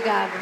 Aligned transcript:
Obrigada. 0.00 0.40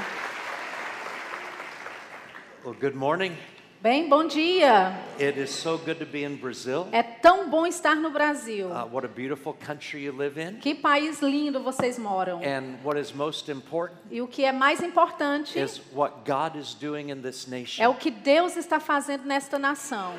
Well, 2.64 2.74
good 2.78 2.94
morning. 2.94 3.36
Bem, 3.82 4.08
bom 4.08 4.28
dia. 4.28 4.96
It 5.18 5.36
is 5.36 5.50
so 5.50 5.76
good 5.78 5.98
to 5.98 6.06
be 6.06 6.22
in 6.22 6.36
Brazil. 6.36 6.86
É 6.92 7.02
tão 7.02 7.50
bom 7.50 7.66
estar 7.66 7.96
no 7.96 8.10
Brasil. 8.10 8.68
Uh, 8.70 8.86
what 8.86 9.04
a 9.04 9.08
beautiful 9.08 9.52
country 9.52 10.04
you 10.04 10.12
live 10.12 10.38
in. 10.38 10.58
Que 10.60 10.76
país 10.76 11.20
lindo 11.20 11.60
vocês 11.60 11.98
moram. 11.98 12.40
And 12.40 12.76
what 12.84 12.96
is 12.98 13.12
most 13.12 13.50
important 13.50 13.98
E 14.12 14.20
o 14.20 14.28
que 14.28 14.44
é 14.44 14.52
mais 14.52 14.80
importante 14.80 15.58
is 15.58 15.80
what 15.92 16.24
God 16.24 16.56
is 16.56 16.74
doing 16.74 17.10
in 17.10 17.20
this 17.20 17.46
é 17.48 17.50
nation. 17.50 17.90
o 17.90 17.94
que 17.94 18.12
Deus 18.12 18.56
está 18.56 18.78
fazendo 18.78 19.24
nesta 19.24 19.58
nação. 19.58 20.14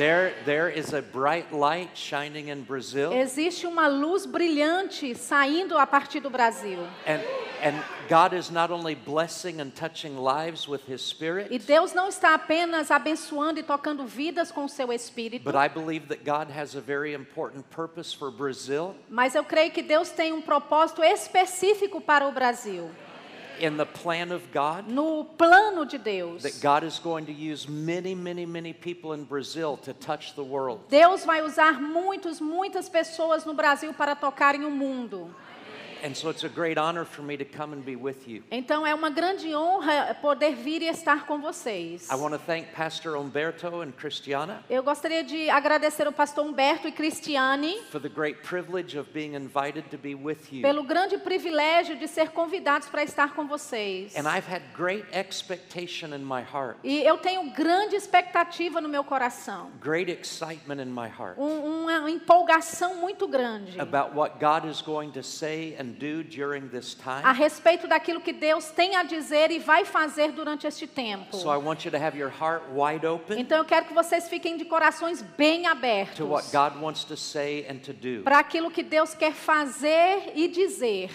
There, 0.00 0.32
there 0.46 0.70
is 0.70 0.94
a 0.94 1.02
bright 1.02 1.52
light 1.52 1.90
shining 1.94 2.48
in 2.48 2.62
Brazil, 2.62 3.12
Existe 3.12 3.66
uma 3.66 3.86
luz 3.86 4.24
brilhante 4.24 5.14
saindo 5.14 5.76
a 5.76 5.86
partir 5.86 6.20
do 6.20 6.30
Brasil. 6.30 6.88
and 7.06 7.20
and 7.62 7.76
God 8.08 8.32
is 8.32 8.50
not 8.50 8.70
only 8.70 8.94
blessing 8.94 9.60
and 9.60 9.70
touching 9.74 10.16
lives 10.16 10.66
with 10.66 10.80
His 10.88 11.02
E 11.02 11.04
Spirit, 11.04 11.58
Deus 11.66 11.92
não 11.92 12.08
está 12.08 12.32
apenas 12.32 12.90
abençoando 12.90 13.60
e 13.60 13.62
tocando 13.62 14.06
vidas 14.06 14.50
com 14.50 14.66
seu 14.66 14.90
espírito, 14.90 15.44
but 15.44 15.54
I 15.54 15.68
believe 15.68 16.06
that 16.06 16.24
God 16.24 16.50
has 16.50 16.74
a 16.74 16.80
very 16.80 17.12
important 17.12 17.68
purpose 17.68 18.16
for 18.16 18.30
Brazil 18.30 18.94
mas 19.10 19.34
eu 19.34 19.44
creio 19.44 19.70
que 19.70 19.82
Deus 19.82 20.08
tem 20.08 20.32
um 20.32 20.40
propósito 20.40 21.04
específico 21.04 22.00
para 22.00 22.26
o 22.26 22.32
Brasil. 22.32 22.90
In 23.60 23.76
the 23.76 23.86
plan 23.86 24.32
of 24.32 24.42
God. 24.52 24.88
No 24.88 25.24
plano 25.24 25.84
de 25.84 25.98
Deus. 25.98 26.42
That 26.42 26.60
God 26.60 26.84
is 26.84 26.98
going 26.98 27.26
to 27.26 27.32
use 27.32 27.68
many, 27.68 28.14
many, 28.14 28.46
many 28.46 28.72
people 28.72 29.12
in 29.12 29.24
Brazil 29.24 29.76
to 29.78 29.92
touch 29.92 30.34
the 30.34 30.42
world. 30.44 30.80
Deus 30.88 31.24
vai 31.24 31.42
usar 31.42 31.80
muitos, 31.80 32.40
muitas 32.40 32.88
pessoas 32.88 33.44
no 33.44 33.54
Brasil 33.54 33.92
para 33.92 34.14
tocarem 34.16 34.64
o 34.64 34.70
mundo. 34.70 35.34
Então 38.50 38.86
é 38.86 38.94
uma 38.94 39.10
grande 39.10 39.54
honra 39.54 40.14
poder 40.20 40.54
vir 40.54 40.82
e 40.82 40.86
estar 40.88 41.26
com 41.26 41.40
vocês. 41.40 42.08
I 42.10 42.14
want 42.14 42.32
to 42.32 42.38
thank 42.38 42.68
Pastor 42.74 43.16
Umberto 43.16 43.80
and 43.82 43.92
Christiana 43.92 44.64
Eu 44.68 44.82
gostaria 44.82 45.22
de 45.22 45.48
agradecer 45.50 46.06
ao 46.06 46.12
pastor 46.12 46.44
Humberto 46.46 46.88
e 46.88 46.92
Cristiane 46.92 47.76
for 47.90 48.00
the 48.00 48.08
great 48.08 48.40
privilege 48.42 48.98
of 48.98 49.10
being 49.12 49.34
invited 49.34 49.88
to 49.90 49.98
be 49.98 50.14
with 50.14 50.38
you. 50.52 50.62
pelo 50.62 50.82
grande 50.84 51.18
privilégio 51.18 51.96
de 51.96 52.06
ser 52.08 52.30
convidados 52.30 52.88
para 52.88 53.02
estar 53.02 53.34
com 53.34 53.46
vocês. 53.46 54.14
And 54.16 54.28
I've 54.28 54.46
had 54.50 54.62
great 54.76 55.04
expectation 55.12 56.14
in 56.14 56.24
my 56.24 56.42
heart, 56.42 56.78
E 56.84 57.02
eu 57.02 57.18
tenho 57.18 57.50
grande 57.52 57.96
expectativa 57.96 58.80
no 58.80 58.88
meu 58.88 59.04
coração, 59.04 59.70
great 59.80 60.10
excitement 60.10 60.80
in 60.82 60.86
my 60.90 61.08
heart 61.08 61.36
um- 61.38 61.82
uma 61.84 62.10
empolgação 62.10 62.96
muito 62.96 63.26
grande 63.28 63.80
about 63.80 64.16
what 64.16 64.36
God 64.38 64.64
is 64.70 64.80
going 64.80 65.10
to 65.12 65.22
say 65.22 65.76
and 65.78 65.89
a 67.24 67.32
respeito 67.32 67.86
daquilo 67.86 68.20
que 68.20 68.32
Deus 68.32 68.70
tem 68.70 68.96
a 68.96 69.02
dizer 69.02 69.50
e 69.50 69.58
vai 69.58 69.84
fazer 69.84 70.32
durante 70.32 70.66
este 70.66 70.86
tempo. 70.86 71.36
Então 73.38 73.58
eu 73.58 73.64
quero 73.64 73.86
que 73.86 73.94
vocês 73.94 74.28
fiquem 74.28 74.56
de 74.56 74.64
corações 74.64 75.22
bem 75.36 75.66
abertos 75.66 76.16
to 76.16 76.26
what 76.26 76.46
God 76.50 76.80
wants 76.82 77.04
to 77.04 77.16
say 77.16 77.66
and 77.68 77.78
to 77.78 77.92
do. 77.92 78.22
para 78.22 78.38
aquilo 78.38 78.70
que 78.70 78.82
Deus 78.82 79.14
quer 79.14 79.32
fazer 79.32 80.32
e 80.34 80.48
dizer. 80.48 81.10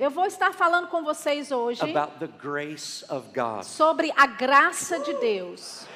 Eu 0.00 0.10
vou 0.10 0.26
estar 0.26 0.52
falando 0.52 0.88
com 0.88 1.02
vocês 1.02 1.50
hoje 1.50 1.80
sobre 3.64 4.12
a 4.16 4.26
graça 4.26 4.98
de 5.00 5.14
Deus. 5.14 5.86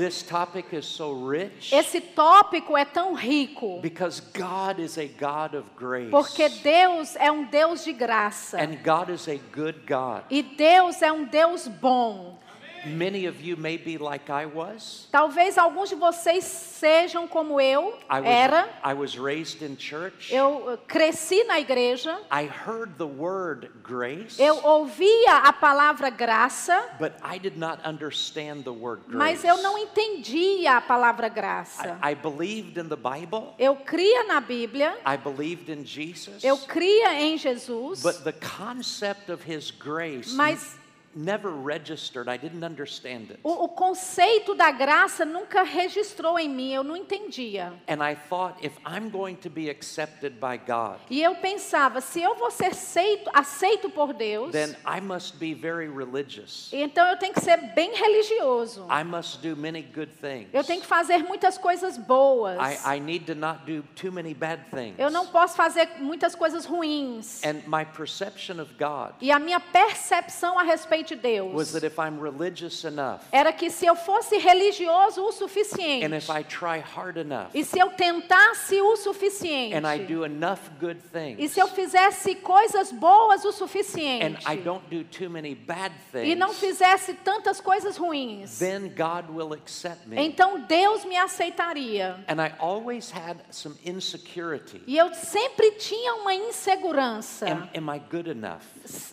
This 0.00 0.22
topic 0.22 0.72
is 0.72 0.86
so 0.86 1.12
rich 1.12 1.74
Esse 1.74 2.00
tópico 2.00 2.74
é 2.74 2.86
tão 2.86 3.12
rico 3.12 3.80
because 3.82 4.18
God 4.32 4.78
is 4.80 4.96
a 4.96 5.06
God 5.06 5.54
of 5.54 5.68
grace. 5.76 6.08
porque 6.10 6.48
Deus 6.48 7.14
é 7.16 7.30
um 7.30 7.44
Deus 7.44 7.84
de 7.84 7.92
graça 7.92 8.56
And 8.58 8.76
God 8.82 9.10
is 9.10 9.28
a 9.28 9.36
good 9.54 9.80
God. 9.86 10.22
e 10.30 10.42
Deus 10.42 11.02
é 11.02 11.12
um 11.12 11.24
Deus 11.26 11.68
bom. 11.68 12.38
Many 12.86 13.26
of 13.26 13.42
you 13.42 13.56
may 13.56 13.76
be 13.76 13.98
like 13.98 14.30
I 14.30 14.46
was. 14.46 15.06
Talvez 15.12 15.58
alguns 15.58 15.90
de 15.90 15.96
vocês 15.96 16.44
sejam 16.44 17.28
como 17.28 17.60
eu 17.60 17.98
I 18.08 18.20
was, 18.20 18.28
era. 18.28 18.68
I 18.82 18.94
was 18.94 19.18
raised 19.18 19.62
in 19.62 19.76
church. 19.76 20.32
Eu 20.32 20.72
eh, 20.72 20.78
cresci 20.88 21.44
na 21.44 21.60
igreja, 21.60 22.18
I 22.30 22.46
heard 22.46 22.96
the 22.96 23.06
word 23.06 23.70
grace, 23.82 24.40
eu 24.40 24.58
ouvia 24.64 25.42
a 25.44 25.52
palavra 25.52 26.08
graça, 26.10 26.82
but 26.98 27.12
I 27.22 27.38
did 27.38 27.58
not 27.58 27.80
understand 27.84 28.64
the 28.64 28.72
word 28.72 29.02
grace. 29.06 29.18
mas 29.18 29.44
eu 29.44 29.58
não 29.62 29.76
entendia 29.76 30.78
a 30.78 30.80
palavra 30.80 31.28
graça. 31.28 31.98
I, 32.02 32.12
I 32.12 32.14
believed 32.14 32.78
in 32.78 32.88
the 32.88 32.96
Bible. 32.96 33.54
Eu 33.58 33.76
cria 33.76 34.24
na 34.24 34.40
Bíblia, 34.40 34.96
I 35.04 35.16
believed 35.16 35.70
in 35.70 35.84
Jesus. 35.84 36.42
eu 36.42 36.56
cria 36.56 37.20
em 37.20 37.36
Jesus, 37.36 38.02
But 38.02 38.24
the 38.24 38.32
concept 38.32 39.30
of 39.30 39.44
his 39.44 39.70
grace 39.70 40.32
Mas- 40.34 40.79
never 41.14 41.50
registered. 41.50 42.28
I 42.28 42.36
didn't 42.36 42.64
understand 42.64 43.30
it. 43.30 43.40
o, 43.42 43.64
o 43.64 43.68
conceito 43.68 44.54
da 44.54 44.70
graça 44.70 45.24
nunca 45.24 45.62
registrou 45.62 46.38
em 46.38 46.48
mim, 46.48 46.72
eu 46.72 46.84
não 46.84 46.96
entendia. 46.96 47.72
And 47.88 48.02
I 48.02 48.14
thought 48.14 48.64
if 48.64 48.72
I'm 48.86 49.10
going 49.10 49.36
to 49.36 49.50
be 49.50 49.68
accepted 49.68 50.34
by 50.40 50.56
God, 50.58 50.98
E 51.10 51.22
eu 51.22 51.34
pensava, 51.36 52.00
se 52.00 52.22
eu 52.22 52.34
vou 52.36 52.50
ser 52.50 52.66
aceito, 52.66 53.30
aceito 53.34 53.90
por 53.90 54.12
Deus, 54.12 54.52
then 54.52 54.76
I 54.86 55.00
must 55.00 55.36
be 55.38 55.54
very 55.54 55.88
religious. 55.88 56.70
então 56.72 57.06
eu 57.08 57.16
tenho 57.16 57.34
que 57.34 57.40
ser 57.40 57.56
bem 57.74 57.92
religioso. 57.94 58.86
I 58.90 59.02
must 59.04 59.38
do 59.40 59.56
many 59.56 59.82
good 59.82 60.12
things. 60.20 60.48
Eu 60.52 60.62
tenho 60.64 60.80
que 60.80 60.86
fazer 60.86 61.18
muitas 61.18 61.58
coisas 61.58 61.96
boas. 61.98 62.56
I, 62.60 62.96
I 62.96 63.00
need 63.00 63.26
to 63.26 63.34
not 63.34 63.64
do 63.64 63.82
too 63.94 64.12
many 64.12 64.34
bad 64.34 64.62
things. 64.70 64.94
Eu 64.98 65.10
não 65.10 65.26
posso 65.26 65.56
fazer 65.56 65.88
muitas 65.98 66.34
coisas 66.34 66.64
ruins. 66.66 67.42
And 67.44 67.62
my 67.66 67.84
perception 67.84 68.60
of 68.60 68.74
God 68.78 69.14
E 69.20 69.30
a 69.32 69.38
minha 69.38 69.58
percepção 69.60 70.58
a 70.58 70.62
respeito 70.62 70.99
de 71.02 71.16
Deus 71.16 71.72
that 71.72 71.84
if 71.84 71.98
I'm 71.98 72.18
religious 72.20 72.84
enough 72.84 73.20
era 73.32 73.52
que 73.52 73.70
se 73.70 73.86
eu 73.86 73.96
fosse 73.96 74.38
religioso 74.38 75.22
o 75.22 75.32
suficiente, 75.32 76.04
and 76.04 76.16
if 76.16 76.28
I 76.30 76.42
try 76.42 76.78
hard 76.78 77.16
enough 77.16 77.50
e 77.54 77.64
se 77.64 77.78
eu 77.78 77.90
tentasse 77.90 78.80
o 78.80 78.96
suficiente, 78.96 79.74
and 79.74 79.86
I 79.86 79.98
do 79.98 80.24
enough 80.24 80.60
good 80.80 80.98
e 80.98 81.36
things 81.36 81.52
se 81.52 81.60
eu 81.60 81.68
fizesse 81.68 82.34
coisas 82.36 82.92
boas 82.92 83.44
o 83.44 83.48
and 83.48 83.52
suficiente, 83.52 84.44
I 84.46 84.56
don't 84.56 84.84
do 84.88 85.04
too 85.04 85.30
many 85.30 85.54
bad 85.54 85.94
e 86.14 86.34
não 86.34 86.48
things, 86.48 86.60
fizesse 86.60 87.14
tantas 87.14 87.60
coisas 87.60 87.96
ruins, 87.96 88.58
then 88.58 88.88
God 88.88 89.30
will 89.30 89.52
accept 89.52 90.08
me. 90.08 90.16
então 90.20 90.60
Deus 90.60 91.04
me 91.04 91.16
aceitaria. 91.16 92.24
And 92.28 92.40
I 92.40 92.52
always 92.58 93.10
had 93.10 93.38
some 93.50 93.76
insecurity. 93.84 94.82
E 94.86 94.96
eu 94.96 95.12
sempre 95.14 95.72
tinha 95.72 96.14
uma 96.14 96.34
insegurança. 96.34 97.46
Am, 97.46 97.68
am 97.74 97.94
I 97.94 97.98
good 97.98 98.30
enough? 98.30 98.62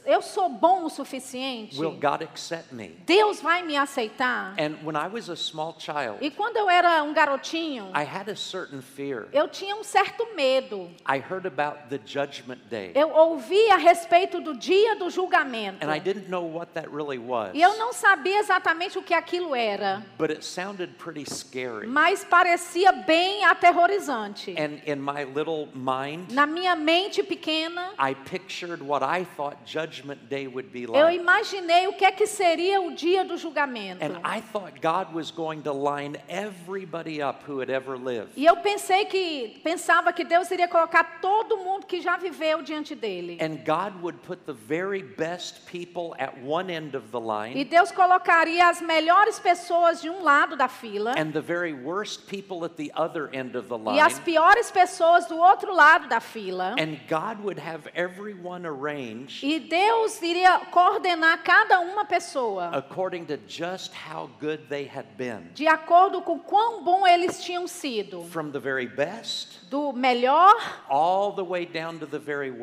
Eu 0.05 0.21
sou 0.21 0.49
bom 0.49 0.85
o 0.85 0.89
suficiente? 0.89 1.76
Will 1.79 1.97
God 1.99 2.21
accept 2.21 2.71
me? 2.73 2.97
Deus 3.05 3.41
vai 3.41 3.61
me 3.63 3.75
aceitar? 3.77 4.53
And 4.57 4.75
when 4.83 4.95
I 4.95 5.07
was 5.07 5.29
a 5.29 5.35
small 5.35 5.75
child, 5.79 6.17
E 6.21 6.29
quando 6.31 6.57
eu 6.57 6.69
era 6.69 7.03
um 7.03 7.13
garotinho, 7.13 7.91
I 7.93 8.03
had 8.03 8.29
a 8.29 8.35
certain 8.35 8.81
fear. 8.81 9.27
eu 9.33 9.47
tinha 9.47 9.75
um 9.75 9.83
certo 9.83 10.27
medo. 10.35 10.89
I 11.05 11.19
heard 11.19 11.45
about 11.45 11.89
the 11.89 11.99
judgment 12.05 12.61
day, 12.69 12.91
Eu 12.95 13.09
ouvi 13.11 13.69
a 13.71 13.77
respeito 13.77 14.39
do 14.41 14.55
dia 14.55 14.95
do 14.95 15.09
julgamento. 15.09 15.77
and 15.85 15.91
I 15.91 15.99
didn't 15.99 16.29
know 16.29 16.43
what 16.43 16.73
that 16.73 16.89
really 16.89 17.17
was. 17.17 17.51
E 17.53 17.61
eu 17.61 17.77
não 17.77 17.93
sabia 17.93 18.39
exatamente 18.39 18.97
o 18.97 19.03
que 19.03 19.13
aquilo 19.13 19.55
era, 19.55 20.03
But 20.17 20.31
it 20.31 20.43
sounded 20.43 20.93
pretty 20.97 21.25
scary. 21.25 21.87
mas 21.87 22.23
parecia 22.23 22.91
bem 22.91 23.43
aterrorizante. 23.45 24.55
And 24.57 24.81
in 24.85 24.99
my 25.01 25.23
little 25.23 25.67
mind, 25.73 26.31
Na 26.31 26.45
minha 26.45 26.75
mente 26.75 27.23
pequena, 27.23 27.91
I 27.99 28.13
pictured 28.15 28.81
what 28.81 29.03
I 29.03 29.25
thought 29.25 29.57
Judgment 29.65 30.27
Day 30.29 30.47
would 30.47 30.69
be 30.71 30.83
eu 30.83 30.91
like. 30.91 31.19
Imaginei 31.67 31.87
o 31.87 31.93
que 31.93 32.05
é 32.05 32.11
que 32.11 32.25
seria 32.25 32.81
o 32.81 32.93
dia 32.93 33.25
do 33.25 33.37
julgamento. 33.37 34.03
And 34.03 34.19
I 34.23 34.41
thought 34.41 34.79
God 34.81 35.13
was 35.13 35.29
going 35.29 35.61
to 35.63 35.73
line 35.73 36.17
everybody 36.27 37.21
up 37.21 37.43
who 37.47 37.59
had 37.59 37.69
ever 37.69 37.97
lived. 37.97 38.31
E 38.35 38.45
eu 38.45 38.55
pensei 38.57 39.05
que 39.05 39.59
pensava 39.63 40.13
que 40.13 40.23
Deus 40.23 40.49
iria 40.49 40.67
colocar 40.67 41.19
todo 41.21 41.57
mundo 41.57 41.85
que 41.85 42.01
já 42.01 42.17
viveu 42.17 42.61
diante 42.61 42.95
dele. 42.95 43.37
And 43.41 43.57
God 43.65 44.01
would 44.01 44.19
put 44.19 44.45
the 44.45 44.53
very 44.53 45.03
best 45.03 45.65
people 45.65 46.15
at 46.17 46.33
one 46.41 46.71
end 46.71 46.95
of 46.95 47.11
the 47.11 47.19
E 47.19 47.53
line 47.53 47.65
Deus 47.65 47.91
colocaria 47.91 48.69
as 48.69 48.81
melhores 48.81 49.39
pessoas 49.39 50.01
de 50.01 50.09
um 50.09 50.23
lado 50.23 50.55
da 50.55 50.67
fila 50.67 51.13
and 51.17 51.31
the 51.31 51.41
very 51.41 51.73
worst 51.73 52.27
people 52.27 52.63
at 52.63 52.75
the 52.75 52.91
other 52.95 53.29
end 53.33 53.55
of 53.55 53.67
the 53.67 53.77
e 53.93 53.99
as 53.99 54.19
piores 54.19 54.71
pessoas 54.71 55.25
do 55.27 55.37
outro 55.37 55.73
lado 55.73 56.07
da 56.07 56.19
fila. 56.19 56.75
And 56.79 56.97
God 57.07 57.43
would 57.43 57.59
have 57.59 57.89
everyone 57.93 58.65
arranged 58.65 59.43
E 59.43 59.59
Deus 59.59 60.21
iria 60.21 60.59
coordenar 60.71 61.43
cada 61.43 61.56
cada 61.57 61.79
uma 61.79 62.05
pessoa, 62.05 62.69
according 62.71 63.25
to 63.25 63.37
just 63.47 63.91
how 63.93 64.29
good 64.39 64.67
they 64.69 64.85
had 64.87 65.05
been. 65.17 65.49
de 65.55 65.67
acordo 65.67 66.21
com 66.21 66.37
quão 66.39 66.83
bom 66.83 67.05
eles 67.07 67.43
tinham 67.43 67.67
sido, 67.67 68.23
From 68.25 68.51
the 68.51 68.59
very 68.59 68.85
best 68.87 69.65
do 69.69 69.91
melhor 69.91 70.55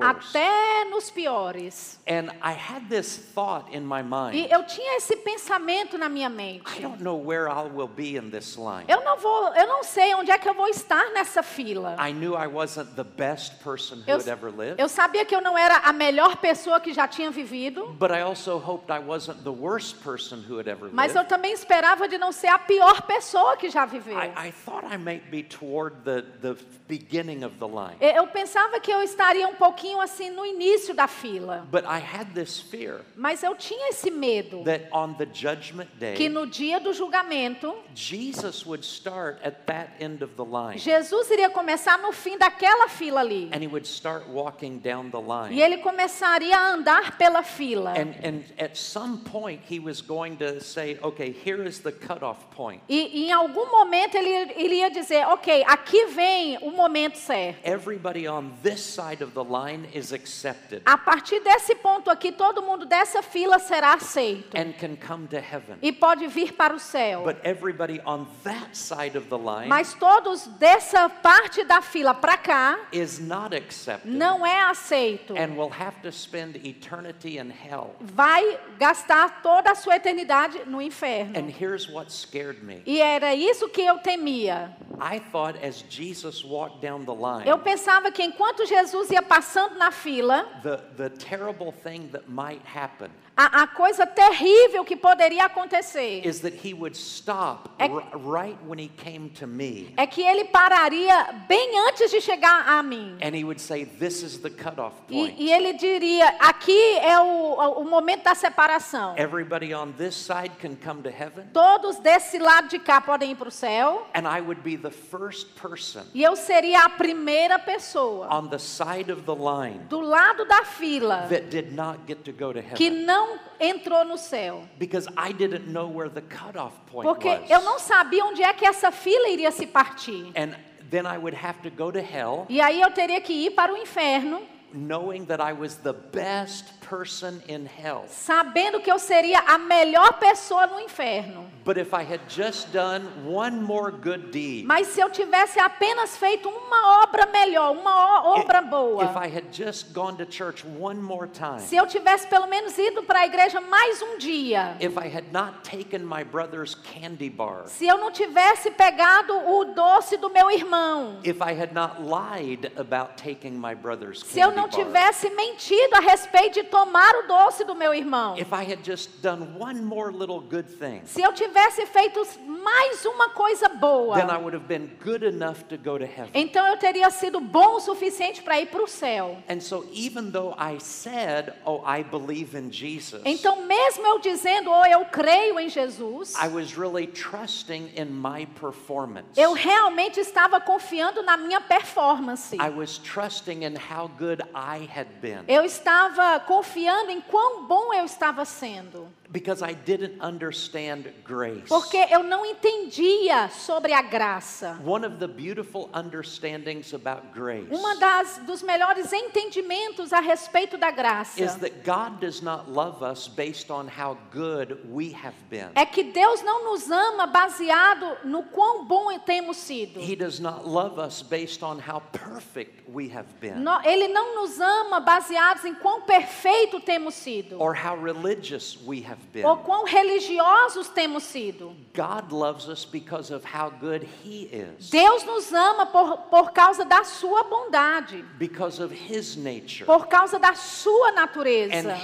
até 0.00 0.84
nos 0.90 1.10
piores. 1.10 1.98
And 2.06 2.30
I 2.42 2.52
had 2.52 2.88
this 2.88 3.16
thought 3.34 3.74
in 3.74 3.80
my 3.80 4.00
E 4.00 4.02
mind. 4.04 4.48
eu 4.52 4.62
tinha 4.64 4.96
esse 4.96 5.16
pensamento 5.16 5.98
na 5.98 6.08
minha 6.08 6.28
I 6.28 6.32
mente. 6.32 6.80
don't 6.80 7.02
know 7.02 7.16
where 7.16 7.48
I 7.48 7.62
will 7.66 7.88
be 7.88 8.16
in 8.16 8.30
this 8.30 8.56
line. 8.56 8.84
Eu 8.88 9.02
não 9.04 9.16
vou, 9.18 9.54
eu 9.54 9.66
não 9.66 9.82
sei 9.82 10.14
onde 10.14 10.30
é 10.30 10.38
que 10.38 10.48
eu 10.48 10.54
vou 10.54 10.68
estar 10.68 11.10
nessa 11.12 11.42
fila. 11.42 11.96
I 11.98 12.12
knew 12.12 12.34
I 12.36 12.46
wasn't 12.46 12.94
the 12.94 13.04
best 13.04 13.62
person 13.62 13.96
who 13.98 14.04
Eu, 14.10 14.18
had 14.18 14.28
ever 14.28 14.50
lived, 14.50 14.80
eu 14.80 14.88
sabia 14.88 15.24
que 15.24 15.34
eu 15.34 15.40
não 15.40 15.56
era 15.58 15.78
a 15.78 15.92
melhor 15.92 16.36
pessoa 16.36 16.80
que 16.80 16.92
já 16.92 17.06
tinha 17.08 17.30
vivido, 17.30 17.86
but 17.98 18.10
I 18.10 18.20
also 18.22 18.56
hoped 18.58 18.83
I 18.90 18.98
wasn't 18.98 19.42
the 19.44 19.50
worst 19.52 20.02
person 20.02 20.44
who 20.48 20.58
had 20.58 20.68
ever 20.68 20.90
mas 20.92 21.14
eu 21.14 21.24
também 21.24 21.52
esperava 21.52 22.08
de 22.08 22.18
não 22.18 22.32
ser 22.32 22.48
a 22.48 22.58
pior 22.58 23.02
pessoa 23.02 23.56
que 23.56 23.68
já 23.70 23.84
viveu. 23.84 24.18
I, 24.18 24.48
I 24.48 24.52
thought 24.64 24.84
I 24.86 24.96
might 24.96 25.30
be 25.30 25.42
toward 25.42 25.96
the, 26.04 26.22
the 26.40 26.56
beginning 26.88 27.44
of 27.44 27.56
the 27.58 27.66
line. 27.66 27.96
Eu 28.00 28.26
pensava 28.26 28.78
que 28.80 28.90
eu 28.90 29.02
estaria 29.02 29.46
um 29.48 29.54
pouquinho 29.54 30.00
assim 30.00 30.30
no 30.30 30.44
início 30.44 30.94
da 30.94 31.06
fila, 31.06 31.66
But 31.70 31.84
I 31.84 31.98
had 31.98 32.34
this 32.34 32.60
fear 32.60 33.00
mas 33.16 33.42
eu 33.42 33.54
tinha 33.54 33.88
esse 33.90 34.10
medo 34.10 34.62
that 34.64 34.88
on 34.92 35.14
the 35.14 35.26
judgment 35.32 35.88
que 36.16 36.28
no 36.28 36.46
dia 36.46 36.78
do 36.80 36.92
julgamento 36.92 37.74
Jesus 37.94 38.64
would 38.66 38.84
start 38.84 39.38
at 39.42 39.64
that 39.66 39.92
end 40.00 40.22
of 40.22 40.34
the 40.36 40.44
line 40.44 40.78
Jesus 40.78 41.30
iria 41.30 41.48
começar 41.50 41.98
no 41.98 42.12
fim 42.12 42.36
daquela 42.38 42.88
fila 42.88 43.20
ali. 43.20 43.48
and 43.52 43.62
he 43.62 43.66
would 43.66 43.86
start 43.86 44.26
walking 44.28 44.78
down 44.78 45.10
the 45.10 45.18
E 45.18 45.48
line. 45.50 45.60
ele 45.62 45.78
começaria 45.78 46.56
a 46.56 46.72
andar 46.72 47.16
pela 47.16 47.42
fila. 47.42 47.92
And, 47.92 48.14
and 48.26 48.44
at 48.58 48.73
some 48.74 49.18
point, 49.18 49.60
he 49.68 49.78
was 49.78 50.00
going 50.00 50.36
to 50.38 50.60
say, 50.60 50.98
okay, 51.02 51.32
here 51.32 51.62
is 51.62 51.80
the 51.80 51.92
cutoff 51.92 52.38
point. 52.50 52.82
E, 52.88 53.10
e 53.24 53.26
em 53.28 53.32
algum 53.32 53.70
momento 53.70 54.16
ele 54.16 54.52
iria 54.56 54.90
dizer: 54.90 55.26
Ok, 55.28 55.64
aqui 55.66 56.06
vem 56.06 56.58
o 56.62 56.70
momento 56.70 57.16
certo. 57.18 57.58
Everybody 57.64 58.26
on 58.28 58.52
this 58.62 58.80
side 58.80 59.22
of 59.22 59.32
the 59.34 59.42
line 59.44 59.88
is 59.94 60.12
accepted 60.12 60.82
A 60.86 60.96
partir 60.98 61.40
desse 61.40 61.74
ponto 61.74 62.10
aqui, 62.10 62.32
todo 62.32 62.62
mundo 62.62 62.84
dessa 62.86 63.22
fila 63.22 63.58
será 63.58 63.94
aceito 63.94 64.56
and 64.56 64.72
can 64.78 64.96
come 64.96 65.26
to 65.28 65.36
heaven. 65.38 65.78
e 65.82 65.92
pode 65.92 66.26
vir 66.26 66.52
para 66.52 66.74
o 66.74 66.78
céu. 66.78 67.22
But 67.24 67.38
everybody 67.44 68.00
on 68.04 68.26
that 68.44 68.76
side 68.76 69.16
of 69.16 69.28
the 69.28 69.38
line 69.38 69.68
Mas 69.68 69.94
todos 69.94 70.46
dessa 70.58 71.08
parte 71.08 71.64
da 71.64 71.80
fila 71.80 72.14
para 72.14 72.36
cá 72.36 72.78
is 72.92 73.18
not 73.18 73.54
accepted 73.54 74.10
não 74.12 74.44
é 74.46 74.60
aceito. 74.62 75.34
and 75.36 75.56
will 75.56 75.70
have 75.70 76.00
to 76.02 76.10
spend 76.12 76.56
eternity 76.64 77.38
in 77.38 77.50
hell. 77.50 77.94
Vai 78.00 78.58
gastar 78.78 79.42
toda 79.42 79.70
a 79.70 79.74
sua 79.74 79.96
eternidade 79.96 80.64
no 80.66 80.80
inferno. 80.80 81.38
And 81.38 81.48
here's 81.50 81.88
what 81.88 82.10
scared 82.10 82.62
me. 82.62 82.82
E 82.86 83.00
era 83.00 83.34
isso 83.34 83.68
que 83.68 83.82
eu 83.82 83.98
temia. 83.98 84.76
I 85.00 85.18
thought 85.18 85.56
as 85.62 85.82
Jesus 85.88 86.44
walked 86.44 86.80
down 86.80 87.04
the 87.04 87.14
line, 87.14 87.46
Eu 87.46 87.58
pensava 87.58 88.10
que 88.10 88.22
enquanto 88.22 88.66
Jesus 88.66 89.10
ia 89.10 89.22
passando 89.22 89.76
na 89.76 89.90
fila, 89.90 90.46
the, 90.62 90.78
the 90.96 91.10
terrible 91.10 91.72
thing 91.72 92.08
that 92.12 92.28
might 92.28 92.62
happen 92.64 93.10
a, 93.36 93.62
a 93.62 93.66
coisa 93.66 94.06
terrível 94.06 94.84
que 94.84 94.94
poderia 94.96 95.46
acontecer 95.46 96.24
is 96.24 96.40
that 96.40 96.54
he 96.64 96.72
would 96.72 96.96
stop 96.96 97.68
É- 97.78 97.88
right 98.16 98.56
when 98.66 98.78
he 98.78 98.88
came 98.88 99.28
to 99.30 99.46
me 99.46 99.92
é 99.96 100.06
que 100.06 100.22
ele 100.22 100.44
pararia 100.44 101.32
bem 101.48 101.78
antes 101.88 102.10
de 102.10 102.20
chegar 102.20 102.64
a 102.68 102.82
mim. 102.82 103.16
and 103.20 103.34
he 103.34 103.42
would 103.44 103.60
say, 103.60 103.84
This 103.84 104.22
is 104.22 104.38
the 104.38 104.50
cutoff 104.50 104.94
E, 105.08 105.14
point. 105.26 105.34
e 105.40 105.50
ele 105.52 105.72
diria: 105.74 106.28
aqui 106.38 106.98
é 106.98 107.18
o, 107.20 107.80
o 107.80 107.84
momento 107.84 108.22
da 108.24 108.34
separação. 108.34 109.14
Everybody 109.16 109.74
on 109.74 109.92
this 109.98 110.14
side 110.14 110.52
can 110.60 110.76
come 110.76 111.02
to 111.02 111.10
heaven, 111.10 111.46
Todos 111.52 111.96
desse 111.98 112.38
lado 112.38 112.68
de 112.68 112.78
cá 112.78 113.00
podem 113.00 113.32
ir 113.32 113.34
para 113.36 113.48
o 113.48 113.50
céu. 113.50 114.06
and 114.14 114.26
I 114.28 114.40
would 114.40 114.60
be 114.62 114.76
the 114.76 114.90
first 114.90 115.48
person 115.60 116.02
E 116.14 116.22
eu 116.22 116.36
seria 116.36 116.84
a 116.84 116.88
primeira 116.90 117.58
pessoa 117.58 118.28
on 118.32 118.48
the 118.48 118.58
side 118.58 119.10
of 119.10 119.22
the 119.22 119.34
line 119.34 119.80
do 119.88 120.00
lado 120.00 120.44
da 120.44 120.64
fila 120.64 121.26
that 121.28 121.48
did 121.50 121.72
not 121.72 121.98
get 122.06 122.22
to 122.24 122.32
go 122.32 122.52
to 122.52 122.62
que 122.62 122.86
heaven 122.86 123.06
não 123.26 123.38
entrou 123.60 124.04
no 124.04 124.16
céu. 124.18 124.62
because 124.78 125.08
I 125.16 125.32
didn't 125.32 125.66
know 125.68 125.88
where 125.88 126.08
the 126.10 126.20
cutoff 126.22 126.74
point 126.86 127.06
Porque 127.08 127.28
was. 127.28 127.50
eu 127.50 127.60
não 127.62 127.78
sabia 127.78 128.24
onde 128.24 128.42
é 128.42 128.52
que 128.52 128.66
essa 128.66 128.90
fila 128.90 129.28
iria 129.28 129.50
se 129.50 129.66
partir. 129.66 130.32
And 130.36 130.54
then 130.90 131.04
I 131.06 131.16
would 131.18 131.36
have 131.36 131.60
to 131.62 131.70
go 131.70 131.90
to 131.90 131.98
hell 131.98 132.46
E 132.48 132.60
aí 132.60 132.80
eu 132.80 132.90
teria 132.90 133.20
que 133.20 133.32
ir 133.32 133.50
para 133.52 133.72
o 133.72 133.76
inferno, 133.76 134.42
knowing 134.72 135.24
that 135.26 135.40
I 135.42 135.52
was 135.52 135.76
the 135.76 135.92
best 135.92 136.72
person 136.88 137.42
in 137.48 137.66
hell. 137.66 138.04
sabendo 138.08 138.80
que 138.80 138.90
eu 138.90 138.98
seria 138.98 139.40
a 139.40 139.58
melhor 139.58 140.14
pessoa 140.18 140.66
no 140.66 140.80
inferno. 140.80 141.50
But 141.64 141.78
if 141.78 141.94
I 141.94 142.02
had 142.02 142.20
just 142.28 142.72
done 142.72 143.06
one 143.26 143.62
more 143.62 143.90
good 143.90 144.30
deed, 144.30 144.66
Mas 144.66 144.88
se 144.88 145.00
eu 145.00 145.08
tivesse 145.08 145.58
apenas 145.58 146.16
feito 146.16 146.48
uma 146.48 147.02
obra 147.02 147.26
melhor, 147.26 147.72
uma 147.72 148.22
obra 148.36 148.60
if 148.60 148.68
boa, 148.68 149.04
I 149.04 149.28
had 149.28 149.44
just 149.50 149.92
gone 149.94 150.16
to 150.18 150.26
church 150.30 150.64
one 150.78 151.00
more 151.00 151.26
time, 151.26 151.60
se 151.60 151.76
eu 151.76 151.86
tivesse 151.86 152.26
pelo 152.26 152.46
menos 152.46 152.76
ido 152.76 153.02
para 153.02 153.20
a 153.20 153.26
igreja 153.26 153.60
mais 153.60 154.02
um 154.02 154.18
dia, 154.18 154.76
if 154.80 154.96
I 154.98 155.08
had 155.08 155.32
not 155.32 155.62
taken 155.62 156.00
my 156.04 156.22
brother's 156.22 156.74
candy 156.74 157.30
bar, 157.30 157.66
se 157.66 157.86
eu 157.86 157.96
não 157.96 158.10
tivesse 158.10 158.70
pegado 158.70 159.32
o 159.48 159.64
doce 159.64 160.16
do 160.18 160.28
meu 160.28 160.50
irmão, 160.50 161.18
if 161.24 161.40
I 161.40 161.58
had 161.58 161.72
not 161.72 162.02
lied 162.02 162.70
about 162.76 163.14
taking 163.16 163.52
my 163.52 163.74
brother's 163.74 164.20
se 164.20 164.38
eu 164.38 164.48
candy 164.48 164.56
não 164.56 164.68
bar, 164.68 164.76
tivesse 164.76 165.30
mentido 165.30 165.94
a 165.94 166.00
respeito 166.00 166.54
de 166.54 166.64
tomar 166.74 167.14
o 167.14 167.22
doce 167.28 167.62
do 167.62 167.72
meu 167.76 167.94
irmão, 167.94 168.36
if 168.36 168.52
I 168.52 168.64
had 168.64 168.82
just 168.84 169.22
done 169.22 169.56
one 169.60 169.80
more 169.80 170.10
little 170.10 170.40
good 170.40 170.64
thing, 170.64 171.02
se 171.04 171.22
eu 171.22 171.32
tivesse 171.32 171.86
feito 171.86 172.20
mais 172.44 173.04
uma 173.04 173.28
coisa 173.28 173.68
boa, 173.68 174.16
then 174.16 174.28
I 174.28 174.36
would 174.36 174.56
have 174.56 174.66
been 174.66 174.90
good 175.04 175.24
enough 175.24 175.62
to 175.68 175.76
go 175.78 175.96
to 175.96 176.04
heaven. 176.04 176.30
então 176.34 176.66
eu 176.66 176.76
teria 176.76 177.08
sido 177.10 177.38
bom 177.38 177.76
o 177.76 177.80
suficiente 177.80 178.42
para 178.42 178.58
ir 178.60 178.66
para 178.66 178.82
o 178.82 178.88
céu. 178.88 179.36
And 179.48 179.60
so, 179.60 179.86
even 179.92 180.32
though 180.32 180.52
I 180.58 180.78
said, 180.80 181.52
Oh, 181.64 181.80
I 181.86 182.02
believe 182.02 182.58
in 182.58 182.72
Jesus, 182.72 183.22
Então, 183.24 183.64
mesmo 183.64 184.04
eu 184.08 184.18
dizendo, 184.18 184.68
oh, 184.70 184.84
eu 184.84 185.04
creio 185.04 185.60
em 185.60 185.68
Jesus, 185.68 186.34
I 186.34 186.48
was 186.48 186.76
really 186.76 187.06
trusting 187.06 187.92
in 187.96 188.06
my 188.06 188.46
performance. 188.46 189.28
eu 189.36 189.52
realmente 189.52 190.18
estava 190.18 190.60
confiando 190.60 191.22
na 191.22 191.36
minha 191.36 191.60
performance. 191.60 192.56
I 192.56 192.68
was 192.68 192.98
trusting 192.98 193.62
in 193.62 193.76
how 193.76 194.08
good 194.18 194.42
I 194.52 194.88
had 194.92 195.06
been 195.20 195.44
Eu 195.46 195.64
estava 195.64 196.40
confiando 196.40 196.63
em 197.10 197.20
quão 197.20 197.64
bom 197.64 197.92
eu 197.94 198.04
estava 198.04 198.44
sendo. 198.44 199.08
Because 199.34 199.62
I 199.62 199.72
didn't 199.74 200.20
understand 200.20 201.12
grace. 201.24 201.68
Porque 201.68 201.96
eu 202.10 202.22
não 202.22 202.46
entendia 202.46 203.48
sobre 203.50 203.92
a 203.92 204.00
graça. 204.00 204.78
One 204.84 205.04
of 205.04 205.18
the 205.18 205.26
beautiful 205.26 205.90
understandings 205.92 206.94
about 206.94 207.32
grace 207.34 207.66
Uma 207.70 207.96
das 207.96 208.38
dos 208.46 208.62
melhores 208.62 209.12
entendimentos 209.12 210.12
a 210.12 210.20
respeito 210.20 210.78
da 210.78 210.92
graça 210.92 211.42
is 211.42 211.56
that 211.56 211.82
God 211.84 212.20
does 212.20 212.40
not 212.40 212.70
love 212.70 213.02
us 213.02 213.26
based 213.26 213.70
on 213.72 213.88
how 213.88 214.16
good 214.30 214.78
we 214.88 215.12
have 215.12 215.34
been. 215.50 215.70
é 215.74 215.84
que 215.84 216.04
Deus 216.04 216.40
não 216.42 216.64
nos 216.72 216.88
ama 216.88 217.26
baseado 217.26 218.16
no 218.24 218.44
quão 218.44 218.84
bom 218.84 219.04
temos 219.26 219.56
sido. 219.56 220.00
He 220.00 220.14
does 220.14 220.38
not 220.38 220.64
love 220.64 221.00
us 221.00 221.22
based 221.22 221.64
on 221.64 221.80
how 221.80 222.00
perfect 222.12 222.84
we 222.88 223.08
have 223.12 223.26
been 223.40 223.64
No- 223.64 223.80
Ele 223.84 224.06
não 224.08 224.36
nos 224.36 224.60
ama 224.60 225.00
baseados 225.00 225.64
em 225.64 225.74
quão 225.74 226.02
perfeito 226.02 226.78
temos 226.78 227.14
sido. 227.14 227.60
or 227.60 227.74
how 227.74 227.96
religious 227.96 228.78
we 228.86 229.00
have 229.02 229.18
been. 229.18 229.23
Ou 229.44 229.56
quão 229.58 229.84
religiosos 229.84 230.88
temos 230.88 231.24
sido. 231.24 231.76
God 231.94 232.32
loves 232.32 232.68
us 232.68 232.84
because 232.84 233.32
of 233.32 233.44
how 233.44 233.70
good 233.70 234.06
He 234.24 234.48
is, 234.52 234.90
Deus 234.90 235.24
nos 235.24 235.52
ama 235.52 235.86
por, 235.86 236.16
por 236.28 236.52
causa 236.52 236.84
da 236.84 237.04
sua 237.04 237.44
bondade, 237.44 238.24
because 238.38 238.82
of 238.82 238.94
His 238.94 239.36
nature 239.36 239.84
por 239.84 240.06
causa 240.06 240.38
da 240.38 240.54
sua 240.54 241.12
natureza 241.12 241.96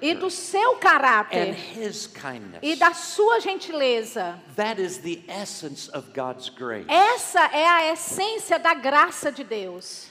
e 0.00 0.14
do 0.14 0.30
seu 0.30 0.76
caráter 0.76 1.56
e 2.62 2.76
da 2.76 2.94
sua 2.94 3.40
gentileza. 3.40 4.38
That 4.56 4.80
is 4.80 4.98
the 4.98 5.22
essence 5.28 5.90
of 5.92 6.10
God's 6.14 6.48
grace. 6.48 6.86
Essa 6.88 7.40
é 7.52 7.66
a 7.66 7.92
essência 7.92 8.58
da 8.58 8.74
graça 8.74 9.32
de 9.32 9.44
Deus. 9.44 10.09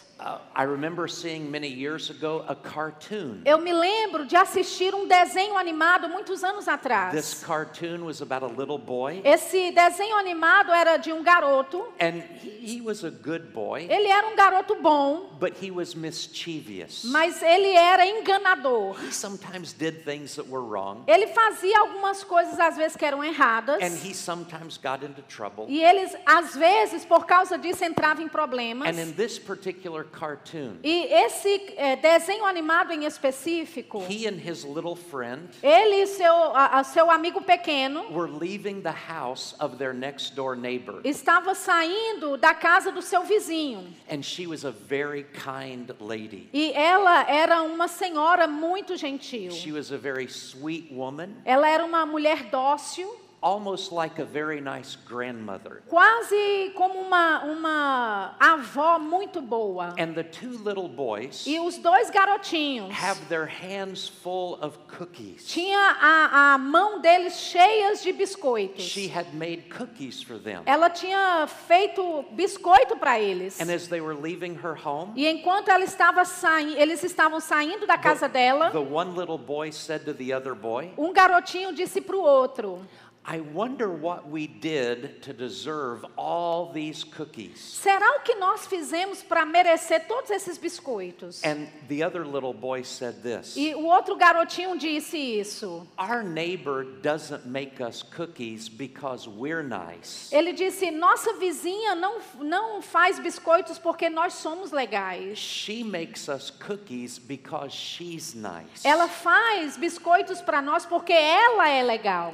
I 0.53 0.63
remember 0.63 1.07
seeing 1.07 1.49
many 1.49 1.69
years 1.69 2.09
ago 2.09 2.43
a 2.47 2.53
cartoon. 2.55 3.41
Eu 3.45 3.57
me 3.57 3.71
lembro 3.71 4.25
de 4.25 4.35
assistir 4.35 4.93
um 4.93 5.07
desenho 5.07 5.57
animado 5.57 6.09
muitos 6.09 6.43
anos 6.43 6.65
This 6.65 6.73
atrás. 6.73 7.43
cartoon 7.43 8.03
was 8.03 8.21
about 8.21 8.43
a 8.43 8.47
little 8.47 8.77
boy, 8.77 9.21
Esse 9.23 9.71
desenho 9.71 10.17
animado 10.17 10.71
era 10.73 10.97
de 10.97 11.13
um 11.13 11.23
garoto. 11.23 11.85
and 12.01 12.21
he, 12.41 12.75
he 12.79 12.81
was 12.81 13.03
a 13.05 13.09
good 13.09 13.53
boy, 13.53 13.87
Ele 13.89 14.07
era 14.07 14.27
um 14.27 14.35
garoto 14.35 14.75
bom, 14.81 15.37
but 15.39 15.53
he 15.61 15.71
was 15.71 15.95
mischievous. 15.95 17.03
mas 17.05 17.41
ele 17.41 17.73
era 17.75 18.05
enganador. 18.05 18.97
He 19.01 19.11
sometimes 19.13 19.71
did 19.71 20.03
things 20.03 20.35
that 20.35 20.47
were 20.49 20.61
wrong, 20.63 21.03
Ele 21.07 21.27
fazia 21.27 21.79
algumas 21.79 22.23
coisas 22.25 22.59
às 22.59 22.75
vezes 22.75 22.97
que 22.97 23.05
eram 23.05 23.23
erradas. 23.23 23.77
and 23.81 23.95
he 24.05 24.13
sometimes 24.13 24.77
got 24.77 25.01
into 25.03 25.21
trouble. 25.23 25.65
E 25.69 25.81
eles, 25.81 26.13
às 26.25 26.55
vezes, 26.55 27.05
por 27.05 27.25
causa 27.25 27.57
disso, 27.57 27.85
entravam 27.85 28.23
em 28.25 28.27
problemas. 28.27 28.87
And 28.89 28.99
in 29.01 29.13
this 29.13 29.39
particular 29.39 30.03
cartoon, 30.09 30.77
E 30.83 31.05
esse 31.13 31.73
eh, 31.77 31.95
desenho 31.95 32.45
animado 32.45 32.91
em 32.91 33.05
específico, 33.05 34.03
he 34.09 34.27
and 34.27 34.37
his 34.39 34.63
little 34.63 34.95
friend 34.95 35.49
ele 35.63 36.01
e 36.03 36.07
seu, 36.07 36.33
a- 36.55 36.79
a- 36.79 36.83
seu 36.83 37.09
amigo 37.09 37.41
pequeno 37.41 38.11
were 38.11 38.29
leaving 38.31 38.81
the 38.81 38.91
house 38.91 39.55
of 39.59 39.77
their 39.77 39.93
next 39.93 40.35
door 40.35 40.55
neighbor. 40.55 41.01
estava 41.03 41.53
saindo 41.55 42.37
da 42.37 42.53
casa 42.53 42.91
do 42.91 43.01
seu 43.01 43.23
vizinho. 43.23 43.85
And 44.09 44.23
she 44.23 44.47
was 44.47 44.65
a 44.65 44.71
very 44.71 45.23
kind 45.23 45.91
lady. 45.99 46.49
E 46.53 46.71
ela 46.73 47.23
era 47.29 47.61
uma 47.63 47.87
senhora 47.87 48.47
muito 48.47 48.97
gentil. 48.97 49.51
She 49.51 49.71
was 49.71 49.91
a 49.91 49.97
very 49.97 50.27
sweet 50.27 50.91
woman, 50.93 51.35
Ela 51.45 51.69
era 51.69 51.85
uma 51.85 52.05
mulher 52.05 52.49
dócil, 52.49 53.07
almost 53.41 53.91
like 53.91 54.19
a 54.19 54.25
very 54.25 54.59
nice 54.59 54.97
grandmother. 55.07 55.81
quase 55.87 56.71
como 56.75 56.99
uma, 56.99 57.43
uma 57.45 58.35
avó 58.39 58.99
muito 58.99 59.41
boa. 59.41 59.93
And 59.97 60.13
the 60.13 60.23
two 60.23 60.57
little 60.63 60.87
boys 60.89 61.45
E 61.47 61.59
os 61.59 61.77
dois 61.77 62.09
garotinhos 62.09 62.91
have 62.91 63.19
their 63.29 63.45
hands 63.45 64.07
full 64.07 64.57
of 64.61 64.77
cookies. 64.87 65.45
tinha 65.45 65.77
a, 66.01 66.53
a 66.53 66.57
mão 66.57 66.99
deles 67.01 67.33
cheias 67.39 68.01
de 68.03 68.11
biscoitos. 68.11 68.83
She 68.83 69.07
had 69.07 69.33
made 69.33 69.69
cookies 69.69 70.21
for 70.21 70.37
them. 70.37 70.63
Ela 70.65 70.89
tinha 70.89 71.47
feito 71.67 72.25
biscoito 72.31 72.97
para 72.97 73.19
eles. 73.19 73.59
And 73.61 73.71
as 73.73 73.87
they 73.87 74.01
were 74.01 74.15
leaving 74.15 74.55
her 74.63 74.75
home, 74.75 75.13
E 75.15 75.27
enquanto 75.27 75.69
ela 75.69 75.83
estava 75.83 76.25
saindo, 76.25 76.77
eles 76.77 77.03
estavam 77.03 77.39
saindo 77.39 77.87
da 77.87 77.97
casa 77.97 78.27
dela, 78.27 78.69
the 78.71 78.79
one 78.79 79.15
little 79.17 79.37
boy 79.37 79.71
said 79.71 80.03
to 80.03 80.13
the 80.13 80.33
other 80.33 80.53
boy, 80.53 80.91
um 80.97 81.13
garotinho 81.13 81.73
disse 81.73 82.01
para 82.01 82.15
o 82.15 82.21
outro: 82.21 82.81
I 83.25 83.41
wonder 83.41 83.89
what 83.89 84.27
we 84.27 84.47
did 84.47 85.21
to 85.23 85.33
deserve 85.33 86.03
all 86.17 86.71
these 86.71 87.03
cookies. 87.03 87.59
Será 87.59 88.17
o 88.17 88.21
que 88.21 88.35
nós 88.35 88.65
fizemos 88.65 89.21
para 89.21 89.45
merecer 89.45 90.07
todos 90.07 90.31
esses 90.31 90.57
biscoitos? 90.57 91.43
And 91.43 91.67
the 91.87 92.01
other 92.01 92.25
little 92.25 92.53
boy 92.53 92.81
said 92.83 93.21
this 93.21 93.55
E 93.55 93.75
o 93.75 93.85
outro 93.85 94.15
garotinho 94.15 94.77
disse 94.77 95.17
isso. 95.17 95.85
Our 95.97 96.23
neighbor 96.23 96.83
doesn't 96.83 97.45
make 97.45 97.79
us 97.83 98.01
cookies 98.01 98.67
because 98.67 99.29
we're 99.29 99.63
nice. 99.63 100.33
Ele 100.33 100.51
disse: 100.51 100.89
Nossa 100.89 101.33
vizinha 101.33 101.93
não, 101.93 102.19
não 102.39 102.81
faz 102.81 103.19
biscoitos 103.19 103.77
porque 103.77 104.09
nós 104.09 104.33
somos 104.33 104.71
legais. 104.71 105.37
She 105.37 105.83
makes 105.83 106.27
us 106.29 106.49
cookies 106.49 107.19
because 107.19 107.75
she's 107.75 108.33
nice. 108.33 108.83
Ela 108.83 109.07
faz 109.07 109.77
biscoitos 109.77 110.41
para 110.41 110.61
nós 110.63 110.85
porque 110.85 111.13
ela 111.13 111.69
é 111.69 111.83
legal. 111.83 112.33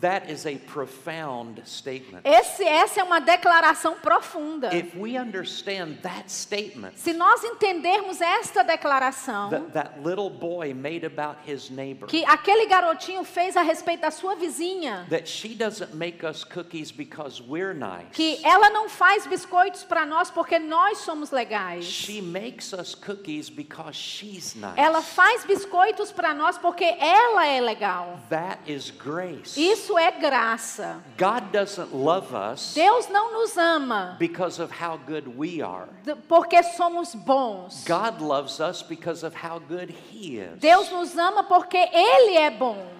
That 0.00 0.30
is 0.30 0.46
a 0.46 0.56
profound 0.56 1.60
statement. 1.66 2.22
Esse, 2.24 2.62
essa 2.62 3.00
é 3.00 3.02
uma 3.02 3.20
declaração 3.20 3.94
profunda. 3.94 4.74
If 4.74 4.94
we 4.94 5.16
understand 5.18 5.98
that 6.02 6.30
statement 6.30 6.96
Se 6.96 7.12
nós 7.12 7.42
entendermos 7.42 8.20
esta 8.20 8.62
declaração 8.62 9.50
that 9.50 9.72
that 9.72 10.00
little 10.04 10.30
boy 10.30 10.72
made 10.72 11.04
about 11.04 11.38
his 11.44 11.68
neighbor, 11.70 12.06
que 12.06 12.24
aquele 12.26 12.66
garotinho 12.66 13.24
fez 13.24 13.56
a 13.56 13.62
respeito 13.62 14.02
da 14.02 14.10
sua 14.10 14.36
vizinha, 14.36 15.06
that 15.10 15.28
she 15.28 15.54
doesn't 15.54 15.94
make 15.94 16.24
us 16.24 16.44
cookies 16.44 16.92
because 16.92 17.42
we're 17.42 17.74
nice. 17.74 18.06
que 18.12 18.40
ela 18.44 18.70
não 18.70 18.88
faz 18.88 19.26
biscoitos 19.26 19.82
para 19.82 20.06
nós 20.06 20.30
porque 20.30 20.58
nós 20.58 20.98
somos 20.98 21.30
legais. 21.30 21.84
She 21.84 22.20
makes 22.20 22.72
us 22.72 22.94
cookies 22.94 23.48
because 23.50 23.96
she's 23.96 24.54
nice. 24.54 24.78
Ela 24.78 25.02
faz 25.02 25.44
biscoitos 25.44 26.12
para 26.12 26.32
nós 26.34 26.56
porque 26.56 26.84
ela 26.84 27.46
é 27.46 27.60
legal. 27.60 28.20
That 28.30 28.70
is 28.70 28.90
grace. 28.90 29.58
Isso 29.58 29.87
é 29.96 30.10
graça. 30.10 30.96
God 31.16 31.52
doesn't 31.52 31.94
love 31.94 32.34
us 32.34 32.74
Deus 32.74 33.08
não 33.08 33.32
nos 33.32 33.56
ama 33.56 34.16
because 34.18 34.60
of 34.60 34.72
how 34.72 34.98
good 35.06 35.28
we 35.38 35.62
are. 35.62 35.86
porque 36.28 36.60
somos 36.64 37.14
bons. 37.14 37.84
God 37.86 38.20
loves 38.20 38.58
us 38.58 38.82
because 38.82 39.24
of 39.24 39.36
how 39.36 39.60
good 39.60 39.94
He 40.10 40.38
is. 40.40 40.58
Deus 40.58 40.90
nos 40.90 41.16
ama 41.16 41.44
porque 41.44 41.76
Ele 41.76 42.36
é 42.36 42.50
bom. 42.50 42.97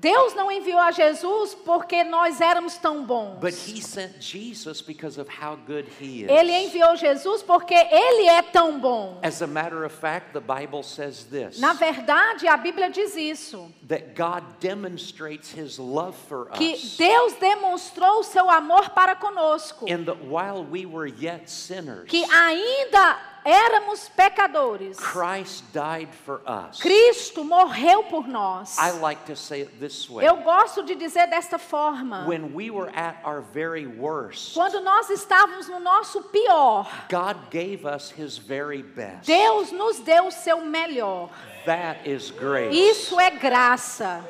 Deus 0.00 0.34
não 0.34 0.50
enviou 0.52 0.78
a 0.78 0.92
Jesus 0.92 1.54
porque 1.54 2.04
nós 2.04 2.40
éramos 2.40 2.76
tão 2.76 3.04
bons. 3.04 3.40
but 3.40 3.52
He 3.52 3.80
sent 3.80 4.20
Jesus 4.22 4.80
because 4.80 5.18
of 5.20 5.28
how 5.28 5.56
good 5.56 5.86
He 6.00 6.22
is. 6.24 6.30
Ele 6.30 6.52
enviou 6.52 6.94
Jesus 6.96 7.42
porque 7.42 7.74
Ele 7.74 8.28
é 8.28 8.42
tão 8.42 8.78
bom. 8.78 9.18
As 9.22 9.42
a 9.42 9.46
matter 9.46 9.84
of 9.84 9.94
fact, 9.94 10.32
the 10.32 10.40
Bible 10.40 10.82
says 10.84 11.24
this 11.24 11.58
Na 11.58 11.72
verdade, 11.72 12.46
a 12.46 12.56
Bíblia 12.56 12.90
diz 12.90 13.16
isso. 13.16 13.72
that 13.88 14.14
God 14.14 14.44
demonstrates 14.60 15.50
His 15.52 15.78
love 15.78 16.16
for 16.28 16.46
Que 16.50 16.74
us 16.74 16.96
Deus 16.96 17.32
demonstrou 17.34 18.20
o 18.20 18.22
seu 18.22 18.48
amor 18.48 18.90
para 18.90 19.16
conosco. 19.16 19.86
in 19.88 20.04
that 20.04 20.18
while 20.24 20.62
we 20.64 20.86
were 20.86 21.06
yet 21.08 21.48
sinners, 21.50 22.08
Que 22.08 22.24
ainda 22.24 23.18
éramos 23.44 24.08
pecadores. 24.08 24.96
Christ 24.98 25.64
died 25.72 26.08
for 26.24 26.40
us. 26.46 26.78
Cristo 26.80 27.44
morreu 27.44 28.04
por 28.04 28.26
nós. 28.28 28.76
I 28.78 28.90
like 29.00 29.24
to 29.26 29.36
say 29.36 29.62
it 29.62 29.78
this 29.78 30.08
way 30.08 30.24
Eu 30.26 30.36
gosto 30.38 30.82
de 30.82 30.94
dizer 30.94 31.28
desta 31.28 31.58
forma. 31.58 32.24
when 32.26 32.52
we 32.54 32.70
were 32.70 32.90
at 32.94 33.16
our 33.24 33.40
very 33.40 33.86
worst, 33.86 34.54
Quando 34.54 34.80
nós 34.80 35.08
estávamos 35.10 35.68
no 35.68 35.78
nosso 35.80 36.22
pior, 36.24 36.86
God 37.08 37.36
gave 37.50 37.84
us 37.86 38.10
His 38.10 38.38
very 38.38 38.82
best. 38.82 39.26
Deus 39.26 39.72
nos 39.72 39.98
deu 40.00 40.26
o 40.26 40.30
seu 40.32 40.60
melhor. 40.62 41.30
That 41.66 42.08
is 42.08 42.30
grace. 42.30 42.74
Isso 42.74 43.18
é 43.20 43.30
graça. 43.30 44.24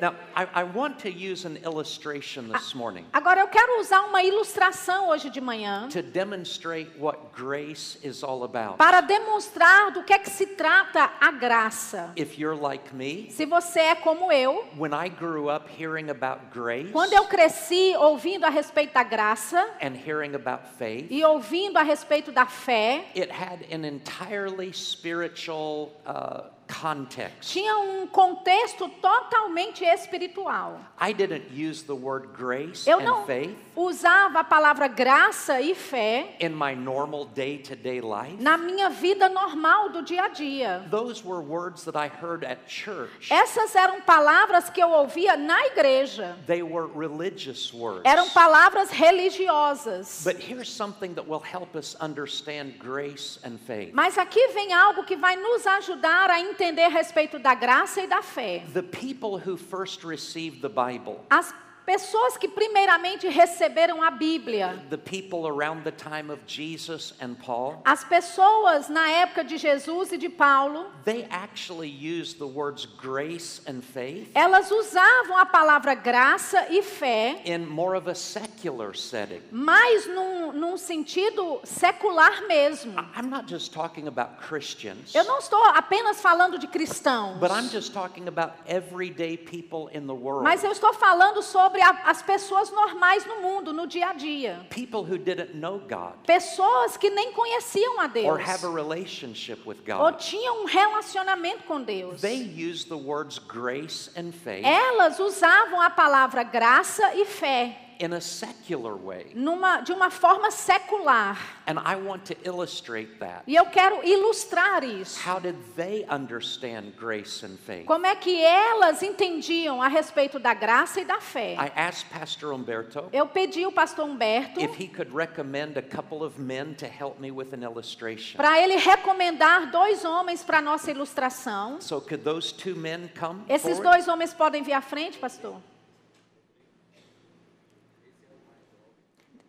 Now, 0.00 0.14
I, 0.34 0.46
I 0.54 0.64
want 0.64 0.98
to 1.00 1.10
use 1.10 1.46
an 1.46 1.56
illustration 1.64 2.52
this 2.52 2.74
morning 2.74 3.04
Agora 3.12 3.40
eu 3.40 3.48
quero 3.48 3.80
usar 3.80 4.02
uma 4.02 4.22
ilustração 4.22 5.08
hoje 5.08 5.30
de 5.30 5.40
manhã 5.40 5.88
to 5.90 6.02
demonstrate 6.02 6.90
what 6.98 7.18
grace 7.34 7.98
is 8.02 8.22
all 8.22 8.44
about. 8.44 8.76
para 8.76 9.00
demonstrar 9.00 9.90
do 9.92 10.02
que 10.02 10.12
é 10.12 10.18
que 10.18 10.30
se 10.30 10.46
trata 10.46 11.10
a 11.20 11.30
graça. 11.32 12.12
If 12.16 12.38
you're 12.38 12.56
like 12.60 12.94
me, 12.94 13.30
Se 13.30 13.46
você 13.46 13.80
é 13.80 13.94
como 13.94 14.30
eu, 14.32 14.64
when 14.76 14.92
I 14.92 15.08
grew 15.08 15.48
up 15.48 15.66
hearing 15.78 16.10
about 16.10 16.40
grace 16.52 16.90
quando 16.92 17.12
eu 17.14 17.24
cresci 17.24 17.94
ouvindo 17.96 18.44
a 18.44 18.50
respeito 18.50 18.92
da 18.92 19.02
graça 19.02 19.58
and 19.80 19.94
hearing 19.96 20.34
about 20.34 20.64
faith, 20.78 21.06
e 21.10 21.24
ouvindo 21.24 21.78
a 21.78 21.82
respeito 21.82 22.30
da 22.32 22.46
fé, 22.46 23.06
it 23.16 23.30
had 23.30 23.64
an 23.72 23.84
entirely 23.84 24.72
spiritual 24.72 25.92
uh, 26.06 26.44
context. 26.66 27.52
tinha 27.52 27.78
um 27.78 28.06
contexto 28.06 28.88
totalmente 29.00 29.84
espiritual. 29.84 30.80
I 31.00 31.12
didn't 31.12 31.50
use 31.52 31.84
the 31.84 31.94
word 31.94 32.28
grace 32.36 32.88
Eu 32.88 32.98
and 32.98 33.04
não 33.04 33.26
faith 33.26 33.56
usava 33.76 34.40
a 34.40 34.44
palavra 34.44 34.88
graça 34.88 35.60
e 35.60 35.74
fé 35.74 36.36
in 36.40 36.50
my 36.50 36.74
normal 36.74 37.26
day 37.26 37.58
day 37.58 38.00
life. 38.00 38.36
na 38.40 38.56
minha 38.56 38.88
vida 38.88 39.28
normal 39.28 39.90
do 39.90 40.02
dia 40.02 40.24
a 40.24 40.28
dia. 40.28 40.84
Those 40.90 41.22
were 41.24 41.40
words 41.40 41.84
that 41.84 41.96
I 41.96 42.08
heard 42.08 42.44
at 42.44 42.66
church. 42.66 43.30
Essas 43.30 43.74
eram 43.74 44.00
palavras 44.00 44.70
que 44.70 44.82
eu 44.82 44.90
ouvia 44.90 45.36
na 45.36 45.66
igreja. 45.66 46.36
They 46.46 46.62
were 46.62 46.86
religious 46.86 47.72
words. 47.72 48.02
Eram 48.04 48.28
palavras 48.30 48.90
religiosas. 48.90 50.22
But 50.24 50.36
here's 50.40 50.70
something 50.70 51.14
that 51.14 51.26
will 51.26 51.40
help 51.42 51.76
us 51.76 51.96
understand 52.00 52.78
grace 52.78 53.38
and 53.44 53.58
faith. 53.58 53.92
Mas 53.92 54.16
aqui 54.18 54.48
vem 54.48 54.72
algo 54.72 55.04
que 55.04 55.16
vai 55.16 55.36
nos 55.36 55.66
ajudar 55.66 56.30
a 56.30 56.40
entender 56.40 56.82
a 56.84 56.88
respeito 56.88 57.38
da 57.38 57.54
graça 57.54 58.02
e 58.02 58.06
da 58.06 58.22
fé. 58.22 58.64
The 58.72 58.82
people 58.82 59.38
who 59.38 59.56
first 59.56 60.04
received 60.04 60.60
the 60.62 60.68
Bible, 60.68 61.20
As 61.30 61.52
pessoas 61.86 62.36
que 62.36 62.48
primeiramente 62.48 63.28
receberam 63.28 64.02
a 64.02 64.10
Bíblia, 64.10 64.76
the 64.90 64.98
people 64.98 65.46
around 65.46 65.84
the 65.84 65.92
time 65.92 66.30
of 66.32 66.40
Jesus 66.44 67.14
and 67.20 67.36
Paul, 67.38 67.80
as 67.84 68.02
pessoas 68.02 68.88
na 68.88 69.08
época 69.08 69.44
de 69.44 69.56
Jesus 69.56 70.10
e 70.12 70.18
de 70.18 70.28
Paulo, 70.28 70.86
they 71.04 71.24
actually 71.30 71.88
used 71.88 72.38
the 72.38 72.46
words 72.46 72.84
grace 72.86 73.60
and 73.68 73.82
faith 73.82 74.28
elas 74.34 74.68
usavam 74.70 75.36
a 75.38 75.46
palavra 75.46 75.94
graça 75.94 76.66
e 76.70 76.82
fé, 76.82 77.40
in 77.44 77.64
more 77.64 77.96
of 77.96 78.08
a 78.10 78.14
secular 78.14 78.92
setting. 78.96 79.40
mas 79.52 80.06
num, 80.08 80.52
num 80.52 80.76
sentido 80.76 81.60
secular 81.62 82.48
mesmo. 82.48 82.94
I'm 83.16 83.30
not 83.30 83.46
just 83.46 83.72
talking 83.72 84.08
about 84.08 84.38
Christians, 84.48 85.14
Eu 85.14 85.22
não 85.24 85.38
estou 85.38 85.62
apenas 85.66 86.20
falando 86.20 86.58
de 86.58 86.66
cristãos, 86.66 87.38
but 87.38 87.52
I'm 87.52 87.68
just 87.68 87.92
talking 87.92 88.26
about 88.26 88.54
everyday 88.66 89.36
people 89.36 89.88
in 89.96 90.06
the 90.08 90.14
world. 90.14 90.42
mas 90.42 90.64
eu 90.64 90.72
estou 90.72 90.92
falando 90.92 91.42
sobre 91.42 91.75
a- 91.82 92.02
as 92.10 92.22
pessoas 92.22 92.70
normais 92.70 93.24
no 93.26 93.40
mundo, 93.42 93.72
no 93.72 93.86
dia 93.86 94.08
a 94.10 94.12
dia. 94.12 94.66
People 94.70 95.02
who 95.02 95.18
didn't 95.18 95.54
know 95.54 95.78
God 95.78 96.14
Pessoas 96.26 96.96
que 96.96 97.10
nem 97.10 97.32
conheciam 97.32 98.00
a 98.00 98.06
Deus. 98.06 98.26
or 98.26 98.38
have 98.38 98.64
a 98.64 98.70
relationship 98.70 99.66
with 99.66 99.78
ou 99.98 100.12
tinham 100.12 100.62
um 100.62 100.66
relacionamento 100.66 101.64
com 101.64 101.82
Deus. 101.82 102.20
They 102.20 102.42
used 102.42 102.88
the 102.88 102.96
words 102.96 103.38
grace 103.38 104.10
and 104.16 104.32
faith 104.32 104.64
Elas 104.64 105.18
usavam 105.18 105.80
a 105.80 105.90
palavra 105.90 106.42
graça 106.42 107.14
e 107.14 107.24
fé. 107.24 107.85
In 107.98 108.12
a 108.12 108.20
secular 108.20 108.94
way. 108.96 109.32
numa, 109.34 109.80
de 109.80 109.92
uma 109.92 110.10
forma 110.10 110.50
secular. 110.50 111.36
And 111.66 111.78
I 111.78 111.96
want 111.96 112.24
to 112.26 112.36
illustrate 112.44 113.18
that. 113.20 113.42
E 113.46 113.54
eu 113.56 113.66
quero 113.66 114.02
ilustrar 114.04 114.84
isso. 114.84 115.18
How 115.26 115.40
did 115.40 115.56
they 115.76 116.04
understand 116.08 116.96
grace 116.96 117.44
and 117.44 117.58
faith? 117.58 117.86
Como 117.86 118.06
é 118.06 118.14
que 118.14 118.42
elas 118.44 119.02
entendiam 119.02 119.82
a 119.82 119.88
respeito 119.88 120.38
da 120.38 120.54
graça 120.54 121.00
e 121.00 121.04
da 121.04 121.20
fé? 121.20 121.54
I 121.54 121.72
asked 121.74 122.08
Pastor 122.10 122.52
Umberto 122.52 123.08
Eu 123.12 123.26
pedi 123.26 123.64
ao 123.64 123.72
pastor 123.72 124.06
Humberto 124.06 124.60
if 124.60 124.80
he 124.80 124.86
could 124.86 125.12
recommend 125.12 125.76
a 125.76 125.82
couple 125.82 126.22
of 126.22 126.40
men 126.40 126.74
to 126.74 126.86
help 126.86 127.18
me 127.18 127.30
with 127.30 127.52
an 127.52 127.62
illustration. 127.62 128.36
para 128.36 128.60
ele 128.60 128.76
recomendar 128.76 129.70
dois 129.70 130.04
homens 130.04 130.44
para 130.44 130.60
nossa 130.60 130.90
ilustração. 130.90 131.80
So 131.80 132.00
could 132.00 132.22
those 132.24 132.52
two 132.52 132.76
men 132.76 133.10
come 133.18 133.42
Esses 133.48 133.78
forward? 133.78 133.90
dois 133.96 134.08
homens 134.08 134.32
podem 134.32 134.62
vir 134.62 134.74
à 134.74 134.80
frente, 134.80 135.18
pastor? 135.18 135.56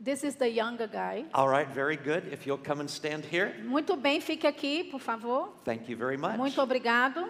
This 0.07 0.23
is 0.23 0.35
the 0.35 0.49
younger 0.49 0.87
guy. 0.87 1.25
All 1.33 1.49
right, 1.49 1.67
very 1.67 1.97
good. 1.97 2.31
If 2.31 2.47
you'll 2.47 2.63
come 2.63 2.79
and 2.79 2.89
stand 2.89 3.25
here. 3.25 3.53
Muito 3.65 3.97
bem, 3.97 4.21
fique 4.21 4.47
aqui, 4.47 4.85
por 4.89 5.01
favor. 5.01 5.49
Thank 5.65 5.89
you 5.89 5.97
very 5.97 6.15
much. 6.15 6.37
Muito 6.37 6.61
obrigado. 6.61 7.27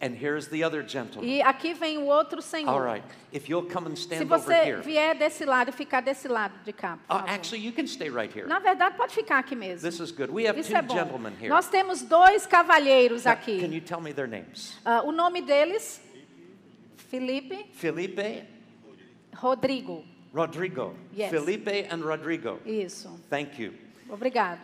And 0.00 0.14
here's 0.14 0.48
the 0.48 0.64
other 0.64 0.82
gentleman. 0.82 1.28
E 1.28 1.42
aqui 1.42 1.74
vem 1.74 1.98
o 1.98 2.06
outro 2.06 2.40
senhor. 2.40 2.70
All 2.72 2.80
right. 2.80 3.04
If 3.34 3.50
you'll 3.50 3.66
come 3.70 3.86
and 3.86 3.96
Se 3.96 4.04
stand 4.04 4.22
over 4.22 4.38
você 4.38 4.64
here. 4.64 4.80
vier 4.82 5.14
desse 5.14 5.44
lado 5.44 5.68
e 5.68 5.72
ficar 5.72 6.00
desse 6.00 6.26
lado 6.26 6.54
de 6.64 6.72
cá, 6.72 6.96
por 7.06 7.16
Uh, 7.16 7.18
favor. 7.18 7.28
actually, 7.34 7.62
you 7.66 7.70
can 7.70 7.86
stay 7.86 8.08
right 8.08 8.32
here. 8.34 8.48
Na 8.48 8.58
verdade, 8.60 8.96
pode 8.96 9.12
ficar 9.14 9.38
aqui 9.38 9.54
mesmo. 9.54 9.82
This 9.86 10.00
is 10.00 10.10
good. 10.10 10.30
We 10.32 10.46
have 10.48 10.58
Isso 10.58 10.70
two 10.70 10.78
é 10.78 10.80
bom. 10.80 10.94
gentlemen 10.94 11.34
here. 11.38 11.50
Nós 11.50 11.68
temos 11.68 12.00
dois 12.00 12.46
cavalheiros 12.46 13.26
Now, 13.26 13.34
can 13.36 13.40
aqui. 13.42 13.74
you 13.74 13.82
tell 13.82 14.00
me 14.00 14.14
their 14.14 14.26
names? 14.26 14.74
Ah, 14.86 15.02
o 15.04 15.12
nome 15.12 15.42
deles, 15.42 16.00
Felipe, 17.10 17.66
Felipe, 17.74 18.44
Rodrigo. 19.36 20.02
Rodrigo. 20.32 20.94
Yes. 21.14 21.30
Felipe 21.30 21.86
and 21.90 22.04
Rodrigo. 22.04 22.58
Isso. 22.64 23.08
Thank 23.28 23.58
you. 23.58 23.72
Obrigado. 24.08 24.58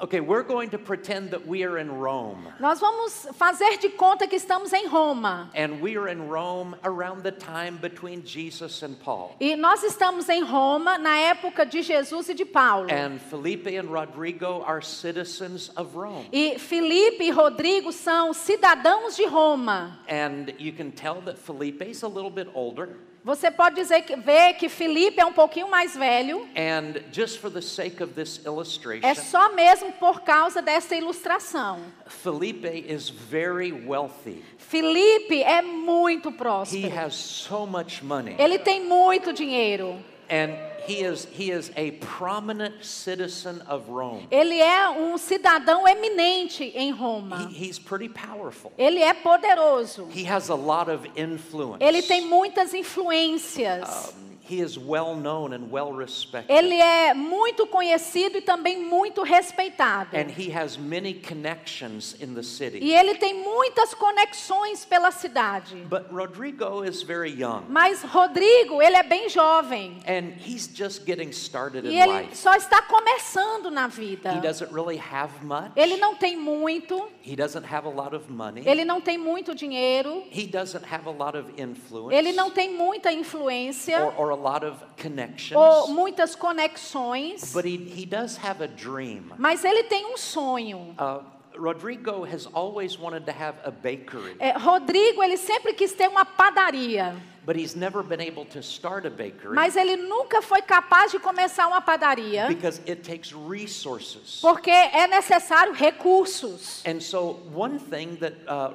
Okay, 0.00 0.20
we're 0.20 0.44
going 0.44 0.70
to 0.70 0.78
pretend 0.78 1.32
that 1.32 1.44
we 1.44 1.64
are 1.64 1.76
in 1.76 1.90
Rome. 1.90 2.46
Nós 2.60 2.78
vamos 2.78 3.26
fazer 3.32 3.78
de 3.80 3.88
conta 3.88 4.28
que 4.28 4.36
estamos 4.36 4.72
em 4.72 4.86
Roma. 4.86 5.50
And 5.56 5.80
we 5.80 5.96
are 5.96 6.06
in 6.06 6.28
Rome 6.28 6.76
around 6.84 7.24
the 7.24 7.32
time 7.32 7.78
between 7.78 8.24
Jesus 8.24 8.84
and 8.84 8.94
Paul. 9.00 9.34
E 9.40 9.56
nós 9.56 9.82
estamos 9.82 10.28
em 10.28 10.44
Roma 10.44 10.98
na 10.98 11.18
época 11.18 11.66
de 11.66 11.82
Jesus 11.82 12.28
e 12.28 12.34
de 12.34 12.44
Paulo. 12.44 12.86
And 12.92 13.18
Felipe 13.18 13.76
and 13.76 13.88
Rodrigo 13.88 14.62
are 14.64 14.80
citizens 14.80 15.68
of 15.76 15.92
Rome. 15.96 16.28
E 16.32 16.60
Felipe 16.60 17.24
e 17.24 17.30
Rodrigo 17.30 17.90
são 17.90 18.32
cidadãos 18.32 19.16
de 19.16 19.26
Roma. 19.26 19.98
And 20.08 20.52
you 20.60 20.72
can 20.72 20.92
tell 20.92 21.20
that 21.22 21.38
Felipe 21.38 21.82
is 21.82 22.04
a 22.04 22.08
little 22.08 22.30
bit 22.30 22.48
older. 22.54 22.90
Você 23.24 23.50
pode 23.50 23.74
dizer 23.76 24.02
que 24.02 24.16
ver 24.16 24.54
que 24.54 24.68
Felipe 24.68 25.20
é 25.20 25.24
um 25.26 25.32
pouquinho 25.32 25.68
mais 25.68 25.94
velho. 25.96 26.48
And 26.56 27.02
just 27.12 27.38
for 27.40 27.50
the 27.50 27.60
sake 27.60 28.02
of 28.02 28.14
this 28.14 28.40
illustration, 28.46 29.06
É 29.06 29.14
só 29.14 29.52
mesmo 29.54 29.92
por 29.92 30.20
causa 30.22 30.62
dessa 30.62 30.94
ilustração. 30.94 31.80
Felipe 32.06 32.68
is 32.88 33.08
very 33.10 33.72
wealthy. 33.72 34.42
Felipe 34.56 35.42
é 35.42 35.60
muito 35.62 36.28
He 36.28 36.32
próspero. 36.32 36.98
has 36.98 37.14
so 37.14 37.66
much 37.66 38.02
money. 38.02 38.34
Ele 38.38 38.58
tem 38.58 38.84
muito 38.84 39.32
dinheiro. 39.32 39.96
And 40.30 40.54
he 40.88 41.04
is, 41.04 41.26
he 41.30 41.50
is 41.50 41.70
a 41.76 41.92
prominent 41.92 42.82
citizen 42.82 43.60
of 43.68 43.88
Rome. 43.88 44.26
Ele 44.30 44.58
é 44.60 44.88
um 44.88 45.18
cidadão 45.18 45.86
eminente 45.86 46.64
em 46.74 46.90
Roma. 46.90 47.48
He, 47.50 47.66
he's 47.66 47.78
pretty 47.78 48.08
powerful. 48.08 48.72
Ele 48.78 49.00
é 49.00 49.12
poderoso. 49.12 50.08
He 50.12 50.24
has 50.24 50.48
a 50.48 50.54
lot 50.54 50.88
of 50.90 51.08
influence. 51.16 51.78
Ele 51.80 52.02
tem 52.02 52.26
muitas 52.26 52.72
influências. 52.74 54.14
Um, 54.14 54.27
he 54.48 54.60
is 54.60 54.76
well 54.78 55.14
known 55.14 55.52
and 55.52 55.70
well 55.70 55.92
respected. 55.92 56.50
Ele 56.54 56.74
é 56.80 57.12
muito 57.14 57.66
conhecido 57.66 58.38
e 58.38 58.40
também 58.40 58.78
muito 58.82 59.22
respeitado. 59.22 60.16
And 60.16 60.28
he 60.30 60.50
has 60.56 60.76
many 60.76 61.14
connections 61.14 62.14
in 62.20 62.34
the 62.34 62.42
city. 62.42 62.78
E 62.82 62.92
ele 62.94 63.14
tem 63.16 63.34
muitas 63.42 63.94
conexões 63.94 64.84
pela 64.84 65.10
cidade. 65.10 65.76
But 65.88 66.10
Rodrigo 66.10 66.84
is 66.84 67.02
very 67.02 67.30
young. 67.30 67.64
Mas 67.68 68.02
Rodrigo, 68.02 68.80
ele 68.82 68.96
é 68.96 69.02
bem 69.02 69.28
jovem. 69.28 69.98
And 70.06 70.32
he's 70.44 70.68
just 70.72 71.04
getting 71.06 71.30
started 71.32 71.84
E 71.86 71.94
in 71.94 72.00
ele 72.00 72.12
life. 72.22 72.36
só 72.36 72.54
está 72.54 72.82
começando 72.82 73.70
na 73.70 73.86
vida. 73.86 74.32
He 74.32 74.40
doesn't 74.40 74.72
really 74.72 74.98
have 74.98 75.44
much. 75.44 75.72
Ele 75.76 75.96
não 75.96 76.14
tem 76.14 76.36
muito, 76.36 77.08
He 77.22 77.36
doesn't 77.36 77.66
have 77.66 77.86
a 77.86 77.90
lot 77.90 78.14
of 78.14 78.30
money. 78.30 78.62
ele 78.66 78.84
não 78.84 79.00
tem 79.00 79.18
muito 79.18 79.54
dinheiro, 79.54 80.24
He 80.30 80.46
doesn't 80.46 80.84
have 80.90 81.06
a 81.08 81.12
lot 81.12 81.36
of 81.36 81.50
influence. 81.60 82.14
ele 82.14 82.32
não 82.32 82.50
tem 82.50 82.70
muita 82.74 83.12
influência 83.12 83.98
or, 84.02 84.14
or 84.18 84.30
a 84.30 84.34
lot 84.38 84.64
of 84.64 84.76
connections. 84.96 85.56
ou 85.56 85.88
muitas 85.88 86.34
conexões, 86.34 87.52
But 87.52 87.64
he, 87.64 87.76
he 87.76 88.06
does 88.06 88.36
have 88.38 88.62
a 88.62 88.68
dream. 88.68 89.32
mas 89.38 89.64
ele 89.64 89.84
tem 89.84 90.06
um 90.06 90.16
sonho. 90.16 90.94
Uh, 90.98 91.22
Rodrigo 91.58 92.22
has 92.24 92.46
always 92.54 92.96
wanted 92.96 93.26
to 93.26 93.32
have 93.32 93.56
a 93.64 93.70
bakery, 93.70 94.36
É, 94.38 94.52
Rodrigo, 94.56 95.22
ele 95.22 95.36
sempre 95.36 95.72
quis 95.74 95.92
ter 95.92 96.08
uma 96.08 96.24
padaria, 96.24 97.16
but 97.48 97.56
he's 97.56 97.74
never 97.74 98.02
been 98.02 98.20
able 98.20 98.44
to 98.44 98.62
start 98.62 99.06
a 99.06 99.10
bakery 99.10 99.54
mas 99.54 99.74
ele 99.74 99.96
nunca 99.96 100.42
foi 100.42 100.60
capaz 100.60 101.10
de 101.10 101.18
começar 101.18 101.66
uma 101.66 101.80
padaria, 101.80 102.46
because 102.46 102.78
it 102.86 103.02
takes 103.02 103.32
resources. 103.32 104.38
porque 104.42 104.70
é 104.70 105.06
necessário 105.06 105.72
recursos. 105.72 106.82
And 106.84 107.00
so, 107.00 107.40
one 107.54 107.78
thing 107.78 108.16
that 108.16 108.34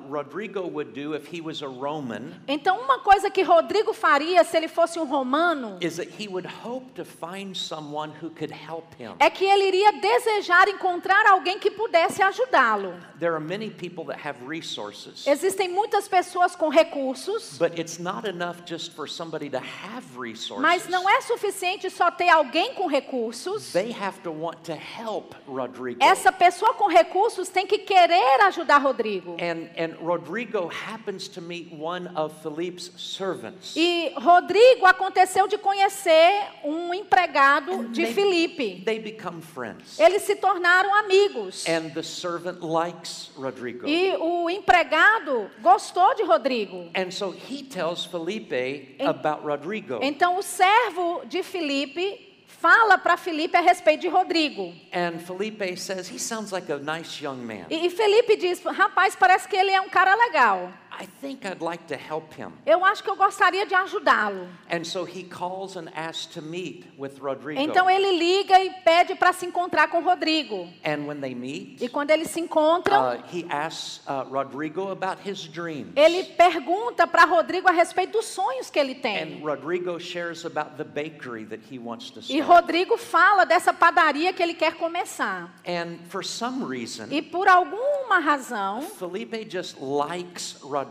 Rodrigo 0.09 0.61
would 0.61 0.93
do 0.93 1.13
if 1.13 1.31
he 1.31 1.39
was 1.39 1.61
a 1.61 1.67
Roman 1.67 2.33
Então, 2.47 2.79
uma 2.81 2.97
coisa 2.97 3.29
que 3.29 3.43
Rodrigo 3.43 3.93
faria 3.93 4.43
se 4.43 4.57
ele 4.57 4.67
fosse 4.67 4.97
um 4.97 5.05
romano 5.05 5.77
is 5.79 5.97
that 5.97 6.09
he 6.19 6.27
would 6.27 6.47
hope 6.47 6.93
to 6.95 7.05
find 7.05 7.55
someone 7.55 8.11
who 8.23 8.31
could 8.31 8.51
help 8.51 8.85
him. 8.99 9.13
é 9.19 9.29
que 9.29 9.45
ele 9.45 9.67
iria 9.67 9.91
desejar 9.91 10.67
encontrar 10.67 11.27
alguém 11.27 11.59
que 11.59 11.69
pudesse 11.69 12.23
ajudá-lo. 12.23 12.95
There 13.19 13.35
are 13.35 13.43
many 13.43 13.69
people 13.69 14.03
that 14.05 14.27
have 14.27 14.39
resources, 14.47 15.27
Existem 15.27 15.69
muitas 15.69 16.07
pessoas 16.07 16.55
com 16.55 16.69
recursos, 16.69 17.59
but 17.59 17.77
it's 17.77 17.99
not 17.99 18.27
enough 18.27 18.62
just 18.65 18.91
for 18.93 19.07
somebody 19.07 19.49
to 19.49 19.57
have 19.59 20.03
resources. 20.17 20.61
mas 20.61 20.87
não 20.87 21.09
é 21.09 21.21
suficiente 21.21 21.89
só 21.89 22.09
ter 22.11 22.29
alguém 22.29 22.73
com 22.73 22.87
recursos. 22.87 23.71
They 23.71 23.91
have 23.91 24.19
to 24.21 24.31
want 24.31 24.57
to 24.65 24.73
help 24.73 25.33
Rodrigo. 25.47 26.03
Essa 26.03 26.31
pessoa 26.31 26.73
com 26.73 26.87
recursos 26.87 27.49
tem 27.49 27.65
que 27.67 27.79
querer 27.79 28.41
ajudar 28.43 28.77
Rodrigo. 28.77 29.33
And, 29.39 29.69
and 29.77 29.95
Rodrigo 30.01 30.67
happens 30.67 31.27
to 31.29 31.41
meet 31.41 31.71
one 31.73 32.09
of 32.15 32.33
Philippe's 32.41 32.91
servants. 32.97 33.73
E 33.75 34.13
Rodrigo 34.17 34.85
aconteceu 34.85 35.47
de 35.47 35.57
conhecer 35.57 36.31
um 36.63 36.93
empregado 36.93 37.89
de 37.89 38.03
They- 38.05 38.13
Filipe. 38.13 38.81
They 38.85 38.99
become 38.99 39.41
friends. 39.41 39.99
Eles 39.99 40.23
se 40.23 40.35
tornaram 40.35 40.93
amigos. 40.95 41.65
And 41.67 41.91
the 41.93 42.03
servant 42.03 42.61
likes 42.61 43.31
Rodrigo. 43.35 43.87
E 43.87 44.15
o 44.17 44.49
empregado 44.49 45.49
gostou 45.61 46.13
de 46.15 46.23
Rodrigo. 46.23 46.89
And 46.95 47.11
so 47.11 47.31
he 47.31 47.63
tells 47.63 48.05
Felipe 48.05 48.52
about 48.99 49.45
Rodrigo. 49.45 49.99
Então 50.01 50.37
o 50.37 50.41
servo 50.41 51.23
de 51.25 51.43
Filipe 51.43 52.33
fala 52.45 52.97
para 52.97 53.17
Filipe 53.17 53.57
a 53.57 53.61
respeito 53.61 54.01
de 54.01 54.07
Rodrigo. 54.07 54.73
And 54.93 55.19
Felipe 55.19 55.75
says, 55.75 56.09
he 56.09 56.17
sounds 56.17 56.51
like 56.51 56.71
a 56.71 56.77
nice 56.77 57.21
young 57.21 57.37
man. 57.37 57.65
E 57.69 57.89
Felipe 57.89 58.37
diz: 58.37 58.63
rapaz, 58.63 59.15
parece 59.15 59.47
que 59.47 59.55
ele 59.55 59.71
é 59.71 59.81
um 59.81 59.89
cara 59.89 60.15
legal. 60.15 60.71
I 60.99 61.07
think 61.21 61.45
I'd 61.45 61.61
like 61.61 61.85
to 61.87 61.95
help 61.95 62.33
him. 62.39 62.51
Eu 62.65 62.85
acho 62.85 63.03
que 63.03 63.09
eu 63.09 63.15
gostaria 63.15 63.65
de 63.65 63.73
ajudá-lo. 63.73 64.47
And 64.71 64.83
so 64.83 65.03
he 65.03 65.23
calls 65.23 65.75
and 65.75 65.89
asks 65.95 66.27
to 66.35 66.41
meet 66.41 66.85
with 66.97 67.17
Rodrigo. 67.19 67.59
Então 67.59 67.89
ele 67.89 68.11
liga 68.17 68.59
e 68.63 68.69
pede 68.83 69.15
para 69.15 69.33
se 69.33 69.45
encontrar 69.45 69.87
com 69.89 70.01
Rodrigo. 70.01 70.69
and 70.85 71.07
when 71.07 71.19
they 71.19 71.33
meet, 71.33 71.81
E 71.81 71.89
quando 71.89 72.11
eles 72.11 72.29
se 72.29 72.39
encontram, 72.39 73.01
uh, 73.15 73.23
he 73.31 73.45
asks 73.49 74.01
uh, 74.07 74.23
Rodrigo 74.29 74.89
about 74.91 75.17
his 75.27 75.47
dreams. 75.47 75.91
ele 75.95 76.23
pergunta 76.23 77.07
para 77.07 77.25
Rodrigo 77.25 77.67
a 77.67 77.71
respeito 77.71 78.13
dos 78.13 78.25
sonhos 78.25 78.69
que 78.69 78.77
ele 78.79 78.95
tem. 78.95 79.39
And 79.39 79.43
Rodrigo 79.43 79.99
shares 79.99 80.45
about 80.45 80.77
the 80.77 80.83
bakery 80.83 81.45
that 81.45 81.61
he 81.71 81.79
wants 81.79 82.11
to 82.11 82.19
E 82.19 82.23
start. 82.39 82.47
Rodrigo 82.47 82.97
fala 82.97 83.45
dessa 83.45 83.73
padaria 83.73 84.31
que 84.31 84.43
ele 84.43 84.53
quer 84.53 84.75
começar. 84.75 85.51
And 85.67 85.97
for 86.09 86.23
some 86.23 86.63
reason, 86.65 87.07
E 87.11 87.21
por 87.21 87.47
alguma 87.47 88.19
razão, 88.19 88.81
Felipe 88.83 89.47
just 89.49 89.77
likes 89.81 90.57
Rodrigo. 90.61 90.82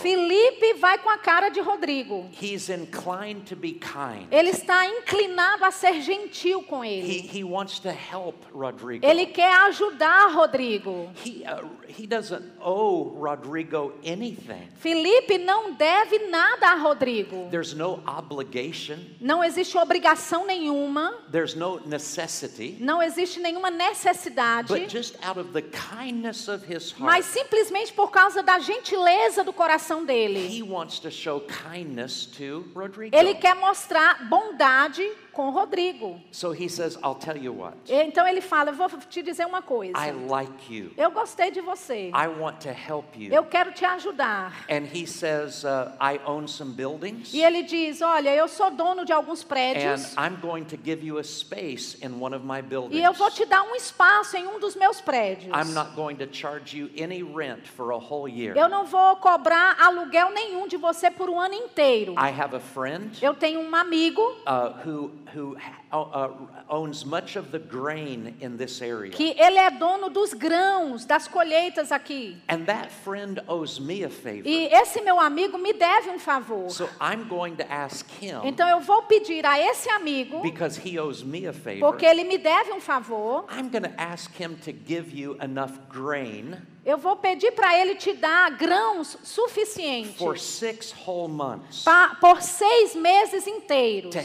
Felipe 0.00 0.74
vai 0.74 0.98
com 0.98 1.10
a 1.10 1.18
cara 1.18 1.48
de 1.48 1.60
Rodrigo. 1.60 2.28
He's 2.40 2.68
inclined 2.68 3.42
to 3.48 3.56
be 3.56 3.72
kind. 3.72 4.26
Ele 4.30 4.50
está 4.50 4.86
inclinado 4.86 5.64
a 5.64 5.70
ser 5.70 6.00
gentil 6.00 6.62
com 6.62 6.84
He, 6.84 6.88
ele. 6.88 7.30
he 7.32 7.44
wants 7.44 7.78
to 7.80 7.88
help 7.90 8.36
Rodrigo. 8.52 9.06
Ele 9.06 9.26
quer 9.26 9.54
ajudar 9.66 10.30
Rodrigo. 10.32 11.10
He, 11.24 11.44
uh, 11.44 11.66
he 11.88 12.06
doesn't 12.06 12.44
owe 12.60 13.10
Rodrigo 13.18 13.94
anything. 14.04 14.68
Felipe 14.76 15.38
não 15.38 15.72
deve 15.74 16.28
nada 16.28 16.68
a 16.68 16.74
Rodrigo. 16.76 17.48
There's 17.50 17.74
no 17.74 18.02
obligation. 18.06 18.98
Não 19.20 19.42
existe 19.42 19.76
obrigação 19.78 20.46
nenhuma, 20.46 21.12
There's 21.30 21.54
no 21.54 21.80
necessity. 21.86 22.76
não 22.80 23.02
existe 23.02 23.40
nenhuma 23.40 23.70
necessidade, 23.70 24.68
But 24.68 24.88
just 24.88 25.16
out 25.22 25.38
of 25.38 25.52
the 25.52 25.62
kindness 25.62 26.48
of 26.48 26.64
his 26.64 26.90
heart, 26.92 27.00
mas 27.00 27.24
simplesmente 27.26 27.92
por 27.92 28.10
causa 28.10 28.42
da 28.42 28.58
gentileza 28.58 29.37
pureza 29.38 29.44
do 29.44 29.52
coração 29.52 30.04
dele. 30.04 30.58
He 30.58 30.62
wants 30.62 30.98
to 31.00 31.10
show 31.10 31.40
kindness 31.40 32.26
to 32.26 32.64
Rodrigo. 32.74 33.16
Ele 33.16 33.34
quer 33.34 33.54
mostrar 33.54 34.28
bondade 34.28 35.08
com 35.38 35.50
Rodrigo. 35.50 36.20
So 36.32 36.50
he 36.50 36.68
says, 36.68 36.96
I'll 36.96 37.14
tell 37.14 37.36
you 37.36 37.52
what. 37.52 37.76
Então 37.88 38.26
ele 38.26 38.40
fala: 38.40 38.70
Eu 38.70 38.74
vou 38.74 38.88
te 38.88 39.22
dizer 39.22 39.46
uma 39.46 39.62
coisa. 39.62 39.96
I 39.96 40.10
like 40.10 40.74
you. 40.74 40.90
Eu 40.96 41.12
gostei 41.12 41.52
de 41.52 41.60
você. 41.60 42.10
I 42.10 42.26
want 42.26 42.60
to 42.62 42.70
help 42.70 43.16
you. 43.16 43.32
Eu 43.32 43.44
quero 43.44 43.70
te 43.70 43.84
ajudar. 43.84 44.66
And 44.68 44.84
he 44.92 45.06
says, 45.06 45.62
uh, 45.62 45.92
I 46.00 46.18
own 46.26 46.48
some 46.48 46.72
buildings. 46.72 47.32
E 47.32 47.40
ele 47.40 47.62
diz: 47.62 48.02
Olha, 48.02 48.34
eu 48.34 48.48
sou 48.48 48.70
dono 48.72 49.04
de 49.04 49.12
alguns 49.12 49.44
prédios. 49.44 50.12
I'm 50.16 50.40
going 50.40 50.64
to 50.64 50.76
give 50.76 51.06
you 51.06 51.18
a 51.18 51.24
space 51.24 51.96
in 52.04 52.20
one 52.20 52.34
of 52.34 52.44
my 52.44 52.60
buildings. 52.60 53.00
E 53.00 53.04
eu 53.04 53.12
vou 53.12 53.30
te 53.30 53.44
dar 53.46 53.62
um 53.62 53.76
espaço 53.76 54.36
em 54.36 54.44
um 54.44 54.58
dos 54.58 54.74
meus 54.74 55.00
prédios. 55.00 55.52
I'm 55.56 55.72
not 55.72 55.94
going 55.94 56.16
to 56.16 56.26
charge 56.32 56.76
you 56.76 56.90
any 57.00 57.22
rent 57.22 57.68
for 57.68 57.92
a 57.92 57.96
whole 57.96 58.28
year. 58.28 58.56
Eu 58.56 58.68
não 58.68 58.84
vou 58.84 59.14
cobrar 59.28 59.76
aluguel 59.78 60.30
nenhum 60.30 60.66
de 60.66 60.78
você 60.78 61.10
por 61.10 61.28
um 61.28 61.38
ano 61.38 61.52
inteiro. 61.52 62.12
I 62.12 62.30
have 62.30 62.56
a 62.56 62.60
friend 62.60 63.22
Eu 63.22 63.34
tenho 63.34 63.60
um 63.60 63.74
amigo 63.74 64.22
uh, 64.22 64.88
who, 64.88 65.10
who 65.34 65.56
owns 65.90 67.04
much 67.04 67.36
of 67.36 67.50
the 67.50 67.58
grain 67.58 68.36
in 68.40 68.56
this 68.56 68.82
area. 68.82 69.10
que 69.12 69.34
ele 69.38 69.58
é 69.58 69.70
dono 69.70 70.10
dos 70.10 70.34
grãos, 70.34 71.04
das 71.04 71.26
colheitas 71.28 71.90
aqui. 71.90 72.36
And 72.48 72.64
that 72.66 72.90
friend 72.90 73.40
owes 73.48 73.78
me 73.78 74.04
a 74.04 74.10
favor. 74.10 74.46
E 74.46 74.66
esse 74.72 75.00
meu 75.00 75.18
amigo 75.18 75.58
me 75.58 75.72
deve 75.72 76.10
um 76.10 76.18
favor. 76.18 76.70
So 76.70 76.88
I'm 77.00 77.28
going 77.28 77.56
to 77.56 77.70
ask 77.70 78.06
him, 78.20 78.40
Então 78.44 78.68
eu 78.68 78.80
vou 78.80 79.02
pedir 79.02 79.44
a 79.46 79.58
esse 79.58 79.88
amigo, 79.90 80.40
because 80.42 80.76
he 80.76 80.98
owes 80.98 81.22
me 81.22 81.46
a 81.46 81.52
favor, 81.52 81.80
porque 81.80 82.04
ele 82.04 82.24
me 82.24 82.38
deve 82.38 82.72
um 82.72 82.80
favor, 82.80 83.44
I'm 83.50 83.68
going 83.68 83.84
to 83.84 84.00
ask 84.00 84.30
him 84.38 84.56
to 84.64 84.72
give 84.72 85.10
you 85.12 85.36
enough 85.40 85.72
grain 85.88 86.56
eu 86.88 86.96
vou 86.96 87.16
pedir 87.16 87.52
para 87.52 87.78
ele 87.78 87.96
te 87.96 88.14
dar 88.14 88.50
grãos 88.52 89.18
suficientes 89.22 90.16
for 90.16 90.38
six 90.38 90.90
whole 91.06 91.28
months 91.28 91.82
pa- 91.84 92.16
por 92.18 92.40
seis 92.40 92.94
meses 92.94 93.46
inteiros 93.46 94.10
to 94.10 94.18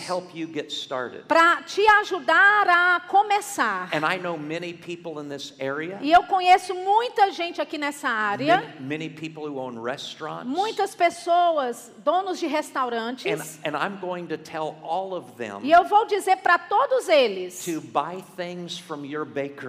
para 1.53 1.61
te 1.61 1.85
ajudar 2.01 2.67
a 2.67 2.99
começar. 3.01 3.89
And 3.93 4.03
I 4.05 4.17
know 4.17 4.37
many 4.37 4.73
people 4.73 5.21
in 5.21 5.29
this 5.29 5.53
area, 5.59 5.99
E 6.01 6.11
eu 6.11 6.23
conheço 6.23 6.73
muita 6.73 7.31
gente 7.31 7.61
aqui 7.61 7.77
nessa 7.77 8.09
área, 8.09 8.57
many, 8.79 9.07
many 9.07 9.09
people 9.09 9.43
who 9.47 9.59
own 9.59 9.79
restaurants. 9.81 10.47
muitas 10.47 10.95
pessoas, 10.95 11.91
donos 12.03 12.39
de 12.39 12.47
And, 12.47 12.49
restaurantes, 12.49 13.59
and 13.63 13.75
I'm 13.75 13.99
going 13.99 14.27
to 14.27 14.37
tell 14.37 14.75
all 14.83 15.13
of 15.13 15.33
them 15.37 15.59
e 15.63 15.71
eu 15.71 15.83
vou 15.83 16.05
dizer 16.05 16.37
para 16.37 16.57
todos 16.57 17.07
eles 17.07 17.63
to 17.65 17.81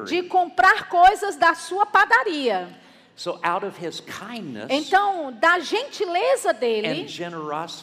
de 0.07 0.23
comprar 0.23 0.89
coisas 0.89 1.37
da 1.37 1.55
sua 1.55 1.85
padaria. 1.85 2.69
So 3.17 3.39
out 3.45 3.65
of 3.65 3.77
his 3.79 4.01
kindness 4.01 4.67
Então, 4.71 5.31
da 5.39 5.61
gentileza 5.61 6.53
dele 6.53 7.07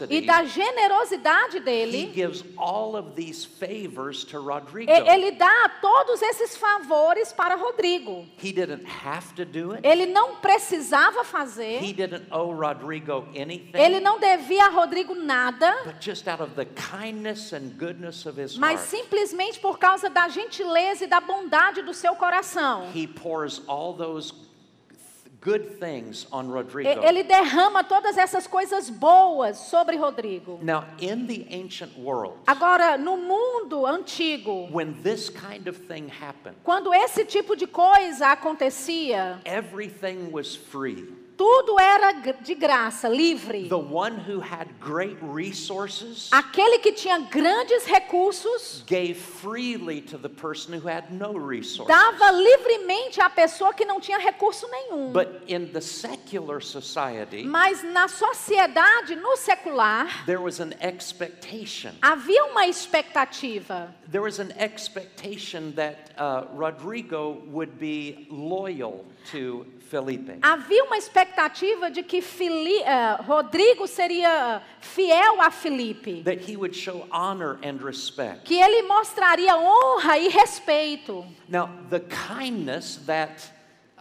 e 0.09 0.21
da 0.25 0.43
generosidade 0.43 1.57
he 1.57 1.59
dele, 1.61 2.05
gives 2.13 2.43
all 2.57 2.97
of 2.97 3.15
these 3.15 3.45
favors 3.45 4.25
to 4.25 4.39
Rodrigo. 4.39 4.91
ele 4.91 5.31
dá 5.31 5.69
todos 5.81 6.21
esses 6.21 6.57
favores 6.57 7.31
para 7.31 7.55
Rodrigo. 7.55 8.25
He 8.43 8.51
didn't 8.51 8.85
have 8.85 9.33
to 9.35 9.45
do 9.45 9.71
it. 9.73 9.87
Ele 9.87 10.05
não 10.07 10.35
precisava 10.35 11.21
He 11.21 11.25
fazer, 11.25 11.93
didn't 11.93 12.25
owe 12.29 12.53
Rodrigo 12.53 13.25
anything. 13.33 13.77
ele 13.79 14.01
não 14.01 14.19
devia 14.19 14.65
a 14.65 14.69
Rodrigo 14.69 15.15
nada, 15.15 15.77
But 15.85 16.01
just 16.01 16.27
out 16.27 16.41
of 16.43 16.55
the 16.55 16.65
kindness 16.65 17.53
and 17.53 17.77
goodness 17.77 18.25
of 18.25 18.37
his 18.37 18.57
mas 18.57 18.81
simplesmente 18.81 19.59
por 19.61 19.77
causa 19.79 20.09
da 20.09 20.27
gentileza 20.27 21.05
e 21.05 21.07
da 21.07 21.21
bondade 21.21 21.81
do 21.83 21.93
seu 21.93 22.15
coração. 22.15 22.89
he 22.93 23.07
pours 23.07 23.61
all 23.67 23.93
those 23.93 24.33
good 25.41 25.79
things 25.79 26.27
on 26.31 26.49
Rodrigo. 26.49 27.01
Ele 27.03 27.23
derrama 27.23 27.83
todas 27.83 28.17
essas 28.17 28.47
coisas 28.47 28.89
boas 28.89 29.57
sobre 29.57 29.97
Rodrigo. 29.97 30.59
Now, 30.61 30.85
in 30.99 31.25
the 31.27 31.45
ancient 31.49 31.97
world, 31.97 32.37
Agora, 32.47 32.97
no 32.97 33.17
mundo 33.17 33.85
antigo, 33.85 34.71
when 34.71 34.95
this 35.01 35.29
kind 35.29 35.67
of 35.67 35.75
thing 35.75 36.07
happened, 36.07 36.55
quando 36.63 36.93
esse 36.93 37.25
tipo 37.25 37.55
de 37.55 37.67
coisa 37.67 38.27
acontecia, 38.31 39.41
everything 39.45 40.31
was 40.31 40.55
free. 40.55 41.07
Tudo 41.41 41.79
era 41.79 42.11
de 42.43 42.53
graça, 42.53 43.09
livre. 43.09 43.67
The 43.67 43.75
one 43.75 44.15
who 44.19 44.39
had 44.41 44.67
great 44.79 45.17
resources 45.23 46.29
Aquele 46.31 46.77
que 46.77 46.91
tinha 46.91 47.17
grandes 47.31 47.87
recursos 47.87 48.83
gave 48.85 49.17
freely 49.17 50.01
to 50.01 50.19
the 50.19 50.29
person 50.29 50.71
who 50.71 50.87
had 50.87 51.11
no 51.11 51.33
resources. 51.33 51.87
dava 51.87 52.29
livremente 52.31 53.19
à 53.19 53.27
pessoa 53.27 53.73
que 53.73 53.83
não 53.85 53.99
tinha 53.99 54.19
recurso 54.19 54.67
nenhum. 54.69 55.11
But 55.11 55.41
in 55.47 55.71
the 55.71 55.81
secular 55.81 56.61
society, 56.61 57.41
Mas 57.41 57.81
na 57.81 58.07
sociedade, 58.07 59.15
no 59.15 59.35
secular, 59.35 60.07
there 60.27 60.41
was 60.41 60.59
an 60.59 60.75
expectation. 60.79 61.95
havia 62.03 62.45
uma 62.51 62.67
expectativa. 62.67 63.91
There 64.11 64.21
was 64.21 64.39
an 64.39 64.53
expectation 64.59 65.73
that 65.75 66.11
uh, 66.19 66.45
Rodrigo 66.53 67.41
would 67.47 67.79
be 67.79 68.27
loyal 68.29 69.05
to 69.31 69.65
Felipe. 69.91 70.37
Havia 70.41 70.85
uma 70.85 70.97
expectativa 70.97 71.91
de 71.91 72.01
que 72.01 72.21
Fili- 72.21 72.81
eh, 72.81 73.17
Rodrigo 73.27 73.85
seria 73.87 74.61
fiel 74.79 75.41
a 75.41 75.51
Filipe, 75.51 76.23
That 76.23 76.49
he 76.49 76.55
would 76.55 76.73
show 76.73 77.05
honor 77.11 77.59
and 77.61 77.83
respect. 77.83 78.45
que 78.45 78.55
ele 78.55 78.83
mostraria 78.83 79.57
honra 79.57 80.17
e 80.17 80.29
respeito. 80.29 81.25
Now, 81.49 81.69
the 81.89 81.99
kindness 81.99 83.01
that 83.05 83.51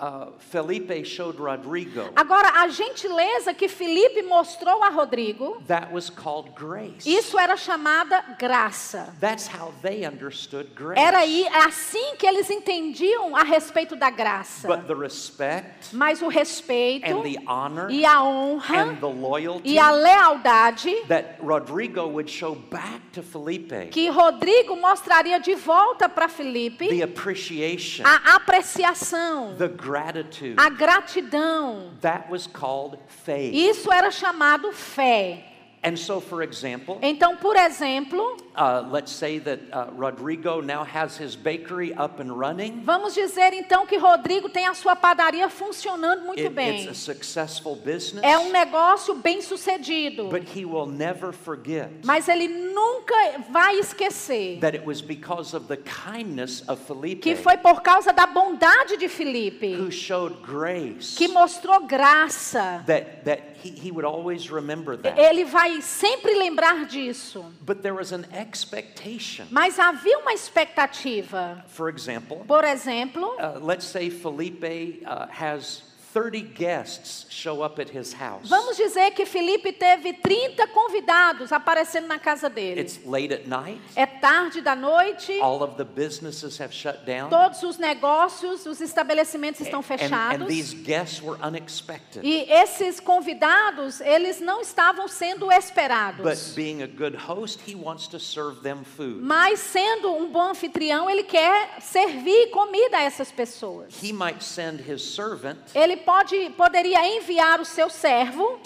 uh, 0.01 0.33
Felipe 0.39 1.05
showed 1.05 1.37
Rodrigo, 1.39 2.11
Agora, 2.17 2.63
a 2.63 2.69
gentileza 2.69 3.53
que 3.55 3.69
Filipe 3.69 4.23
mostrou 4.23 4.83
a 4.83 4.89
Rodrigo, 4.89 5.63
that 5.67 5.93
was 5.93 6.09
called 6.11 6.51
grace. 6.55 7.07
isso 7.07 7.39
era 7.39 7.57
chamada 7.57 8.25
graça. 8.39 9.15
That's 9.21 9.47
how 9.47 9.73
they 9.83 10.07
understood 10.07 10.71
grace. 10.75 10.99
Era 11.01 11.19
aí- 11.19 11.47
assim 11.49 12.17
que 12.17 12.27
eles 12.27 12.49
entendiam 12.51 13.37
a 13.37 13.43
respeito 13.43 13.95
da 13.95 14.11
graça. 14.11 14.67
But 14.67 14.87
the 14.87 14.95
respect 14.95 15.95
Mas 15.95 16.23
o 16.23 16.29
respeito 16.29 17.07
and 17.07 17.23
the 17.23 17.39
honor 17.47 17.91
e 17.91 18.05
a 18.05 18.23
honra 18.23 18.79
and 18.83 18.97
the 18.97 19.07
loyalty 19.07 19.69
e 19.69 19.79
a 19.79 19.91
lealdade 19.91 20.95
that 21.09 21.37
Rodrigo 21.43 22.07
would 22.07 22.31
show 22.31 22.55
back 22.55 23.01
to 23.13 23.23
Felipe, 23.23 23.89
que 23.91 24.09
Rodrigo 24.09 24.77
mostraria 24.77 25.39
de 25.39 25.55
volta 25.55 26.09
para 26.09 26.29
Filipe, 26.29 26.89
the 26.89 27.03
appreciation, 27.03 28.05
a 28.07 28.37
apreciação, 28.37 29.55
the 29.59 29.69
gratitude, 29.91 30.55
a 30.59 30.71
gratidão. 30.71 31.91
that 32.01 32.31
was 32.31 32.47
called 32.47 32.99
faith. 33.09 33.53
Isso 33.55 33.91
era 33.93 34.11
chamado 34.11 34.73
fé. 34.73 35.45
And 35.83 35.97
so, 35.97 36.21
for 36.21 36.43
example, 36.43 36.99
Então, 37.01 37.37
por 37.37 37.57
exemplo, 37.57 38.37
uh, 38.61 38.87
let's 38.91 39.11
say 39.11 39.39
that 39.39 39.59
uh, 39.73 39.87
Rodrigo 39.97 40.61
now 40.61 40.85
has 40.85 41.17
his 41.17 41.35
bakery 41.35 41.95
up 41.95 42.21
and 42.21 42.31
running. 42.39 42.83
vamos 42.85 43.15
dizer 43.15 43.55
então 43.55 43.87
que 43.87 43.97
Rodrigo 43.97 44.49
tem 44.51 44.67
a 44.67 44.75
sua 44.75 44.95
padaria 44.95 45.49
funcionando 45.49 46.25
muito 46.27 46.39
It- 46.43 46.51
bem. 46.55 46.85
it's 46.85 46.91
a 46.91 46.95
successful 47.15 47.75
business, 47.77 48.23
É 48.23 48.37
um 48.39 48.53
negócio 48.53 49.15
bem 49.15 49.41
sucedido. 49.41 50.29
but 50.29 50.43
he 50.55 50.65
will 50.67 50.87
never 50.87 51.33
forget 51.33 51.89
Mas 52.05 52.29
ele 52.29 52.49
nunca 52.49 53.15
vai 53.51 53.79
esquecer 53.79 54.59
that 54.61 54.77
it 54.77 54.85
was 54.87 55.01
because 55.01 55.55
of 55.57 55.67
the 55.67 55.79
kindness 55.79 56.63
of 56.69 56.81
Felipe 56.87 57.23
que 57.23 57.35
foi 57.37 57.57
por 57.57 57.81
causa 57.81 58.13
da 58.13 58.27
bondade 58.27 58.97
de 58.99 59.09
Filipe 59.09 59.75
who 59.75 59.91
showed 59.91 60.37
grace 60.43 61.17
que 61.17 61.29
mostrou 61.29 61.81
graça. 61.87 62.83
that, 62.87 63.25
that 63.25 63.41
he, 63.63 63.71
he 63.71 63.91
would 63.91 64.05
always 64.05 64.51
remember 64.51 64.97
that. 64.97 65.19
Ele 65.19 65.45
vai 65.45 65.81
sempre 65.81 66.35
lembrar 66.35 66.85
disso. 66.87 67.45
But 67.65 67.83
there 67.83 67.95
was 67.95 68.13
an 68.13 68.27
expectation. 68.51 69.47
Mas 69.51 69.79
havia 69.79 70.19
uma 70.19 70.33
expectativa. 70.33 71.65
For 71.69 71.89
example, 71.89 72.45
Por 72.47 72.65
exemplo, 72.65 73.37
uh, 73.39 73.65
let's 73.65 73.87
say 73.87 74.11
Felipe 74.11 75.03
uh, 75.07 75.27
has 75.31 75.83
30 76.13 76.41
guests 76.55 77.27
show 77.31 77.63
up 77.65 77.81
at 77.81 77.89
his 77.97 78.13
house. 78.13 78.49
vamos 78.49 78.77
dizer 78.77 79.13
que 79.13 79.25
Felipe 79.25 79.73
teve 79.73 80.13
30 80.15 80.67
convidados 80.69 81.53
aparecendo 81.53 82.07
na 82.09 82.19
casa 82.19 82.49
dele. 82.51 82.81
It's 82.81 82.99
late 83.07 83.33
at 83.33 83.47
night. 83.47 83.81
É 83.95 84.07
tarde 84.07 84.61
da 84.61 84.75
noite, 84.75 85.41
All 85.41 85.63
of 85.63 85.77
the 85.77 85.85
businesses 85.85 86.61
have 86.61 86.75
shut 86.75 87.05
down. 87.07 87.31
todos 87.31 87.63
os 87.63 87.79
negócios, 87.79 88.67
os 88.67 88.81
estabelecimentos 88.81 89.61
estão 89.61 89.81
And, 89.81 89.83
and 89.95 89.99
fechados. 89.99 90.49
these 90.49 90.75
guests 90.75 91.23
were 91.23 91.39
unexpected. 91.47 92.25
E 92.25 92.43
esses 92.51 92.99
convidados, 92.99 94.01
eles 94.01 94.41
não 94.41 94.61
estavam 94.61 95.07
sendo 95.07 95.47
But 95.47 95.59
esperados. 95.59 96.55
being 96.55 96.83
a 96.83 96.87
good 96.89 97.17
host, 97.17 97.61
he 97.67 97.75
wants 97.77 98.09
to 98.09 98.19
serve 98.19 98.63
them 98.63 98.83
food. 98.85 99.21
Mas 99.23 99.61
sendo 99.61 100.11
um 100.13 100.29
bom 100.31 100.51
anfitrião, 100.51 101.09
ele 101.09 101.23
quer 101.23 101.81
servir 101.81 102.51
comida 102.51 102.99
a 102.99 103.03
essas 103.03 103.31
pessoas. 103.31 103.95
He 104.03 104.13
might 104.13 104.43
send 104.43 104.81
his 104.81 105.03
servant 105.15 105.59
Ele 105.75 106.00
pode, 106.01 106.51
poderia 106.57 107.17
enviar 107.17 107.61
o 107.61 107.65
seu 107.65 107.89
servo 107.89 108.61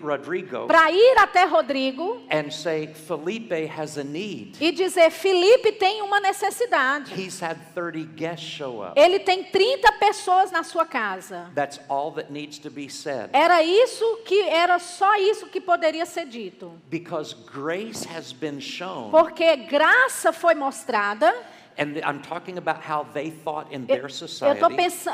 Rodrigo 0.00 0.66
para 0.66 0.90
ir 0.90 1.18
até 1.18 1.44
Rodrigo 1.44 2.22
and 2.30 2.50
say 2.50 2.86
Felipe 2.94 3.66
has 3.66 3.88
has 3.88 3.96
a 3.96 4.04
need. 4.04 4.56
e 4.60 4.70
dizer: 4.72 5.10
Felipe 5.10 5.72
tem 5.72 6.02
uma 6.02 6.20
necessidade. 6.20 7.12
He's 7.18 7.40
had 7.42 7.56
30 7.74 8.04
guests 8.14 8.46
show 8.46 8.82
up. 8.82 8.98
Ele 9.00 9.18
tem 9.18 9.44
30 9.44 9.92
pessoas 9.92 10.50
na 10.50 10.62
sua 10.62 10.84
casa. 10.84 11.50
That's 11.54 11.80
all 11.88 12.12
that 12.12 12.30
needs 12.30 12.58
to 12.58 12.70
be 12.70 12.90
said. 12.90 13.30
Era 13.32 13.62
isso 13.62 14.04
que 14.24 14.40
era 14.42 14.78
só 14.78 15.16
isso 15.16 15.46
que 15.46 15.60
poderia 15.60 16.04
ser 16.04 16.26
dito. 16.26 16.72
Because 16.90 17.34
grace 17.34 18.06
has 18.06 18.32
been 18.32 18.60
shown, 18.60 19.10
Porque 19.10 19.56
graça 19.56 20.32
foi 20.32 20.54
mostrada. 20.54 21.34
And 21.78 21.96
I'm 22.04 22.20
talking 22.20 22.58
about 22.58 22.80
how 22.82 23.04
they 23.14 23.30
thought 23.30 23.72
in 23.72 23.82
Eu 23.82 23.86
their 23.86 24.06
estou 24.06 24.28
society. 24.28 24.60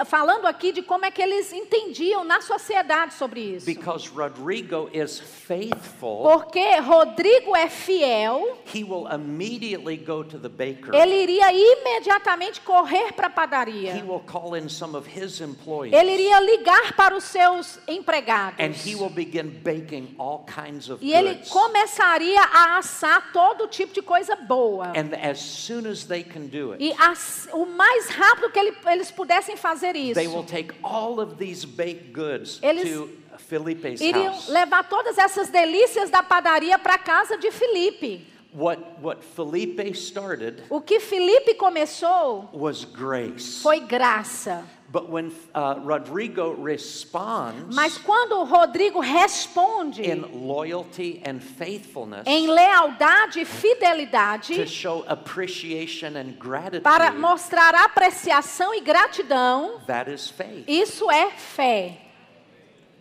falando 0.07 0.47
aqui 0.47 0.73
de 0.73 0.83
como 0.83 1.05
é 1.05 1.11
que 1.11 1.21
eles 1.23 1.53
entendiam 1.53 2.25
na 2.25 2.41
sociedade 2.41 3.15
sobre 3.15 3.41
isso. 3.41 3.67
Because 3.67 4.09
Rodrigo 4.09 4.89
is 4.93 5.21
faithful, 5.21 6.23
Porque 6.23 6.81
Rodrigo 6.81 7.55
é 7.55 7.69
fiel, 7.69 8.59
he 8.75 8.83
will 8.83 9.07
immediately 9.13 9.97
go 9.97 10.25
to 10.25 10.39
the 10.39 10.49
baker. 10.49 10.95
ele 10.95 11.23
iria 11.23 11.53
imediatamente 11.53 12.61
correr 12.61 13.13
para 13.13 13.27
a 13.27 13.31
He 13.31 13.35
padaria. 13.35 14.05
will 14.07 14.21
call 14.21 14.55
in 14.55 14.69
some 14.69 14.97
of 14.97 15.07
his 15.07 15.41
employees. 15.41 15.93
Ele 15.95 16.13
iria 16.13 16.41
ligar 16.41 16.95
para 16.97 17.15
os 17.17 17.25
seus 17.25 17.79
empregados. 17.87 18.59
And 18.59 18.73
he 18.73 18.95
will 18.95 19.11
begin 19.11 19.61
baking 19.63 20.15
all 20.19 20.45
kinds 20.47 20.89
of 20.89 21.05
E 21.05 21.13
ele 21.13 21.35
goods. 21.35 21.51
começaria 21.51 22.41
a 22.41 22.79
assar 22.79 23.33
todo 23.33 23.67
tipo 23.69 23.93
de 23.93 24.03
coisa 24.03 24.35
boa. 24.37 24.93
And 24.97 25.15
as 25.15 25.39
soon 25.41 25.87
as 25.87 26.05
they 26.05 26.23
can 26.23 26.47
do 26.55 26.73
it, 26.73 26.83
E 26.85 26.93
as- 26.99 27.49
o 27.53 27.67
mais 27.67 28.09
rápido 28.09 28.51
que 28.51 28.59
ele- 28.59 28.77
eles 28.87 29.11
pudessem 29.11 29.57
fazer 29.57 29.97
isso, 29.97 30.15
they 30.15 30.29
will 30.29 30.45
take 30.45 30.73
all 30.83 31.19
of 31.21 31.35
these 31.37 31.67
baked 31.67 32.13
goods 32.13 32.61
Eles 32.63 32.89
to 32.91 33.09
Felipe's 33.39 34.01
iriam 34.01 34.33
house. 34.33 34.49
levar 34.49 34.89
todas 34.89 35.19
essas 35.19 35.49
delícias 35.49 36.11
da 36.11 36.23
padaria 36.23 36.79
para 36.79 36.95
a 36.95 36.99
casa 36.99 37.37
de 37.37 37.51
Felipe. 37.51 38.27
What, 38.57 38.81
what 39.03 39.21
Felipe 39.35 39.83
started 39.97 40.63
O 40.71 40.81
que 40.81 41.01
Felipe 41.01 41.55
começou 41.55 42.49
was 42.53 42.85
grace. 42.85 43.61
foi 43.61 43.81
graça. 43.81 44.65
But 44.95 45.11
when 45.11 45.33
uh, 45.53 45.81
Rodrigo 45.83 46.53
responds 46.53 47.75
Mas 47.75 47.99
quando 47.99 48.37
o 48.37 48.45
Rodrigo 48.45 49.01
responde 49.01 50.03
in 50.03 50.47
loyalty 50.47 51.21
and 51.27 51.41
faithfulness 51.41 52.23
em 52.25 52.47
lealdade 52.47 53.41
e 53.41 53.45
to 53.45 53.51
fidelidade 53.51 54.69
show 54.69 55.05
appreciation 55.09 56.17
and 56.17 56.39
gratitude, 56.39 56.85
para 56.85 57.11
mostrar 57.11 57.75
apreciação 57.75 58.73
e 58.73 58.81
gratidão, 58.81 59.81
that 59.89 60.09
is 60.09 60.31
faith. 60.31 60.65
isso 60.69 61.11
é 61.11 61.33
fé. 61.33 61.99
Th- 61.99 61.99
that 61.99 61.99
is 61.99 61.99
how 61.99 62.01
the 62.01 62.01
words 62.01 62.01
grace 62.01 62.01
and 62.01 62.03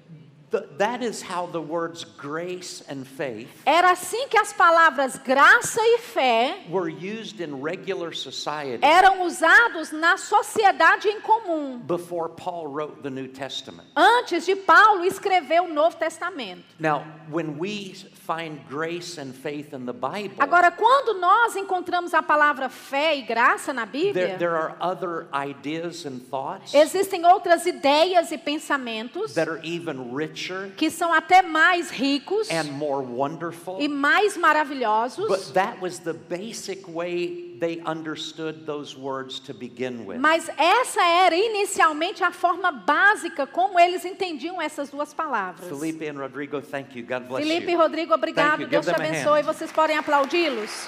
faith 0.02 0.43
Era 3.66 3.92
assim 3.92 4.28
que 4.28 4.38
as 4.38 4.54
palavras 4.54 5.18
graça 5.18 5.82
e 5.82 6.00
fé 6.00 6.64
were 6.70 6.90
used 6.90 7.40
in 7.42 7.62
regular 7.62 8.14
society 8.14 8.84
eram 8.84 9.26
usados 9.26 9.92
na 9.92 10.18
sociedade 10.18 11.08
em 11.08 11.20
comum, 11.22 11.80
before 11.80 12.30
Paul 12.30 12.68
wrote 12.68 13.02
the 13.02 13.10
New 13.10 13.28
Testament. 13.30 13.88
antes 13.96 14.46
de 14.46 14.56
Paulo 14.56 15.04
escrever 15.06 15.62
o 15.62 15.68
Novo 15.74 15.96
Testamento. 15.98 16.64
Now, 16.80 17.04
when 17.30 17.58
we 17.58 17.96
find 18.26 18.60
grace 18.70 19.20
and 19.20 19.34
faith 19.34 19.74
in 19.74 19.86
the 19.86 19.94
Bible, 19.94 20.36
Agora, 20.40 20.72
quando 20.72 21.20
nós 21.20 21.56
encontramos 21.56 22.14
a 22.14 22.22
palavra 22.22 22.70
fé 22.70 23.18
e 23.18 23.22
graça 23.22 23.74
na 23.74 23.86
Bíblia, 23.86 24.38
there 24.38 24.56
are 24.56 24.76
other 24.80 25.28
ideas 25.34 26.06
and 26.06 26.20
thoughts 26.30 26.74
existem 26.74 27.26
outras 27.26 27.66
ideias 27.66 28.32
e 28.32 28.38
pensamentos 28.38 29.34
that 29.34 29.50
are 29.50 29.60
even 29.64 30.14
richer 30.44 30.72
que 30.76 30.90
são 30.90 31.14
até 31.14 31.42
mais 31.42 31.90
ricos 31.90 32.50
and 32.50 32.72
more 32.72 33.06
wonderful. 33.06 33.80
e 33.80 33.88
mais 33.88 34.38
maravilhosos. 34.38 35.28
But 35.28 35.54
that 35.54 35.82
was 35.82 36.00
the 36.00 36.14
basic 36.14 36.88
way 36.88 37.58
they 37.60 37.82
understood 37.86 38.66
those 38.66 38.98
words 38.98 39.40
to 39.42 39.54
begin 39.54 40.06
with. 40.06 40.20
Mas 40.20 40.50
essa 40.58 41.02
era 41.02 41.36
inicialmente 41.36 42.24
a 42.24 42.32
forma 42.32 42.72
básica 42.72 43.48
como 43.48 43.80
eles 43.80 44.06
entendiam 44.06 44.62
essas 44.62 44.90
duas 44.90 45.14
palavras. 45.14 45.68
Felipe 45.68 46.08
and 46.08 46.20
Rodrigo, 46.20 46.62
thank 46.62 46.98
you. 46.98 47.06
God 47.06 47.28
bless 47.28 47.46
Felipe 47.46 47.68
e 47.68 47.74
you. 47.74 47.80
Rodrigo, 47.80 48.14
obrigado. 48.14 48.68
Deus 48.68 48.86
te 48.86 48.92
abençoe. 48.92 49.42
Vocês 49.44 49.72
podem 49.72 49.98
aplaudi-los. 49.98 50.88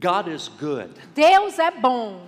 God 0.00 0.26
is 0.26 0.48
good. 0.48 0.90
Deus 1.14 1.60
é 1.60 1.70
bom. 1.70 2.26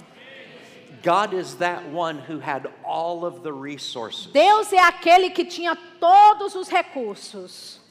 Deus 4.33 4.73
é 4.73 4.79
aquele 4.79 5.29
que 5.29 5.45
tinha 5.45 5.77
todos 6.01 6.55
os 6.55 6.69
recursos. 6.71 7.84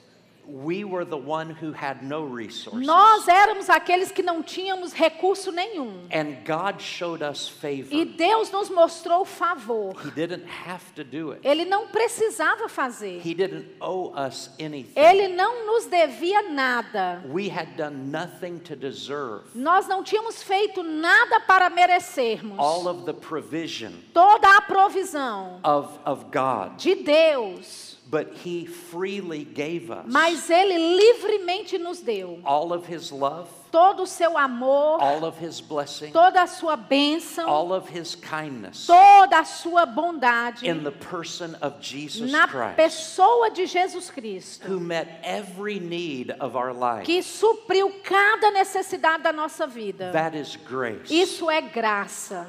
We 0.46 0.84
were 0.84 1.06
the 1.06 1.18
one 1.18 1.50
who 1.50 1.72
had 1.72 2.04
no 2.04 2.26
resources. 2.26 2.86
Nós 2.86 3.28
éramos 3.28 3.70
aqueles 3.70 4.12
que 4.12 4.22
não 4.22 4.44
tínhamos 4.44 4.94
recurso 4.94 5.52
nenhum. 5.52 6.08
And 6.12 6.44
God 6.46 6.82
showed 6.82 7.24
us 7.24 7.48
favor. 7.48 7.94
E 7.94 8.06
Deus 8.06 8.52
nos 8.52 8.70
mostrou 8.70 9.26
favor. 9.26 9.94
He 10.06 10.12
didn't 10.12 10.46
have 10.46 10.84
to 10.96 11.04
do 11.04 11.32
it. 11.32 11.42
Ele 11.48 11.66
não 11.66 11.88
precisava 11.88 12.68
fazer. 12.68 13.22
He 13.26 13.34
didn't 13.34 13.68
owe 13.80 14.12
us 14.16 14.50
anything. 14.60 15.00
Ele 15.00 15.30
não 15.30 15.66
nos 15.66 15.86
devia 15.86 16.42
nada. 16.50 17.24
We 17.30 17.50
had 17.50 17.76
done 17.78 18.12
nothing 18.12 18.60
to 18.60 18.76
deserve 18.76 19.44
Nós 19.56 19.88
não 19.88 20.04
tínhamos 20.04 20.44
feito 20.44 20.84
nada 20.84 21.40
para 21.42 21.70
merecermos 21.70 22.60
all 22.60 22.88
of 22.88 23.06
the 23.06 23.14
provision 23.14 23.92
toda 24.14 24.58
a 24.58 24.62
provisão 24.62 25.60
of, 25.64 26.00
of 26.06 26.26
God. 26.32 26.78
de 26.78 26.96
Deus. 26.96 27.93
But 28.13 28.32
He 28.45 28.67
freely 28.67 29.43
gave 29.43 29.89
us 29.89 30.06
Mas 30.06 30.47
Ele 30.52 30.78
livremente 30.78 31.80
nos 31.80 31.99
deu 31.99 32.39
all 32.45 32.71
of 32.71 32.86
His 32.86 33.12
love, 33.12 33.49
todo 33.71 34.04
o 34.04 34.06
seu 34.06 34.38
amor, 34.38 35.02
all 35.02 35.26
of 35.26 35.43
His 35.43 35.60
blessing, 35.60 36.12
toda 36.12 36.43
a 36.43 36.45
sua 36.47 36.78
bênção, 36.78 37.47
all 37.47 37.73
of 37.73 37.89
His 37.89 38.13
kindness 38.13 38.86
toda 38.86 39.39
a 39.39 39.43
sua 39.43 39.88
bondade 39.88 40.63
in 40.63 40.84
the 40.84 40.91
person 40.91 41.56
of 41.60 41.82
Jesus 41.82 42.32
na 42.32 42.47
Christ, 42.47 42.76
pessoa 42.78 43.49
de 43.49 43.65
Jesus 43.65 44.12
Cristo, 44.12 44.67
who 44.67 44.80
met 44.80 45.19
every 45.23 45.80
need 45.80 46.30
of 46.39 46.56
our 46.56 46.71
life. 46.71 47.06
que 47.06 47.23
supriu 47.23 47.91
cada 48.04 48.52
necessidade 48.52 49.23
da 49.23 49.34
nossa 49.34 49.65
vida. 49.65 50.12
That 50.12 50.38
is 50.38 50.56
grace. 50.56 51.10
Isso 51.10 51.49
é 51.49 51.62
graça. 51.62 52.45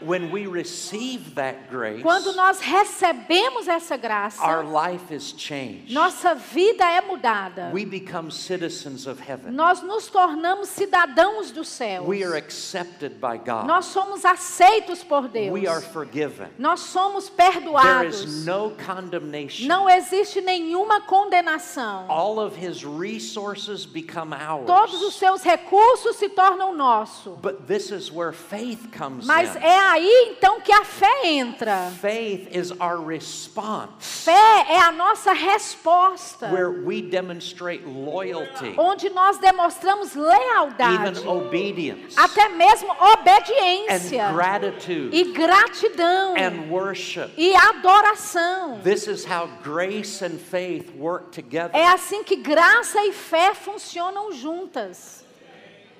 When 0.00 0.30
we 0.30 0.46
receive 0.46 1.34
that 1.34 1.68
grace, 1.70 2.02
Quando 2.02 2.32
nós 2.34 2.60
recebemos 2.60 3.66
essa 3.66 3.96
graça, 3.96 4.42
our 4.42 4.62
life 4.64 5.12
is 5.12 5.32
changed. 5.36 5.92
nossa 5.92 6.34
vida 6.34 6.84
é 6.84 7.00
mudada. 7.00 7.70
We 7.72 7.84
become 7.84 8.30
citizens 8.30 9.06
of 9.06 9.20
heaven. 9.20 9.52
Nós 9.54 9.82
nos 9.82 10.06
tornamos 10.08 10.68
cidadãos 10.68 11.50
do 11.50 11.64
céu. 11.64 12.04
We 12.04 12.22
are 12.24 12.36
accepted 12.36 13.20
by 13.20 13.38
God. 13.38 13.66
Nós 13.66 13.86
somos 13.86 14.24
aceitos 14.24 15.02
por 15.02 15.28
Deus. 15.28 15.52
We 15.52 15.66
are 15.66 15.80
forgiven. 15.80 16.48
Nós 16.58 16.80
somos 16.80 17.28
There 17.28 17.52
perdoados. 17.52 18.22
is 18.24 18.46
no 18.46 18.70
condemnation. 18.70 19.66
Não 19.66 19.88
existe 19.88 20.40
nenhuma 20.40 21.00
condenação. 21.00 22.06
All 22.08 22.38
of 22.38 22.56
his 22.56 22.84
resources 22.84 23.84
become 23.84 24.32
ours. 24.32 24.66
Todos 24.66 25.02
os 25.02 25.14
seus 25.14 25.42
recursos 25.42 26.16
se 26.16 26.28
tornam 26.28 26.74
nossos. 26.74 27.36
But 27.40 27.66
this 27.66 27.90
is 27.90 28.12
where 28.12 28.32
faith 28.32 28.90
comes 28.96 29.26
Mas 29.26 29.54
in. 29.56 29.60
é 29.62 29.87
aí 29.92 30.34
então 30.36 30.60
que 30.60 30.72
a 30.72 30.84
fé 30.84 31.26
entra. 31.26 31.90
Faith 32.00 32.48
is 32.54 32.70
our 32.72 33.04
response 33.04 33.88
Fé 34.00 34.66
é 34.68 34.80
a 34.80 34.92
nossa 34.92 35.32
resposta, 35.32 36.48
where 36.48 36.70
we 36.70 37.00
demonstrate 37.00 37.84
loyalty, 37.84 38.74
onde 38.76 39.08
nós 39.10 39.38
demonstramos 39.38 40.14
lealdade, 40.14 41.18
even 41.18 41.28
obedience, 41.28 42.14
até 42.18 42.48
mesmo 42.48 42.90
obediência 42.90 44.28
and 44.28 44.34
gratitude 44.34 45.16
e 45.16 45.32
gratidão 45.32 46.34
and 46.36 46.70
worship. 46.70 47.30
e 47.36 47.54
adoração. 47.54 48.80
This 48.82 49.06
is 49.06 49.24
how 49.24 49.48
grace 49.62 50.24
and 50.24 50.38
faith 50.38 50.92
work 50.96 51.30
together. 51.30 51.74
É 51.74 51.88
assim 51.88 52.22
que 52.22 52.36
graça 52.36 53.02
e 53.04 53.12
fé 53.12 53.54
funcionam 53.54 54.32
juntas. 54.32 55.24
One 55.26 55.26
way 55.26 55.26
to 55.26 55.26
understand 55.26 55.26
grace 55.26 55.97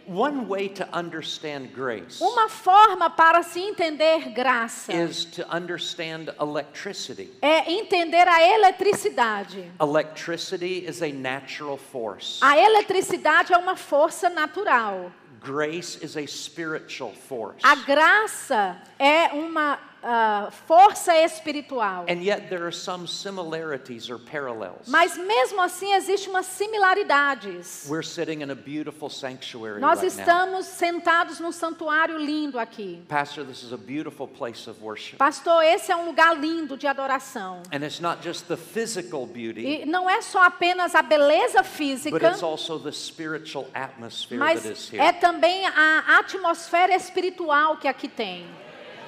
Uma 2.21 2.49
forma 2.49 3.11
para 3.11 3.43
se 3.43 3.61
entender 3.61 4.31
graça 4.31 4.93
is 4.93 5.25
to 5.25 5.43
understand 5.55 6.33
electricity. 6.41 7.31
é 7.43 7.71
entender 7.71 8.27
a 8.27 8.43
eletricidade. 8.43 9.71
Electricity 9.81 10.87
is 10.89 11.03
a 11.03 11.13
natural 11.13 11.77
force. 11.77 12.39
A 12.43 12.57
eletricidade 12.59 13.53
é 13.53 13.59
uma 13.59 13.77
força 13.77 14.31
natural. 14.31 15.13
Grace 15.41 16.03
is 16.03 16.17
a 16.17 16.27
spiritual 16.27 17.13
force. 17.13 17.61
A 17.63 17.77
graça 17.77 18.77
é 18.99 19.29
uma 19.29 19.79
ah, 20.03 20.49
força 20.67 21.17
espiritual. 21.17 22.05
And 22.09 22.23
yet 22.23 22.49
there 22.49 22.65
are 22.65 22.73
some 22.73 23.07
similarities 23.07 24.09
or 24.11 24.19
parallels. 24.19 24.87
Mas 24.87 25.17
mesmo 25.17 25.61
assim 25.61 25.93
existe 25.95 26.29
umas 26.29 26.47
similaridades. 26.47 27.87
We're 27.89 28.03
sitting 28.05 28.43
in 28.43 28.51
a 28.51 28.55
beautiful 28.55 29.09
sanctuary 29.11 29.81
Nós 29.81 30.01
right 30.01 30.17
now. 30.17 30.25
estamos 30.25 30.67
sentados 30.67 31.41
num 31.41 31.53
santuário 31.53 32.19
lindo 32.19 32.59
aqui. 32.59 33.03
Pastor, 33.09 33.45
this 33.45 33.63
is 33.63 33.73
a 33.73 33.77
beautiful 33.77 34.27
place 34.29 34.69
of 34.69 34.83
worship. 34.83 35.19
Pastor, 35.19 35.63
esse 35.63 35.91
é 35.91 35.97
um 35.97 36.07
lugar 36.07 36.37
lindo 36.39 36.77
de 36.77 36.87
adoração. 36.87 37.63
And 37.73 37.85
it's 37.85 38.01
not 38.01 38.23
just 38.23 38.47
the 38.47 38.57
physical 38.57 39.27
beauty, 39.27 39.83
E 39.83 39.87
não 39.87 40.09
é 40.09 40.23
só 40.23 40.43
apenas 40.45 40.95
a 40.95 41.03
beleza 41.03 41.59
but 41.63 41.67
física, 41.67 42.31
it's 42.31 42.43
also 42.43 42.79
the 42.79 42.93
spiritual 42.93 43.67
atmosphere 43.75 44.39
mas 44.39 44.63
that 44.63 44.73
is 44.73 44.93
é 44.95 45.09
here. 45.09 45.21
também 45.21 45.67
a 45.67 46.19
atmosfera 46.19 46.95
espiritual 46.95 47.77
que 47.77 47.89
aqui 47.89 48.09
tem. 48.09 48.47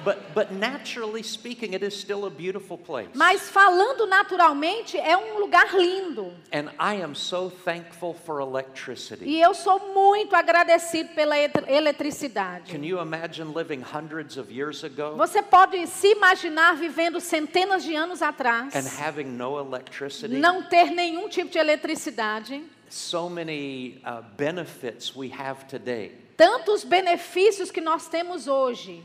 But, 0.03 0.33
but 0.33 0.51
naturally 0.51 1.21
speaking, 1.23 1.73
it 1.73 1.83
is 1.83 1.93
still 1.93 2.25
a 2.25 2.29
beautiful 2.29 2.77
place. 2.77 3.09
Mas 3.13 3.49
falando 3.49 4.07
naturalmente, 4.07 4.97
é 4.97 5.15
um 5.15 5.39
lugar 5.39 5.75
lindo. 5.77 6.33
And 6.51 6.69
I 6.79 7.01
am 7.03 7.13
so 7.13 7.51
thankful 7.63 8.13
for 8.13 8.39
electricity. 8.41 9.25
E 9.25 9.39
eu 9.41 9.53
sou 9.53 9.93
muito 9.93 10.35
agradecido 10.35 11.09
pela 11.13 11.37
et- 11.37 11.51
eletricidade. 11.67 12.71
Can 12.71 12.83
you 12.83 12.99
imagine 12.99 13.53
living 13.53 13.81
hundreds 13.81 14.37
of 14.37 14.51
years 14.51 14.83
ago 14.83 15.15
Você 15.17 15.41
pode 15.43 15.85
se 15.87 16.07
imaginar 16.07 16.75
vivendo 16.75 17.19
centenas 17.19 17.83
de 17.83 17.95
anos 17.95 18.21
atrás, 18.21 18.73
and 18.75 18.87
having 18.99 19.25
no 19.25 19.59
electricity? 19.59 20.35
não 20.37 20.63
ter 20.63 20.89
nenhum 20.91 21.29
tipo 21.29 21.49
de 21.51 21.59
eletricidade, 21.59 22.63
So 22.89 23.29
many 23.29 24.01
uh, 24.05 24.21
benefits 24.35 25.15
we 25.15 25.31
have 25.31 25.65
today. 25.65 26.11
tantos 26.35 26.83
benefícios 26.83 27.71
que 27.71 27.79
nós 27.81 28.07
temos 28.07 28.47
hoje. 28.47 29.03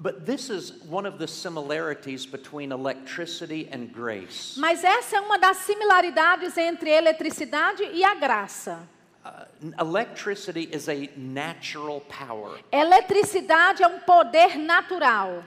But 0.00 0.24
this 0.24 0.48
is 0.48 0.74
one 0.88 1.06
of 1.06 1.18
the 1.18 1.26
similarities 1.26 2.24
between 2.24 2.70
electricity 2.70 3.68
and 3.72 3.92
grace. 3.92 4.54
Mas 4.56 4.84
essa 4.84 5.16
é 5.16 5.20
uma 5.20 5.38
das 5.38 5.56
similaridades 5.56 6.56
entre 6.56 6.90
eletricidade 6.90 7.82
e 7.82 8.04
a 8.04 8.14
graça. 8.14 8.78
Uh, 9.24 9.44
electricity 9.80 10.68
is 10.72 10.88
a 10.88 11.10
natural 11.16 12.00
power. 12.02 12.60
Eletricidade 12.70 13.82
é 13.82 13.88
um 13.88 13.98
poder 13.98 14.56
natural. 14.56 15.42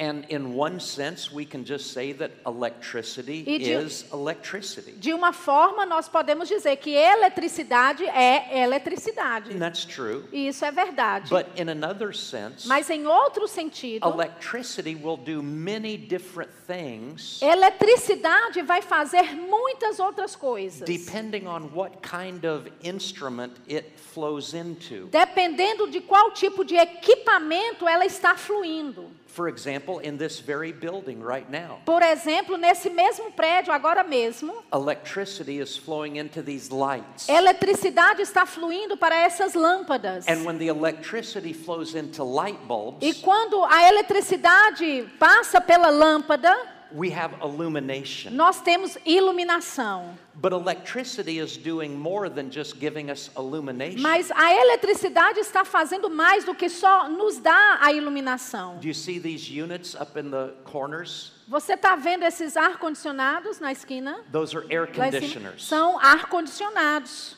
And 0.00 0.24
in 0.28 0.54
one 0.54 0.78
sense, 0.78 1.32
we 1.32 1.44
can 1.44 1.64
just 1.64 1.92
say 1.92 2.12
that 2.12 2.30
electricity 2.46 3.42
E 3.44 3.58
de- 3.58 3.72
is 3.72 4.04
electricity. 4.12 4.92
De 4.92 5.12
uma 5.12 5.32
forma, 5.32 5.84
nós 5.84 6.08
podemos 6.08 6.46
dizer 6.48 6.76
que 6.76 6.94
eletricidade 6.94 8.04
é 8.06 8.62
eletricidade. 8.62 9.52
And 9.52 9.58
that's 9.58 9.84
true. 9.84 10.24
E 10.32 10.46
isso 10.46 10.64
é 10.64 10.70
verdade. 10.70 11.28
But 11.30 11.46
in 11.60 11.68
another 11.68 12.14
sense, 12.14 12.68
Mas 12.68 12.88
em 12.90 13.08
outro 13.08 13.48
sentido, 13.48 14.06
electricity 14.08 14.94
will 14.94 15.16
do 15.16 15.42
many 15.42 15.96
different 15.96 16.52
things 16.66 17.40
eletricidade 17.42 18.62
vai 18.62 18.80
fazer 18.82 19.34
muitas 19.34 19.98
outras 19.98 20.36
coisas. 20.36 20.86
depending 20.86 21.46
on 21.48 21.70
what 21.74 21.98
kind 22.02 22.44
of 22.46 22.70
instrument 22.84 23.52
it 23.68 23.98
flows 23.98 24.54
into. 24.54 25.08
Dependendo 25.10 25.90
de 25.90 26.00
qual 26.00 26.30
tipo 26.30 26.64
de 26.64 26.76
equipamento 26.76 27.88
ela 27.88 28.06
está 28.06 28.36
fluindo. 28.36 29.10
For 29.38 29.46
example, 29.46 30.00
in 30.00 30.16
this 30.16 30.40
very 30.40 30.72
building 30.72 31.20
right 31.22 31.48
now, 31.48 31.78
Por 31.84 32.02
exemplo, 32.02 32.56
nesse 32.56 32.90
mesmo 32.90 33.30
prédio, 33.30 33.72
agora 33.72 34.02
mesmo, 34.02 34.52
electricity 34.72 35.60
is 35.60 35.76
flowing 35.76 36.16
into 36.16 36.42
these 36.42 36.72
lights. 36.72 37.28
eletricidade 37.28 38.20
está 38.20 38.44
fluindo 38.44 38.96
para 38.96 39.14
essas 39.14 39.54
lâmpadas. 39.54 40.26
And 40.26 40.44
when 40.44 40.58
the 40.58 40.66
electricity 40.66 41.52
flows 41.52 41.94
into 41.94 42.24
light 42.24 42.58
E 42.60 42.66
bulbs, 42.66 43.20
quando 43.22 43.62
a 43.62 43.84
eletricidade 43.84 45.08
passa 45.20 45.60
pela 45.60 45.88
lâmpada, 45.88 46.52
we 46.92 47.10
have 47.10 47.34
illumination. 47.42 48.32
nós 48.34 48.60
temos 48.60 48.96
iluminação. 49.04 50.16
But 50.34 50.52
electricity 50.52 51.38
is 51.38 51.56
doing 51.56 51.96
more 51.98 52.28
than 52.28 52.50
just 52.50 52.78
giving 52.78 53.10
us 53.10 53.30
illumination. 53.36 54.00
Mas 54.00 54.30
a 54.30 54.52
eletricidade 54.54 55.40
está 55.40 55.64
fazendo 55.64 56.08
mais 56.08 56.44
do 56.44 56.54
que 56.54 56.68
só 56.68 57.08
nos 57.08 57.38
dar 57.38 57.78
a 57.80 57.92
iluminação. 57.92 58.78
Do 58.80 58.86
you 58.86 58.94
see 58.94 59.18
these 59.18 59.50
units 59.50 59.94
up 59.94 60.18
in 60.18 60.30
the 60.30 60.54
corners? 60.64 61.32
Você 61.48 61.72
está 61.72 61.96
vendo 61.96 62.24
esses 62.24 62.56
ar-condicionados 62.56 63.58
na 63.58 63.72
esquina? 63.72 64.22
Those 64.30 64.54
are 64.54 64.66
air 64.70 64.86
conditioners. 64.86 65.64
São 65.64 65.98
ar-condicionados. 65.98 67.37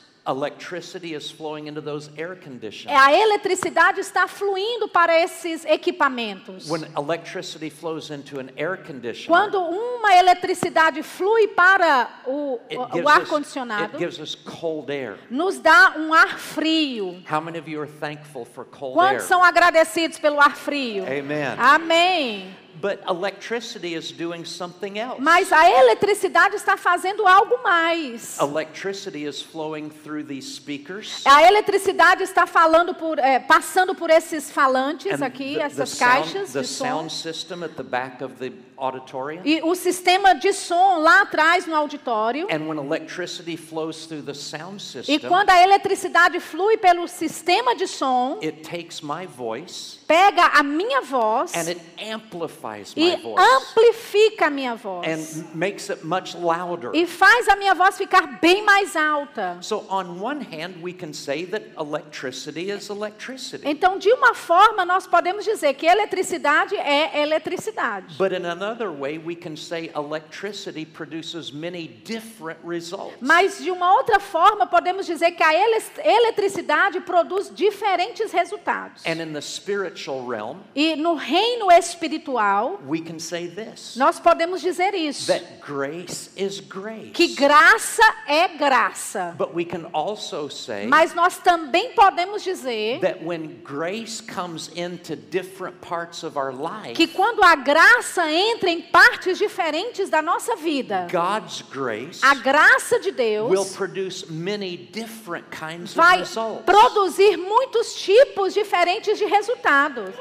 is 1.03 1.31
flowing 1.31 1.67
into 1.67 1.81
those 1.81 2.09
air 2.15 2.33
É, 2.33 2.35
conditioners. 2.35 2.97
A 2.99 3.11
eletricidade 3.13 3.99
está 4.01 4.27
fluindo 4.27 4.87
para 4.87 5.19
esses 5.19 5.65
equipamentos. 5.65 6.69
When 6.69 6.85
electricity 6.95 7.69
flows 7.69 8.09
into 8.11 8.39
an 8.39 8.49
air 8.55 8.77
conditioner, 8.77 9.27
Quando 9.27 9.59
uma 9.59 10.13
eletricidade 10.15 11.01
flui 11.03 11.47
para 11.49 12.07
o, 12.27 12.59
it 12.69 12.77
o- 12.77 12.85
gives 12.87 13.01
o 13.05 13.07
us- 13.09 13.15
ar-condicionado, 13.17 13.83
it 13.95 13.97
gives 13.97 14.19
us 14.19 14.35
cold 14.35 14.91
air. 14.91 15.17
nos 15.29 15.57
dá 15.59 15.95
um 15.97 16.13
ar 16.13 16.37
frio. 16.37 17.21
How 17.29 17.41
many 17.41 17.57
of 17.57 17.67
you 17.69 17.81
are 17.81 17.89
thankful 17.99 18.45
for 18.45 18.65
cold 18.65 18.93
Quantos 18.93 19.23
air? 19.23 19.27
são 19.27 19.43
agradecidos 19.43 20.19
pelo 20.19 20.39
ar 20.39 20.55
frio? 20.55 21.03
Amen. 21.03 21.55
Amém. 21.57 22.55
But 22.81 23.01
electricity 23.07 23.93
is 23.93 24.11
doing 24.11 24.43
something 24.43 24.97
else. 24.97 25.19
Mas 25.19 25.51
a 25.51 25.69
eletricidade 25.69 26.55
está 26.55 26.75
fazendo 26.75 27.27
algo 27.27 27.61
mais. 27.63 28.39
Electricity 28.39 29.25
is 29.25 29.39
flowing 29.39 29.91
through 29.91 30.23
these 30.23 30.51
speakers. 30.55 31.21
A 31.25 31.43
eletricidade 31.43 32.23
está 32.23 32.47
falando 32.47 32.95
por, 32.95 33.19
é, 33.19 33.37
passando 33.39 33.93
por 33.93 34.09
esses 34.09 34.49
falantes 34.49 35.21
and 35.21 35.25
aqui, 35.25 35.53
the, 35.53 35.59
the 35.59 35.61
essas 35.61 35.89
sound, 35.89 36.11
caixas 36.11 36.53
the 36.53 36.61
de 36.61 36.67
som. 36.67 36.85
sound 36.85 37.11
system 37.11 37.63
at 37.63 37.75
the 37.75 37.83
back 37.83 38.23
of 38.23 38.33
the 38.39 38.51
auditorium. 38.77 39.43
E 39.45 39.61
o 39.63 39.75
sistema 39.75 40.33
de 40.33 40.51
som 40.51 40.97
lá 40.97 41.21
atrás 41.21 41.67
no 41.67 41.75
auditório. 41.75 42.47
And 42.49 42.67
when 42.67 42.79
electricity 42.79 43.55
flows 43.55 44.07
through 44.07 44.23
the 44.23 44.33
sound 44.33 44.77
E 44.77 44.79
system, 44.79 45.19
quando 45.29 45.51
a 45.51 45.61
eletricidade 45.61 46.39
flui 46.39 46.77
pelo 46.77 47.07
sistema 47.07 47.75
de 47.75 47.85
som, 47.85 48.39
it 48.41 48.63
takes 48.63 49.01
my 49.01 49.27
voice 49.27 49.99
pega 50.11 50.59
a 50.59 50.63
minha 50.63 51.01
voz 51.01 51.53
and 51.55 51.69
it 51.69 51.79
amplifies 51.97 52.70
e 52.95 53.11
amplifica 53.37 54.47
a 54.47 54.49
minha 54.49 54.75
voz. 54.75 55.05
and 55.07 55.55
makes 55.55 55.89
it 55.89 56.03
much 56.05 56.35
louder. 56.35 56.91
E 56.93 57.05
faz 57.05 57.47
a 57.47 57.55
minha 57.55 57.73
voz 57.73 57.97
ficar 57.97 58.39
bem 58.41 58.63
mais 58.63 58.95
alta. 58.95 59.57
So 59.61 59.85
on 59.89 60.19
one 60.21 60.41
hand, 60.41 60.81
we 60.81 60.93
can 60.93 61.13
say 61.13 61.45
that 61.47 61.63
electricity 61.79 62.69
is 62.71 62.89
electricity. 62.89 63.67
Então, 63.67 63.97
de 63.97 64.11
uma 64.13 64.33
forma, 64.33 64.85
nós 64.85 65.07
podemos 65.07 65.45
dizer 65.45 65.73
que 65.73 65.85
eletricidade 65.85 66.75
é 66.75 67.21
eletricidade. 67.21 68.15
But 68.17 68.31
in 68.31 68.45
another 68.45 68.89
way, 68.91 69.17
we 69.17 69.35
can 69.35 69.55
say 69.55 69.91
electricity 69.95 70.85
produces 70.85 71.51
many 71.51 71.87
different 71.87 72.59
results. 72.65 73.17
Mas 73.19 73.59
de 73.59 73.71
uma 73.71 73.93
outra 73.95 74.19
forma, 74.19 74.65
podemos 74.67 75.05
dizer 75.05 75.31
que 75.31 75.43
a 75.43 75.53
ele- 75.53 75.81
eletricidade 76.03 76.99
produz 77.01 77.51
diferentes 77.53 78.31
resultados. 78.31 79.03
And 79.05 79.21
in 79.21 79.33
the 79.33 79.41
spiritual 79.41 80.25
realm, 80.27 80.59
E 80.75 80.95
no 80.95 81.15
reino 81.15 81.71
espiritual, 81.71 82.60
we 82.87 83.01
can 83.01 83.19
say 83.19 83.47
this 83.47 83.95
nós 83.95 84.19
podemos 84.19 84.61
dizer 84.61 84.93
isso: 84.93 85.27
that 85.27 85.45
grace 85.65 86.29
is 86.35 86.59
grace. 86.59 87.11
que 87.13 87.29
graça 87.35 88.03
é 88.27 88.47
graça. 88.49 89.35
But 89.37 89.53
we 89.53 89.65
can 89.65 89.89
also 89.93 90.49
say 90.49 90.85
Mas 90.87 91.13
nós 91.13 91.37
também 91.37 91.93
podemos 91.93 92.43
dizer 92.43 92.99
that 93.01 93.23
when 93.23 93.61
grace 93.63 94.21
comes 94.21 94.69
into 94.75 95.15
different 95.15 95.79
parts 95.81 96.23
of 96.23 96.37
our 96.37 96.53
life, 96.53 96.93
que 96.93 97.07
quando 97.07 97.43
a 97.43 97.55
graça 97.55 98.31
entra 98.31 98.69
em 98.69 98.81
partes 98.81 99.37
diferentes 99.37 100.09
da 100.09 100.21
nossa 100.21 100.55
vida, 100.55 101.07
God's 101.11 101.61
grace 101.61 102.19
a 102.23 102.35
graça 102.35 102.99
de 102.99 103.09
will 103.09 103.15
Deus 103.15 103.75
produce 103.75 104.31
many 104.31 104.77
different 104.77 105.45
kinds 105.51 105.91
of 105.91 105.95
vai 105.95 106.19
results. 106.19 106.65
produzir 106.65 107.37
muitos 107.37 107.95
tipos 107.95 108.53
diferentes 108.53 109.17
de 109.17 109.25
resultados. 109.25 110.13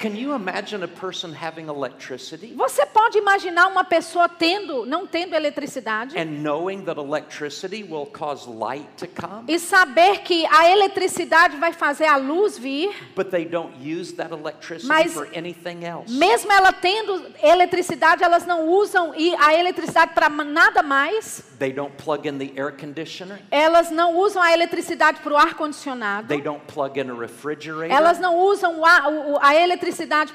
Can 0.00 0.14
you 0.14 0.34
imagine 0.34 0.84
a 0.84 0.88
person 0.88 1.32
having 1.32 1.68
electricity 1.68 2.52
Você 2.54 2.84
pode 2.84 3.16
imaginar 3.16 3.66
uma 3.68 3.82
pessoa 3.84 4.28
tendo, 4.28 4.84
não 4.84 5.06
tendo 5.06 5.34
eletricidade 5.34 6.18
and 6.18 6.42
knowing 6.42 6.84
that 6.84 6.98
electricity 7.00 7.82
will 7.82 8.06
cause 8.06 8.48
light 8.48 8.86
to 8.98 9.06
come, 9.06 9.44
e 9.48 9.58
saber 9.58 10.18
que 10.18 10.44
a 10.46 10.68
eletricidade 10.70 11.56
vai 11.56 11.72
fazer 11.72 12.04
a 12.04 12.16
luz 12.16 12.58
vir, 12.58 12.94
but 13.14 13.30
they 13.30 13.44
don't 13.44 13.72
use 13.80 14.12
that 14.14 14.32
electricity 14.32 14.86
Mas- 14.86 15.14
for 15.14 15.28
anything 15.34 15.84
else? 15.84 16.12
mesmo 16.12 16.52
ela 16.52 16.72
tendo 16.72 17.32
eletricidade, 17.42 18.22
elas 18.22 18.44
não 18.44 18.68
usam 18.68 19.14
e 19.16 19.34
a 19.36 19.54
eletricidade 19.54 20.12
para 20.12 20.28
nada 20.28 20.82
mais. 20.82 21.42
They 21.58 21.72
don't 21.72 21.94
plug 21.96 22.28
in 22.28 22.36
the 22.36 22.52
air 22.60 22.70
conditioner. 22.70 23.38
Elas 23.50 23.90
não 23.90 24.18
usam 24.18 24.42
a 24.42 24.52
eletricidade 24.52 25.20
para 25.20 25.32
o 25.32 25.36
ar 25.36 25.54
condicionado. 25.54 26.28
They 26.28 26.42
don't 26.42 26.62
plug 26.66 27.00
in 27.00 27.10
a 27.10 27.14
refrigerator. 27.14 27.90
Elas 27.90 28.18
não 28.18 28.36
usam 28.36 28.84
a, 28.84 29.04
a 29.40 29.54
eletricidade 29.54 29.85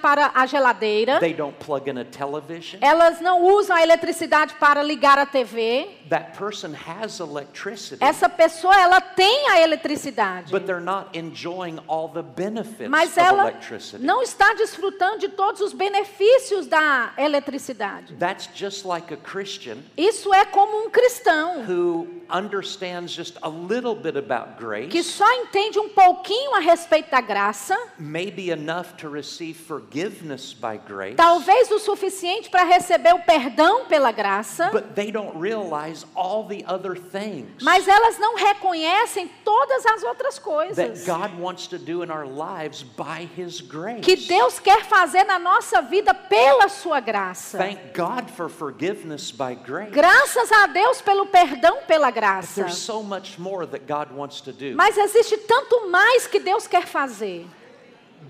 para 0.02 0.32
a 0.34 0.46
geladeira. 0.46 1.20
They 1.20 1.34
don't 1.34 1.58
plug 1.58 1.90
in 1.90 1.98
a 1.98 2.06
television. 2.06 2.80
Elas 2.82 3.20
não 3.22 3.44
usam 3.44 3.76
a 3.76 3.82
eletricidade 3.82 4.56
para 4.56 4.84
ligar 4.84 5.18
a 5.18 5.26
TV. 5.26 6.02
that 6.12 6.38
person 6.38 6.74
has 6.74 7.22
electricity, 7.22 8.04
essa 8.04 8.28
pessoa 8.28 8.76
ela 8.76 9.00
tem 9.00 9.50
a 9.50 9.62
eletricidade, 9.62 10.52
but 10.52 10.66
they're 10.66 10.82
not 10.82 11.08
enjoying 11.18 11.80
all 11.88 12.10
the 12.10 12.22
benefits 12.22 12.90
mas 12.90 13.12
of 13.12 13.20
ela 13.20 13.44
electricity. 13.44 14.04
não 14.04 14.22
está 14.22 14.54
desfrutando 14.54 15.20
de 15.20 15.30
todos 15.30 15.62
os 15.62 15.72
benefícios 15.72 16.68
da 16.68 17.14
eletricidade. 17.18 18.14
That's 18.16 18.50
just 18.54 18.86
like 18.86 19.14
a 19.14 19.18
Christian 19.18 19.78
Isso 19.96 20.34
é 20.34 20.44
como 20.46 20.86
um 20.86 20.90
cristão 20.90 21.64
who 21.64 22.08
understands 22.30 23.14
just 23.14 23.38
a 23.42 23.50
little 23.50 23.96
bit 23.96 24.18
about 24.18 24.58
que 24.58 24.66
grace, 24.66 25.04
só 25.04 25.30
entende 25.34 25.80
um 25.80 25.90
pouquinho 25.90 26.56
a 26.56 26.60
respeito 26.60 27.10
da 27.10 27.22
graça, 27.22 27.78
maybe 27.98 28.50
enough 28.52 28.98
to 28.98 29.10
receive 29.10 29.41
grace, 30.88 31.16
talvez 31.16 31.72
o 31.72 31.80
suficiente 31.80 32.50
para 32.50 32.64
receber 32.64 33.14
o 33.14 33.20
perdão 33.20 33.86
pela 33.86 34.12
graça, 34.12 34.70
but 34.72 34.94
they 34.96 35.12
don't 35.12 35.38
realize 35.40 36.06
all 36.16 36.46
the 36.48 36.64
other 36.68 36.96
things 36.96 37.62
mas 37.62 37.88
elas 37.88 38.18
não 38.18 38.36
reconhecem 38.36 39.30
todas 39.44 39.86
as 39.86 40.04
outras 40.04 40.36
that 40.36 40.44
coisas 40.44 41.06
God 41.06 41.40
wants 41.40 41.68
to 41.68 41.78
do 41.78 42.04
in 42.04 42.12
our 42.12 42.26
lives 42.26 42.84
by 42.84 43.30
His 43.38 43.62
grace. 43.62 44.02
que 44.02 44.16
Deus 44.16 44.60
quer 44.60 44.86
fazer 44.86 45.24
na 45.24 45.40
nossa 45.40 45.82
vida 45.82 46.14
pela 46.14 46.70
sua 46.70 47.00
graça. 47.00 47.58
Thank 47.58 47.94
God 47.96 48.30
for 48.30 48.50
forgiveness 48.50 49.32
by 49.32 49.56
grace. 49.56 49.92
Graças 49.92 50.52
a 50.52 50.68
Deus 50.68 51.02
pelo 51.02 51.26
perdão 51.26 51.80
pela 51.88 52.12
graça. 52.12 52.64
There's 52.64 52.78
so 52.78 53.04
much 53.04 53.38
more 53.38 53.66
that 53.68 53.86
God 53.86 54.16
wants 54.16 54.42
to 54.42 54.52
do. 54.52 54.76
Mas 54.76 54.98
existe 54.98 55.38
tanto 55.38 55.90
mais 55.90 56.28
que 56.28 56.40
Deus 56.40 56.68
quer 56.68 56.86
fazer. 56.86 57.48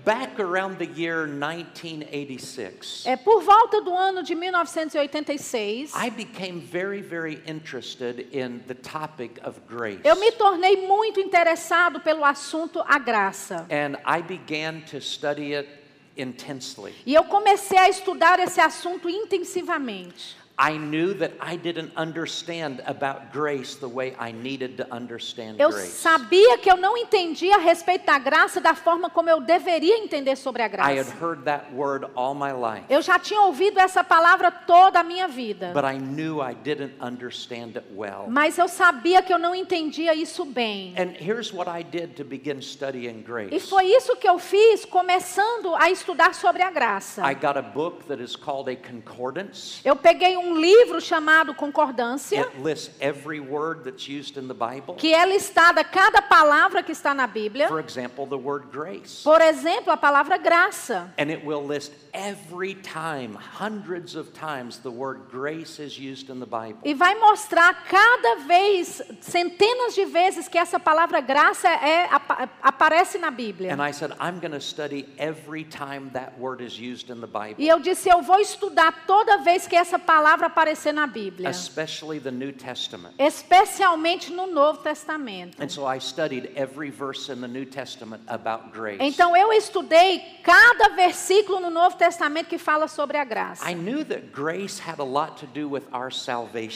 Back 0.04 0.40
around 0.40 0.78
the 0.78 1.00
year 1.00 1.28
1986, 1.28 3.04
É 3.06 3.16
por 3.16 3.40
volta 3.40 3.80
do 3.80 3.94
ano 3.94 4.22
de 4.24 4.34
1986, 4.34 5.92
I 5.94 6.10
became 6.10 6.60
very, 6.60 7.00
very 7.00 7.40
interested 7.46 8.26
in 8.32 8.62
the 8.66 8.74
topic 8.74 9.38
of 9.44 9.60
grace. 9.68 10.00
eu 10.04 10.16
me 10.16 10.32
tornei 10.32 10.88
muito 10.88 11.20
interessado 11.20 12.00
pelo 12.00 12.24
assunto 12.24 12.82
a 12.86 12.98
graça. 12.98 13.64
And 13.70 13.96
I 14.04 14.22
began 14.22 14.80
to 14.90 15.00
study 15.00 15.54
it 15.54 15.68
intensely. 16.16 16.94
E 17.06 17.14
eu 17.14 17.22
comecei 17.24 17.78
a 17.78 17.88
estudar 17.88 18.40
esse 18.40 18.60
assunto 18.60 19.08
intensivamente. 19.08 20.36
I 20.58 20.76
knew 20.76 21.14
that 21.14 21.32
I 21.40 21.56
didn't 21.56 21.92
understand 21.96 22.82
about 22.86 23.32
grace 23.32 23.74
the 23.74 23.88
way 23.88 24.14
I 24.20 24.32
needed 24.32 24.76
to 24.76 24.86
understand 24.94 25.56
Eu 25.58 25.70
grace. 25.70 25.88
sabia 25.98 26.58
que 26.58 26.70
eu 26.70 26.76
não 26.76 26.96
entendia 26.96 27.56
a 27.56 27.58
respeito 27.58 28.04
da 28.04 28.18
graça 28.18 28.60
da 28.60 28.74
forma 28.74 29.08
como 29.08 29.30
eu 29.30 29.40
deveria 29.40 29.96
entender 29.98 30.36
sobre 30.36 30.62
a 30.62 30.66
I 30.66 30.68
had 30.68 30.72
graça. 31.06 31.14
heard 31.24 31.44
that 31.44 31.72
word 31.74 32.06
all 32.14 32.34
my 32.34 32.52
life, 32.52 32.84
Eu 32.90 33.00
já 33.00 33.18
tinha 33.18 33.40
ouvido 33.40 33.78
essa 33.80 34.04
palavra 34.04 34.50
toda 34.50 35.00
a 35.00 35.02
minha 35.02 35.26
vida. 35.26 35.72
but 35.74 35.84
I 35.84 35.98
knew 35.98 36.40
I 36.42 36.54
didn't 36.54 36.94
understand 37.00 37.76
it 37.78 37.86
well. 37.94 38.26
Mas 38.28 38.58
eu 38.58 38.68
sabia 38.68 39.22
que 39.22 39.32
eu 39.32 39.38
não 39.38 39.54
entendia 39.54 40.14
isso 40.14 40.44
bem. 40.44 40.94
And 40.98 41.14
here's 41.18 41.50
what 41.52 41.68
I 41.68 41.82
did 41.82 42.14
to 42.16 42.24
begin 42.24 42.60
studying 42.60 43.20
E 43.20 43.22
grace. 43.22 43.68
foi 43.68 43.86
isso 43.86 44.14
que 44.16 44.28
eu 44.28 44.38
fiz 44.38 44.84
começando 44.84 45.74
a 45.76 45.90
estudar 45.90 46.34
sobre 46.34 46.62
a 46.62 46.70
graça. 46.70 47.22
I 47.28 47.34
got 47.34 47.56
a 47.56 47.62
book 47.62 48.04
that 48.04 48.22
is 48.22 48.36
called 48.36 48.70
a 48.70 48.76
concordance. 48.76 49.80
Eu 49.84 49.96
peguei 49.96 50.36
um 50.36 50.41
livro 50.50 51.00
chamado 51.00 51.54
Concordância, 51.54 52.40
It 52.40 52.60
lists 52.60 52.90
every 53.00 53.40
word 53.40 53.84
that's 53.84 54.08
used 54.08 54.36
in 54.36 54.48
the 54.48 54.54
Bible. 54.54 54.94
que 54.96 55.14
é 55.14 55.24
listada 55.26 55.84
cada 55.84 56.20
palavra 56.22 56.82
que 56.82 56.92
está 56.92 57.14
na 57.14 57.26
Bíblia. 57.26 57.68
For 57.68 57.80
example, 57.80 58.26
the 58.26 58.36
word 58.36 58.66
grace. 58.72 59.22
Por 59.22 59.40
exemplo, 59.40 59.92
a 59.92 59.96
palavra 59.96 60.36
graça. 60.38 61.12
And 61.18 61.30
it 61.30 61.44
will 61.44 61.64
list 61.64 61.92
every 62.14 62.74
time, 62.74 63.34
hundreds 63.34 64.14
of 64.16 64.32
times, 64.34 64.78
the 64.78 64.90
word 64.90 65.22
grace 65.30 65.78
is 65.80 65.98
used 65.98 66.28
in 66.28 66.40
the 66.40 66.46
Bible. 66.46 66.78
E 66.84 66.92
vai 66.94 67.14
mostrar 67.14 67.74
cada 67.88 68.36
vez, 68.46 69.00
centenas 69.20 69.94
de 69.94 70.04
vezes, 70.04 70.46
que 70.48 70.58
essa 70.58 70.78
palavra 70.78 71.20
graça 71.20 71.68
é, 71.68 72.06
apa- 72.10 72.50
aparece 72.62 73.18
na 73.18 73.30
Bíblia. 73.30 73.72
And 73.72 73.80
I 73.82 73.92
said, 73.92 74.12
I'm 74.20 74.40
going 74.40 74.52
to 74.52 74.60
study 74.60 75.06
every 75.18 75.64
time 75.64 76.10
that 76.12 76.38
word 76.38 76.60
is 76.60 76.78
used 76.78 77.08
in 77.10 77.20
the 77.20 77.26
Bible, 77.26 77.56
E 77.58 77.68
eu 77.68 77.80
disse, 77.80 78.08
eu 78.08 78.20
vou 78.22 78.38
estudar 78.38 79.06
toda 79.06 79.38
vez 79.38 79.66
que 79.66 79.74
essa 79.74 79.98
palavra 79.98 80.46
aparecer 80.48 80.92
na 80.92 81.06
Bíblia. 81.06 81.48
especially 81.48 82.20
the 82.20 82.30
New 82.30 82.52
Testament. 82.52 83.14
Especialmente 83.18 84.30
no 84.32 84.46
Novo 84.46 84.82
Testamento. 84.82 85.62
And 85.62 85.68
so 85.70 85.86
I 85.86 85.98
studied 85.98 86.50
every 86.56 86.90
verse 86.90 87.30
in 87.32 87.40
the 87.40 87.48
New 87.48 87.64
Testament 87.64 88.22
about 88.26 88.70
grace. 88.72 88.98
Então 89.00 89.34
eu 89.36 89.52
estudei 89.52 90.20
cada 90.42 90.90
versículo 90.94 91.58
no 91.60 91.70
Novo 91.70 91.96
Testamento 91.96 92.01
que 92.48 92.58
fala 92.58 92.88
sobre 92.88 93.16
a 93.16 93.24
graça. 93.24 93.64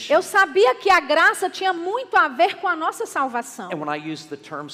Eu 0.09 0.21
sabia 0.21 0.75
que 0.75 0.89
a 0.89 0.99
graça 0.99 1.49
tinha 1.49 1.73
muito 1.73 2.15
a 2.15 2.27
ver 2.27 2.55
com 2.55 2.67
a 2.67 2.75
nossa 2.75 3.05
salvação. 3.05 3.69
And 3.71 3.77
when 3.77 3.89
I 3.89 4.11
use 4.11 4.27
the 4.27 4.37
term 4.37 4.67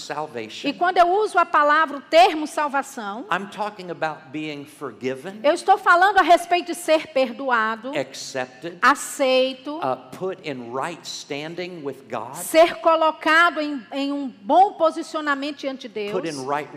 E 0.63 0.73
quando 0.73 0.97
eu 0.97 1.07
uso 1.07 1.37
a 1.37 1.45
palavra, 1.45 1.97
o 1.97 2.01
termo 2.01 2.45
salvação, 2.47 3.25
I'm 3.31 3.47
talking 3.47 3.89
about 3.89 4.29
being 4.31 4.65
forgiven, 4.65 5.39
eu 5.43 5.53
estou 5.53 5.77
falando 5.77 6.17
a 6.17 6.21
respeito 6.21 6.67
de 6.67 6.75
ser 6.75 7.07
perdoado, 7.07 7.91
accepted, 7.97 8.77
aceito, 8.81 9.77
uh, 9.77 9.97
put 10.17 10.39
in 10.47 10.73
right 10.73 11.05
standing 11.07 11.81
with 11.83 12.03
God, 12.09 12.35
ser 12.35 12.75
colocado 12.75 13.59
em, 13.59 13.85
em 13.91 14.11
um 14.11 14.27
bom 14.27 14.73
posicionamento 14.73 15.57
diante 15.57 15.87
de 15.87 16.11
Deus, 16.11 16.11
right 16.47 16.69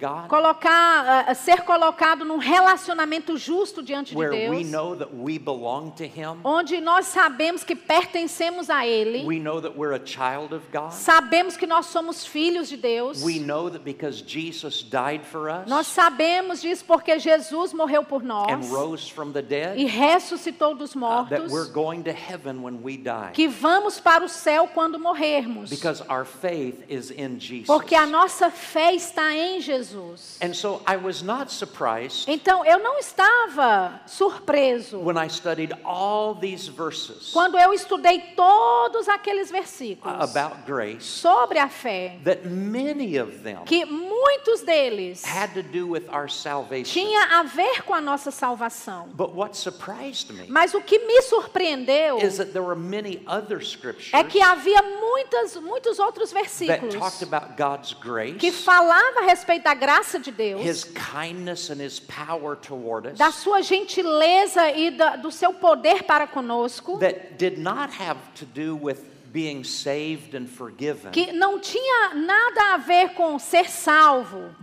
God, 0.00 0.28
colocar, 0.28 1.24
ah, 1.28 1.34
ser 1.34 1.62
colocado 1.62 2.24
num 2.24 2.39
relacionamento 2.40 3.36
justo 3.36 3.82
diante 3.82 4.14
de 4.14 4.30
Deus, 4.30 4.66
know 4.66 4.96
that 4.96 5.14
we 5.14 5.38
belong 5.38 5.92
to 5.92 6.04
Him, 6.04 6.40
onde 6.44 6.80
nós 6.80 7.06
sabemos 7.06 7.64
que 7.64 7.76
pertencemos 7.76 8.68
a 8.68 8.86
Ele, 8.86 9.24
we 9.24 9.38
know 9.38 9.60
that 9.60 9.76
we're 9.76 9.92
a 9.92 10.04
child 10.04 10.52
of 10.52 10.62
God, 10.72 10.92
sabemos 10.92 11.56
que 11.56 11.66
nós 11.66 11.86
somos 11.86 12.26
filhos 12.26 12.68
de 12.68 12.76
Deus, 12.76 13.22
we 13.22 13.38
know 13.38 13.68
that 13.68 13.84
because 13.84 14.22
Jesus 14.22 14.82
died 14.82 15.24
for 15.24 15.48
us 15.48 15.68
nós 15.68 15.86
sabemos 15.86 16.60
disso 16.60 16.84
porque 16.84 17.18
Jesus 17.18 17.72
morreu 17.72 18.02
por 18.02 18.22
nós 18.22 18.50
and 18.50 18.72
rose 18.72 19.08
from 19.08 19.32
the 19.32 19.40
e 19.40 19.42
dead, 19.42 19.86
ressuscitou 19.86 20.74
dos 20.74 20.94
uh, 20.94 21.24
that 21.28 21.40
mortos, 21.42 21.52
we're 21.52 21.70
going 21.70 22.02
to 22.02 22.12
heaven 22.12 22.62
when 22.62 22.82
we 22.82 22.96
die, 22.96 23.30
que 23.32 23.48
vamos 23.48 24.00
para 24.00 24.24
o 24.24 24.28
céu 24.28 24.68
quando 24.68 24.98
morrermos. 24.98 25.70
because 25.70 26.00
our 26.08 26.24
faith 26.24 26.82
is 26.88 27.10
in 27.10 27.38
Jesus. 27.38 27.66
Porque 27.66 27.94
a 27.94 28.06
nossa 28.06 28.50
fé 28.50 28.94
está 28.94 29.34
em 29.34 29.60
Jesus. 29.60 30.38
And 30.40 30.54
so 30.54 30.82
I 30.86 30.96
was 30.96 31.22
not 31.22 31.50
surprised 31.50 32.28
Então 32.32 32.64
eu 32.64 32.78
não 32.78 32.96
estava 32.96 34.00
surpreso 34.06 35.00
when 35.00 35.16
I 35.18 35.28
studied 35.28 35.74
all 35.84 36.36
these 36.36 36.70
verses 36.70 37.32
quando 37.32 37.58
eu 37.58 37.72
estudei 37.72 38.20
todos 38.36 39.08
aqueles 39.08 39.50
versículos 39.50 40.16
about 40.20 40.62
grace, 40.64 41.02
sobre 41.02 41.58
a 41.58 41.68
fé, 41.68 42.18
that 42.24 42.46
many 42.46 43.18
of 43.18 43.38
them 43.42 43.64
que 43.64 43.84
muitos 43.84 44.62
deles 44.62 45.24
had 45.24 45.52
to 45.54 45.62
do 45.62 45.88
with 45.88 46.04
our 46.08 46.30
salvation. 46.30 46.84
tinha 46.84 47.40
a 47.40 47.42
ver 47.42 47.82
com 47.82 47.94
a 47.94 48.00
nossa 48.00 48.30
salvação. 48.30 49.08
But 49.12 49.34
what 49.34 49.56
surprised 49.56 50.32
me 50.32 50.46
Mas 50.48 50.72
o 50.72 50.80
que 50.80 51.00
me 51.00 51.22
surpreendeu 51.22 52.18
is 52.18 52.36
that 52.36 52.52
there 52.52 52.64
were 52.64 52.78
many 52.78 53.24
other 53.26 53.60
scriptures 53.60 54.14
é 54.14 54.22
que 54.22 54.40
havia 54.40 54.80
muitas, 54.82 55.56
muitos 55.56 55.98
outros 55.98 56.30
that 56.30 56.44
versículos 56.44 56.94
talked 56.94 57.24
about 57.24 57.56
God's 57.56 57.92
que 57.92 58.08
grace, 58.08 58.52
falavam 58.52 59.24
a 59.24 59.26
respeito 59.26 59.64
da 59.64 59.74
graça 59.74 60.20
de 60.20 60.30
Deus, 60.30 60.62
His 60.62 60.84
kindness 60.84 61.70
and 61.70 61.82
His 61.84 61.98
power 61.98 62.19
toward 62.60 63.06
us, 63.06 63.18
da 63.18 63.30
sua 63.30 63.62
gentileza 63.62 64.70
e 64.70 64.90
da, 64.90 65.16
do 65.16 65.30
seu 65.30 65.52
poder 65.52 66.02
para 66.04 66.26
conosco. 66.26 66.98
that 66.98 67.36
did 67.36 67.58
not 67.58 67.90
have 67.92 68.18
to 68.34 68.44
do 68.44 68.76
with 68.76 68.98
being 69.32 69.62
saved 69.62 70.34
and 70.34 70.46
forgiven, 70.48 71.12
que 71.12 71.32
não 71.32 71.60
tinha 71.60 72.14
nada 72.14 72.74
a 72.74 72.76
ver 72.78 73.10
com 73.10 73.38
ser 73.38 73.70
salvo, 73.70 74.54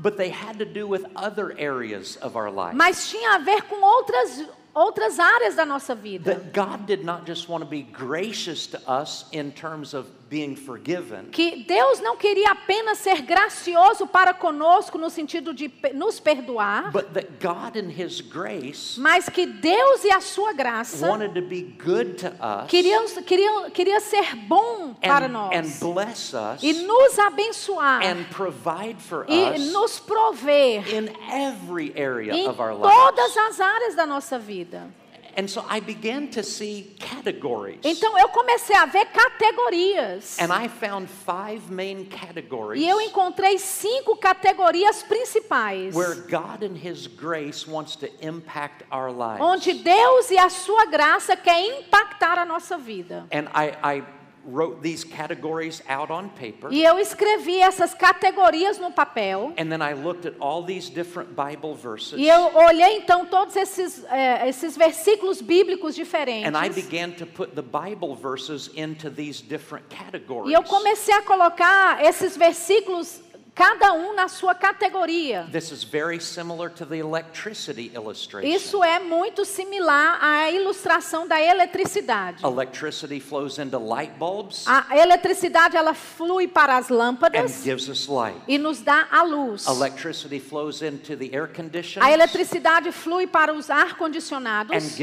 mas 2.73 3.09
tinha 3.09 3.35
a 3.35 3.37
ver 3.37 3.61
com 3.63 3.81
outras 3.81 4.45
outras 4.77 5.19
áreas 5.19 5.55
da 5.55 5.65
nossa 5.65 5.95
vida. 5.95 6.35
That 6.35 6.53
God 6.53 6.85
did 6.85 7.03
not 7.03 7.25
just 7.25 7.49
want 7.49 7.63
to 7.63 7.69
be 7.69 7.81
gracious 7.81 8.67
to 8.67 8.77
us 8.87 9.25
in 9.31 9.51
terms 9.51 9.95
of 9.95 10.07
Que 11.31 11.63
Deus 11.63 11.99
não 11.99 12.17
queria 12.17 12.51
apenas 12.51 12.97
ser 12.97 13.21
gracioso 13.21 14.05
para 14.07 14.33
conosco 14.33 14.97
no 14.97 15.09
sentido 15.09 15.53
de 15.53 15.71
nos 15.93 16.19
perdoar, 16.19 16.91
but 16.91 17.13
that 17.13 17.27
God 17.39 17.75
in 17.77 17.89
His 17.89 18.21
grace 18.21 18.99
mas 18.99 19.29
que 19.29 19.45
Deus 19.45 20.03
e 20.03 20.11
a 20.11 20.19
sua 20.19 20.53
graça 20.53 21.07
wanted 21.07 21.33
to 21.33 21.41
be 21.41 21.61
good 21.61 22.15
to 22.15 22.27
us 22.27 22.69
queriam, 22.69 23.05
queriam, 23.23 23.69
queria 23.71 23.99
ser 23.99 24.35
bom 24.35 24.93
para 24.95 25.25
and, 25.27 25.29
nós 25.29 25.53
and 25.55 25.93
bless 25.93 26.33
us 26.33 26.61
e 26.61 26.73
nos 26.73 27.17
abençoar 27.19 28.03
and 28.03 28.25
provide 28.31 29.01
for 29.01 29.25
e 29.29 29.51
us 29.51 29.71
nos 29.71 29.99
prover 29.99 30.83
in 30.93 31.09
every 31.31 31.93
area 31.95 32.33
em 32.33 32.47
of 32.47 32.61
our 32.61 32.75
todas 32.75 33.35
lives. 33.35 33.37
as 33.37 33.59
áreas 33.61 33.95
da 33.95 34.05
nossa 34.05 34.37
vida. 34.37 34.87
And 35.39 35.47
so 35.47 35.63
I 35.69 35.79
began 35.79 36.29
to 36.29 36.41
see 36.41 36.95
categories. 36.99 37.79
Então 37.83 38.17
eu 38.17 38.27
comecei 38.29 38.75
a 38.75 38.87
ver 38.87 39.05
categorias. 39.05 40.35
And 40.39 40.51
I 40.51 40.67
found 40.67 41.07
five 41.07 41.69
main 41.69 42.05
categories 42.05 42.81
E 42.81 42.87
eu 42.89 42.99
encontrei 43.01 43.59
cinco 43.59 44.15
categorias 44.17 45.03
principais. 45.03 45.93
where 45.93 46.15
God 46.15 46.63
and 46.63 46.75
His 46.75 47.05
grace 47.07 47.67
wants 47.67 47.95
to 47.97 48.07
impact 48.19 48.83
our 48.91 49.11
lives. 49.11 49.39
Onde 49.41 49.73
Deus 49.73 50.31
e 50.31 50.37
a 50.39 50.49
sua 50.49 50.85
graça 50.87 51.35
quer 51.37 51.59
impactar 51.81 52.39
a 52.39 52.45
nossa 52.45 52.75
vida. 52.77 53.27
And 53.31 53.47
I, 53.53 53.77
I 53.83 54.03
wrote 54.47 54.81
these 54.81 55.03
categories 55.03 55.81
out 55.89 56.09
on 56.09 56.29
paper. 56.29 56.69
E 56.71 56.83
eu 56.83 56.97
escrevi 56.97 57.59
essas 57.59 57.93
categorias 57.93 58.79
no 58.79 58.91
papel. 58.91 59.53
And 59.57 59.69
then 59.69 59.81
I 59.81 59.93
looked 59.93 60.25
at 60.25 60.33
all 60.39 60.63
these 60.63 60.89
different 60.89 61.35
Bible 61.35 61.75
verses. 61.75 62.17
E 62.17 62.27
eu 62.27 62.55
olhei 62.55 62.97
então 62.97 63.25
todos 63.25 63.55
esses, 63.55 64.03
eh, 64.09 64.47
esses 64.47 64.77
versículos 64.77 65.41
bíblicos 65.41 65.95
diferentes. 65.95 66.47
And 66.47 66.57
I 66.57 66.69
began 66.69 67.11
to 67.17 67.25
put 67.25 67.55
the 67.55 67.61
Bible 67.61 68.15
verses 68.15 68.69
into 68.75 69.09
these 69.09 69.41
different 69.41 69.89
categories. 69.89 70.49
E 70.49 70.53
eu 70.53 70.63
comecei 70.63 71.13
a 71.13 71.21
colocar 71.21 72.03
esses 72.03 72.37
versículos, 72.37 73.21
cada 73.57 73.91
um 73.93 74.13
na 74.13 74.27
sua 74.27 74.53
categoria. 74.53 75.47
This 75.51 75.71
is 75.71 75.83
very 75.83 76.19
similar 76.21 76.69
to 76.69 76.85
the 76.85 76.99
electricity 76.99 77.91
illustration. 77.95 78.47
Isso 78.47 78.83
é 78.83 78.99
muito 78.99 79.43
similar 79.45 80.19
à 80.21 80.51
ilustração 80.51 81.27
da 81.27 81.41
eletricidade. 81.41 82.45
Electricity 82.45 83.19
flows 83.19 83.57
into 83.57 83.79
light 83.79 84.13
bulbs 84.19 84.65
A 84.67 84.95
eletricidade 84.95 85.75
ela 85.75 85.95
flui 85.95 86.47
para 86.47 86.77
as 86.77 86.91
and 86.91 86.95
lâmpadas 86.95 87.63
gives 87.63 87.87
us 87.89 88.07
light. 88.07 88.39
e 88.47 88.59
nos 88.59 88.81
dá 88.81 89.07
a 89.11 89.23
luz. 89.23 89.65
Electricity 89.65 90.39
flows 90.39 90.83
into 90.83 91.17
the 91.17 91.35
air 91.35 91.47
conditions 91.47 92.05
A 92.05 92.11
eletricidade 92.11 92.91
flui 92.91 93.25
para 93.25 93.51
os 93.51 93.71
ar 93.71 93.97
condicionados 93.97 94.99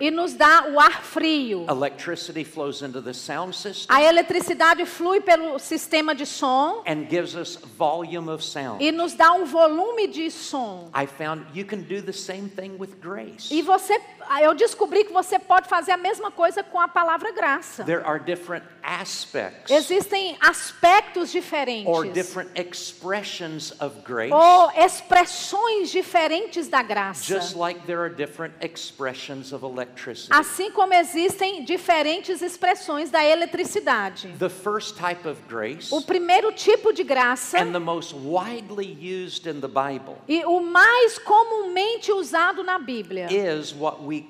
e 0.00 0.10
nos 0.10 0.32
dá 0.32 0.64
o 0.72 0.80
ar 0.80 1.02
frio. 1.02 1.66
Electricity 1.68 2.44
flows 2.44 2.80
into 2.80 3.02
the 3.02 3.12
sound 3.12 3.54
system 3.54 3.94
A 3.94 4.02
eletricidade 4.02 4.86
flui 4.86 5.20
pelo 5.20 5.58
sistema 5.58 6.14
de 6.14 6.24
som 6.24 6.82
and 6.86 7.06
gives 7.10 7.34
us 7.34 7.41
volume 7.76 8.28
of 8.30 8.42
sound. 8.42 8.82
e 8.82 8.90
nos 8.92 9.14
dá 9.14 9.32
um 9.32 9.44
volume 9.44 10.08
de 10.08 10.30
som. 10.30 10.88
I 10.94 11.06
found 11.06 11.44
you 11.54 11.64
can 11.64 11.82
do 11.82 12.00
the 12.02 12.12
same 12.12 12.48
thing 12.48 12.76
with 12.78 12.94
grace. 13.00 13.50
E 13.50 13.62
você, 13.62 14.00
eu 14.40 14.54
descobri 14.54 15.04
que 15.04 15.12
você 15.12 15.38
pode 15.38 15.68
fazer 15.68 15.92
a 15.92 15.96
mesma 15.96 16.30
coisa 16.30 16.62
com 16.62 16.80
a 16.80 16.88
palavra 16.88 17.32
graça. 17.32 17.84
There 17.84 18.02
are 18.04 18.18
different 18.18 18.64
aspects 18.82 19.70
Existem 19.70 20.36
aspectos 20.40 21.30
or 21.30 21.32
diferentes 21.32 22.12
different 22.12 22.50
expressions 22.54 23.72
of 23.80 24.00
grace, 24.04 24.32
ou 24.32 24.70
expressões 24.76 25.90
diferentes 25.90 26.68
da 26.68 26.82
graça. 26.82 27.24
just 27.24 27.56
like 27.56 27.80
there 27.86 28.00
are 28.00 28.12
different 28.12 28.54
expressions 28.60 29.52
of 29.52 29.64
electricity. 29.64 30.32
Assim 30.32 30.70
como 30.70 30.92
existem 30.94 31.64
diferentes 31.64 32.42
expressões 32.42 33.10
da 33.10 33.24
eletricidade. 33.24 34.28
The 34.38 34.48
first 34.48 34.96
type 34.96 35.26
of 35.28 35.40
grace 35.48 35.92
O 35.92 36.02
primeiro 36.02 36.52
tipo 36.52 36.92
de 36.92 37.04
graça 37.04 37.58
and 37.58 37.72
the 37.72 37.78
most 37.78 38.14
widely 38.14 38.86
used 39.00 39.46
in 39.46 39.60
the 39.60 39.68
Bible 39.68 40.16
e 40.28 40.44
o 40.44 40.60
mais 40.60 41.18
comumente 41.18 42.12
usado 42.12 42.62
na 42.62 42.78
Bíblia 42.78 43.28
is 43.30 43.72
what 43.72 44.02
we. 44.02 44.21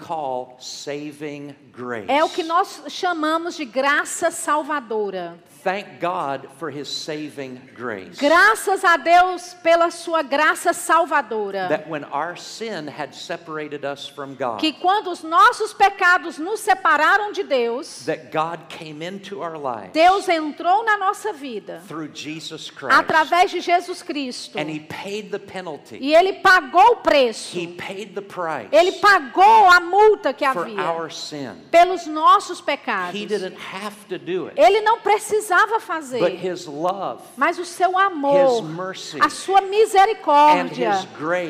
É 2.08 2.24
o 2.24 2.28
que 2.28 2.42
nós 2.42 2.82
chamamos 2.88 3.56
de 3.56 3.64
graça 3.64 4.30
salvadora. 4.30 5.38
Thank 5.62 6.00
God 6.00 6.48
for 6.58 6.70
his 6.70 6.88
saving 6.88 7.60
grace. 7.76 8.18
Graças 8.18 8.82
a 8.84 8.96
Deus 8.96 9.54
pela 9.62 9.92
sua 9.92 10.20
graça 10.20 10.72
salvadora. 10.72 11.68
That 11.68 11.88
when 11.88 12.02
our 12.04 12.36
sin 12.36 12.88
had 12.88 13.14
separated 13.14 13.84
us 13.84 14.08
from 14.08 14.34
God, 14.34 14.58
Que 14.58 14.72
quando 14.72 15.08
os 15.08 15.22
nossos 15.22 15.72
pecados 15.72 16.36
nos 16.36 16.58
separaram 16.58 17.30
de 17.30 17.44
Deus, 17.44 18.04
that 18.06 18.32
God 18.32 18.68
came 18.68 19.02
into 19.02 19.40
our 19.40 19.56
lives 19.56 19.92
Deus 19.92 20.28
entrou 20.28 20.84
na 20.84 20.96
nossa 20.98 21.32
vida 21.32 21.80
through 21.86 22.10
Jesus 22.12 22.68
Christ. 22.68 22.96
através 22.98 23.52
de 23.52 23.60
Jesus 23.60 24.02
Cristo. 24.02 24.58
And 24.58 24.68
he 24.68 24.80
paid 24.80 25.30
the 25.30 25.38
penalty. 25.38 25.96
E 26.00 26.12
ele 26.12 26.40
pagou 26.40 26.94
o 26.94 26.96
preço. 26.96 27.56
He 27.56 27.68
paid 27.68 28.14
the 28.16 28.22
price 28.22 28.68
Ele 28.72 28.92
pagou 28.98 29.68
a 29.68 29.78
multa 29.78 30.32
que 30.32 30.44
for 30.52 30.66
havia 30.66 30.82
our 30.90 31.08
sin. 31.08 31.54
pelos 31.70 32.04
nossos 32.08 32.60
pecados. 32.60 33.14
He 33.14 33.26
didn't 33.26 33.56
have 33.72 33.94
to 34.08 34.18
do 34.18 34.48
it. 34.48 34.60
Ele 34.60 34.80
não 34.80 34.98
precisava 34.98 35.51
But 35.52 35.80
fazer, 35.80 36.28
his 36.36 36.66
love 36.66 37.22
mas 37.36 37.58
o 37.58 37.64
seu 37.64 37.98
amor, 37.98 38.62
mercy 38.62 39.18
a 39.20 39.28
sua 39.28 39.60
misericórdia 39.60 40.92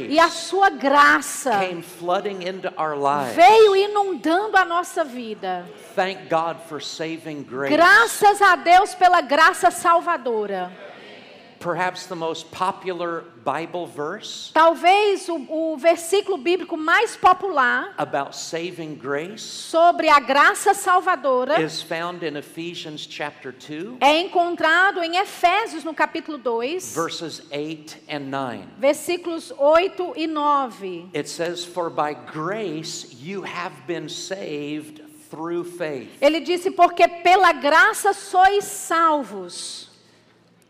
e 0.08 0.18
a 0.18 0.28
sua 0.28 0.70
graça 0.70 1.58
came 1.60 1.82
flooding 1.82 2.46
into 2.46 2.68
our 2.76 2.96
lives. 2.96 3.34
veio 3.34 3.76
inundando 3.76 4.56
a 4.56 4.64
nossa 4.64 5.04
vida. 5.04 5.64
Thank 5.94 6.28
God 6.28 6.58
for 6.68 6.82
saving 6.82 7.42
grace. 7.42 7.74
Graças 7.74 8.40
a 8.42 8.56
Deus 8.56 8.94
pela 8.94 9.20
graça 9.20 9.70
salvadora. 9.70 10.91
Perhaps 11.62 12.06
the 12.06 12.16
most 12.16 12.50
popular 12.50 13.24
Bible 13.44 13.86
verse 13.86 14.50
Talvez 14.52 15.28
o, 15.28 15.36
o 15.48 15.76
versículo 15.76 16.36
bíblico 16.36 16.76
mais 16.76 17.16
popular 17.16 17.94
about 17.98 18.36
saving 18.36 18.96
grace 18.96 19.42
sobre 19.42 20.08
a 20.08 20.18
graça 20.18 20.74
salvadora 20.74 21.60
is 21.62 21.80
found 21.80 22.24
in 22.24 22.36
Ephesians 22.36 23.06
chapter 23.08 23.52
2, 23.52 23.98
é 24.00 24.20
encontrado 24.20 25.02
em 25.02 25.16
Efésios, 25.18 25.84
no 25.84 25.94
capítulo 25.94 26.36
2, 26.36 26.94
verses 26.94 27.42
8 27.50 27.98
and 28.08 28.30
9. 28.30 28.64
versículos 28.78 29.52
8 29.56 30.14
e 30.16 30.26
9. 30.26 31.10
It 31.14 31.28
says, 31.28 31.64
For 31.64 31.90
by 31.90 32.14
grace 32.14 33.16
you 33.20 33.44
have 33.44 33.74
been 33.86 34.08
saved 34.08 35.02
through 35.30 35.64
faith. 35.64 36.10
Ele 36.20 36.40
disse: 36.40 36.70
Porque 36.70 37.06
pela 37.06 37.52
graça 37.52 38.12
sois 38.12 38.64
salvos. 38.64 39.91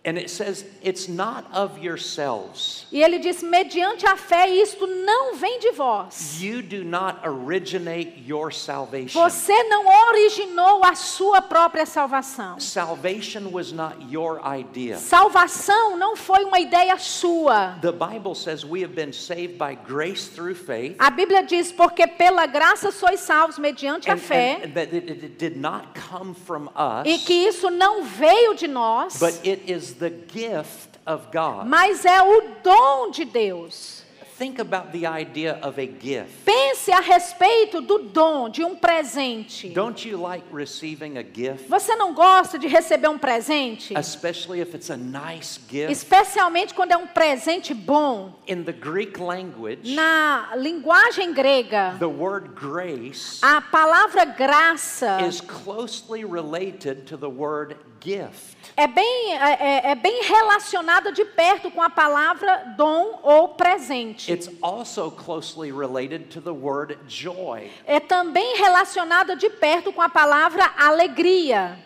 And 0.05 0.19
it 0.19 0.31
says, 0.31 0.65
It's 0.83 1.09
not 1.09 1.47
of 1.53 1.79
yourselves. 1.79 2.87
E 2.91 3.01
ele 3.05 3.21
diz: 3.21 3.41
mediante 3.41 4.05
a 4.05 4.17
fé, 4.17 4.49
isto 4.49 4.85
não 4.85 5.37
vem 5.37 5.61
de 5.61 5.71
vós. 5.71 6.41
You 6.41 6.61
do 6.61 6.83
not 6.83 7.25
originate 7.25 8.15
your 8.27 8.51
salvation. 8.51 9.21
Você 9.21 9.63
não 9.65 9.87
originou 10.09 10.85
a 10.85 10.97
sua 10.97 11.41
própria 11.41 11.87
salvação. 11.87 12.59
Salvation 12.59 13.53
was 13.53 13.71
not 13.71 13.97
your 14.11 14.41
idea. 14.45 14.99
Salvação 14.99 15.97
não 15.97 16.17
foi 16.17 16.43
uma 16.45 16.59
ideia 16.59 16.99
sua. 16.99 17.79
The 17.81 17.93
Bible 17.93 18.35
says 18.35 18.65
we 18.65 18.83
have 18.83 18.95
been 18.97 19.13
saved 19.13 19.57
by 19.57 19.77
grace 19.87 20.27
through 20.29 20.57
faith. 20.57 20.97
A 20.99 21.11
Bíblia 21.11 21.45
diz: 21.45 21.71
porque 21.71 22.09
pela 22.09 22.47
graça 22.47 22.91
sois 22.91 23.21
salvos 23.21 23.57
mediante 23.57 24.11
a 24.11 24.15
And, 24.15 24.19
fé, 24.19 24.63
and 24.65 24.73
that 24.75 24.93
it, 24.93 25.09
it 25.13 25.39
did 25.39 25.57
not 25.57 25.95
come 26.11 26.35
from 26.35 26.69
us, 26.75 27.07
e 27.07 27.19
que 27.19 27.33
isso 27.47 27.71
não 27.71 28.03
veio 28.03 28.57
de 28.57 28.67
nós, 28.67 29.21
but 29.21 29.35
it 29.47 29.63
is 29.71 29.92
the 29.95 30.11
gift 30.11 30.99
of 31.07 31.27
God. 31.33 31.67
mas 31.67 32.05
é 32.05 32.23
o 32.23 32.43
dom 32.63 33.11
de 33.11 33.25
Deus. 33.25 34.03
Think 34.39 34.59
about 34.59 34.91
the 34.91 35.07
idea 35.07 35.61
of 35.63 35.79
a 35.79 35.87
gift. 35.87 36.45
Pense 36.45 36.91
a 36.91 36.99
respeito 37.01 37.81
do 37.81 37.99
dom, 37.99 38.49
de 38.49 38.65
um 38.65 38.75
presente. 38.75 39.69
Don't 39.69 40.09
you 40.09 40.17
like 40.21 40.45
receiving 40.51 41.17
a 41.17 41.23
gift? 41.23 41.69
Você 41.69 41.95
não 41.95 42.13
gosta 42.13 42.59
de 42.59 42.67
receber 42.67 43.09
um 43.09 43.19
presente? 43.19 43.95
Especially 43.95 44.61
if 44.61 44.75
it's 44.75 44.91
a 44.91 44.97
nice 44.97 45.61
gift. 45.69 45.93
Especialmente 45.93 46.75
quando 46.75 46.91
é 46.91 46.97
um 46.97 47.07
presente 47.07 47.73
bom. 47.73 48.33
In 48.49 48.65
the 48.65 48.73
Greek 48.73 49.21
language, 49.21 49.95
Na 49.95 50.57
linguagem 50.57 51.33
grega, 51.33 51.95
the 52.01 52.07
word 52.07 52.49
grace 52.57 53.39
a 53.43 53.61
palavra 53.61 54.25
graça 54.25 55.21
is 55.25 55.41
closely 55.41 56.25
related 56.25 57.07
to 57.07 57.17
the 57.17 57.29
word 57.29 57.77
gift. 58.03 58.57
é 58.77 58.87
bem, 58.87 59.35
é, 59.37 59.53
é- 59.61 59.91
é 59.91 59.95
bem 59.95 60.23
relacionada 60.25 61.13
de 61.13 61.25
perto 61.25 61.71
com 61.71 61.83
a 61.83 61.91
palavra 61.91 62.75
dom 62.77 63.21
ou 63.23 63.49
presente. 63.51 64.33
It's 64.33 64.51
also 64.63 65.11
closely 65.11 65.71
related 65.71 66.27
to 66.31 66.41
the 66.41 66.51
word 66.51 66.99
joy. 67.07 67.71
É 67.87 68.01
também 68.01 68.57
relacionada 68.57 69.37
de 69.37 69.49
perto 69.51 69.93
com 69.93 70.01
a 70.03 70.09
palavra 70.09 70.71
alegria. 70.79 71.79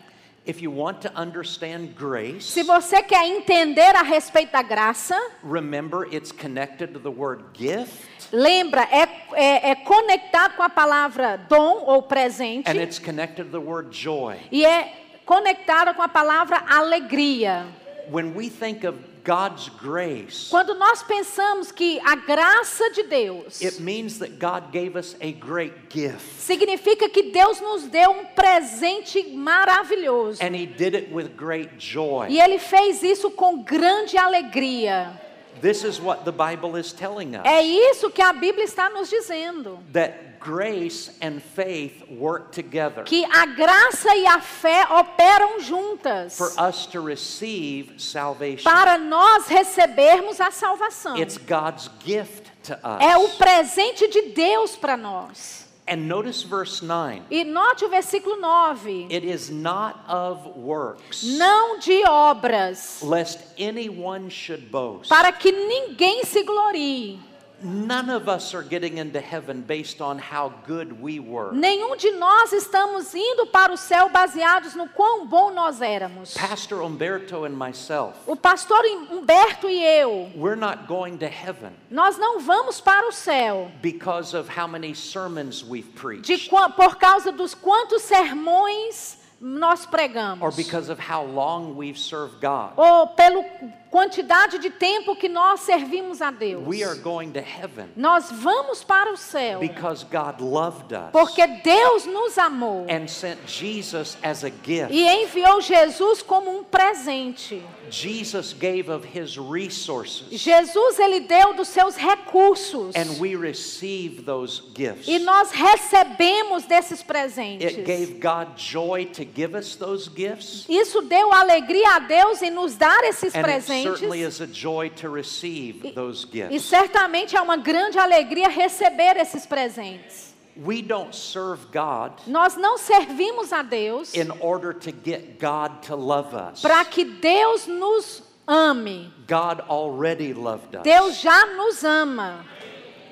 If 0.47 0.62
you 0.62 0.71
want 0.73 1.01
to 1.01 1.11
understand 1.21 1.95
grace, 1.99 2.53
Se 2.53 2.62
você 2.62 3.03
quer 3.03 3.27
entender 3.27 3.97
a 3.97 4.03
respeito 4.03 4.53
da 4.53 4.62
graça, 4.62 5.21
remember 5.43 6.07
it's 6.14 6.31
connected 6.31 6.93
to 6.93 7.01
the 7.01 7.09
word 7.11 7.43
gift 7.53 8.07
lembra, 8.33 8.83
é, 8.93 9.09
é, 9.33 9.71
é 9.71 9.75
conectado 9.75 10.55
com 10.57 10.62
a 10.62 10.69
palavra 10.69 11.37
dom 11.49 11.83
ou 11.87 12.03
presente 12.03 12.69
and 12.71 12.81
it's 12.81 12.99
connected 12.99 13.51
to 13.51 13.51
the 13.51 13.59
word 13.59 13.89
joy. 13.91 14.37
e 14.53 14.64
é 14.64 15.06
conectada 15.27 15.93
com 15.93 16.01
a 16.03 16.09
palavra 16.09 16.62
alegria. 16.68 17.66
When 18.11 18.35
we 18.37 18.49
think 18.49 18.87
of 18.87 18.97
God's 19.24 19.68
grace, 19.83 20.49
Quando 20.49 20.74
nós 20.77 21.03
pensamos 21.03 21.72
que 21.72 21.99
a 22.05 22.14
graça 22.14 22.89
de 22.93 23.03
Deus 23.03 23.61
it 23.61 23.83
means 23.83 24.20
that 24.20 24.39
God 24.39 24.70
gave 24.70 24.97
us 24.97 25.16
a 25.20 25.33
great 25.33 25.74
gift. 25.91 26.20
significa 26.39 27.09
que 27.09 27.24
Deus 27.33 27.61
nos 27.61 27.83
deu 27.89 28.09
um 28.12 28.24
presente 28.27 29.24
maravilhoso. 29.35 30.41
And 30.41 30.55
He 30.55 30.64
did 30.66 30.95
it 30.95 31.12
with 31.12 31.31
great 31.37 31.70
joy. 31.79 32.29
E 32.31 32.39
ele 32.41 32.61
fez 32.61 33.03
isso 33.03 33.29
com 33.33 33.64
grande 33.64 34.16
alegria. 34.16 35.20
This 35.61 35.83
is 35.85 35.99
what 35.99 36.24
the 36.24 36.33
Bible 36.33 36.79
is 36.79 36.93
telling 36.93 37.35
us 37.35 37.43
É 37.45 37.62
isso 37.62 38.11
que 38.11 38.22
a 38.22 38.33
Bíblia 38.33 38.64
está 38.64 38.89
nos 38.91 39.09
dizendo. 39.11 39.81
that 39.93 40.36
grace 40.47 41.11
and 41.20 41.40
faith 41.40 42.03
work 42.09 42.53
together 42.53 43.03
que 43.05 43.24
a 43.24 43.47
graça 43.47 44.14
e 44.14 44.26
a 44.26 44.40
fé 44.40 44.86
operam 44.90 45.61
juntas 45.61 46.36
for 46.36 46.53
us 46.59 46.86
to 46.86 47.01
receive 47.01 47.94
salvation. 48.01 48.62
para 48.64 48.97
nós 48.97 49.49
recebermos 49.49 50.40
a 50.40 50.51
salvação. 50.51 51.16
It's 51.16 51.36
God's 51.36 51.90
gift 52.05 52.51
to 52.64 52.74
us. 52.74 53.01
É 53.03 53.16
o 53.16 53.28
presente 53.30 54.07
de 54.09 54.22
Deus 54.32 54.76
para 54.76 54.97
nós. 54.97 55.66
And 55.88 56.09
notice 56.09 56.42
verse 56.42 56.84
9. 56.84 57.22
E 57.30 57.44
note 57.44 57.84
o 57.84 57.88
versículo 57.88 58.36
9. 58.40 59.07
It 59.09 59.24
is 59.24 59.51
not 59.51 59.97
of 60.09 60.59
works, 60.59 61.22
Não 61.38 61.78
de 61.78 62.05
obras, 62.09 62.99
lest 63.03 63.38
anyone 63.57 64.28
should 64.28 64.66
boast. 64.68 65.09
para 65.09 65.30
que 65.30 65.53
ninguém 65.53 66.24
se 66.24 66.42
glorie. 66.42 67.20
None 67.63 68.11
of 68.11 68.29
us 68.29 68.55
are 68.55 68.63
getting 68.63 68.99
into 68.99 69.19
heaven 69.19 69.63
based 69.63 70.03
on 70.03 70.19
how 70.19 70.53
good 70.67 71.01
we 71.01 71.19
were. 71.19 71.53
Nenhum 71.53 71.97
de 71.97 72.11
nós 72.13 72.53
estamos 72.53 73.15
indo 73.15 73.47
para 73.47 73.73
o 73.73 73.77
céu 73.79 74.11
baseados 74.11 74.75
no 74.75 74.87
quão 74.91 75.27
bom 75.27 75.51
nós 75.51 75.81
éramos. 75.81 76.35
Pastor 76.35 76.83
Umberto 76.83 77.45
and 77.47 77.57
myself, 77.57 78.15
O 78.27 78.37
pastor 78.37 78.85
Humberto 79.11 79.69
e 79.71 79.83
eu, 79.83 80.31
we're 80.37 80.55
not 80.55 80.87
going 80.87 81.17
to 81.17 81.27
heaven 81.27 81.73
nós 81.91 82.19
não 82.19 82.41
vamos 82.41 82.79
para 82.81 83.09
o 83.09 83.13
céu 83.13 83.71
because 83.81 84.35
of 84.37 84.49
how 84.49 84.67
many 84.69 84.95
sermons 84.95 85.65
we've 85.65 85.87
de 85.95 85.99
preached 85.99 86.51
qua- 86.51 86.69
por 86.69 86.97
causa 86.97 87.33
dos 87.33 87.55
quantos 87.55 88.03
sermões 88.03 89.17
nós 89.41 89.85
or 89.85 89.91
pregamos. 89.91 90.57
because 90.57 90.89
of 90.91 90.99
how 90.99 91.23
long 91.25 91.75
we've 91.75 91.99
served 91.99 92.41
God. 92.41 92.73
Ou 92.77 93.07
pela 93.09 93.43
quantidade 93.91 94.59
de 94.59 94.70
tempo 94.70 95.16
que 95.16 95.28
nós 95.28 95.61
servimos 95.61 96.20
a 96.20 96.30
Deus. 96.30 96.66
We 96.66 96.82
are 96.84 96.99
going 96.99 97.32
to 97.32 97.41
heaven 97.41 97.89
Nós 97.97 98.30
vamos 98.30 98.84
para 98.84 99.12
o 99.12 99.16
céu 99.16 99.61
because 99.61 100.05
God 100.05 100.41
loved 100.41 100.93
us 100.93 101.11
porque 101.12 101.47
Deus 101.47 102.07
nos 102.07 102.37
amou 102.39 102.87
and 102.89 103.09
sent 103.09 103.39
Jesus 103.47 104.16
as 104.22 104.45
a 104.45 104.51
gift. 104.51 104.93
e 104.93 105.03
enviou 105.07 105.61
Jesus 105.61 106.22
como 106.22 106.51
um 106.51 106.64
presente. 106.64 107.62
Jesus 107.89 108.53
gave 108.53 108.91
of 108.91 109.07
his 109.07 109.37
resources 109.37 110.26
Jesus 110.30 110.99
ele 110.99 111.20
deu 111.20 111.55
dos 111.55 111.68
seus 111.68 111.97
recursos 111.97 112.95
and 112.97 113.20
we 113.20 113.37
receive 113.37 114.22
those 114.22 114.62
gifts. 114.74 115.07
e 115.07 115.18
nós 115.20 115.51
recebemos 115.53 116.64
desses 116.64 117.03
presentes. 117.03 117.76
It 117.76 117.82
gave 117.84 118.20
God 118.20 118.57
joy 118.57 119.07
to 119.07 119.24
give 119.24 119.57
us 119.57 119.76
those 119.76 120.09
gifts. 120.09 120.66
Isso 120.68 121.03
deu 121.03 121.32
alegria 121.32 121.97
a 121.97 121.99
Deus 122.01 122.43
em 122.43 122.51
nos 122.51 122.76
dar 122.76 123.05
esses 123.05 123.34
And 123.34 123.39
it 123.39 123.47
presentes. 123.83 123.99
certainly 124.01 124.22
is 124.22 124.41
a 124.41 124.47
joy 124.47 124.89
to 124.97 125.09
receive 125.09 125.95
those 125.95 126.24
E 126.33 126.49
gifts. 126.49 126.64
certamente 126.64 127.37
é 127.37 127.41
uma 127.41 127.57
grande 127.57 127.99
alegria 127.99 128.49
receber 128.49 129.16
esses 129.16 129.47
presentes. 129.47 130.35
We 130.57 130.81
don't 130.81 131.14
serve 131.14 131.66
God 131.70 132.12
Nós 132.27 132.57
não 132.57 132.79
servimos 132.79 133.53
a 133.53 133.62
Deus 133.62 134.14
in 134.14 134.31
order 134.41 134.72
to 134.72 134.91
get 134.91 135.39
God 135.39 135.83
to 135.87 135.95
love 135.97 136.35
us. 136.35 136.62
para 136.62 136.83
que 136.87 137.05
Deus 137.05 137.66
nos 137.66 138.22
ame. 138.49 139.12
God 139.29 139.61
already 139.68 140.33
loved 140.33 140.74
us. 140.77 140.83
Deus 140.83 141.20
já 141.20 141.45
nos 141.57 141.85
ama. 141.85 142.43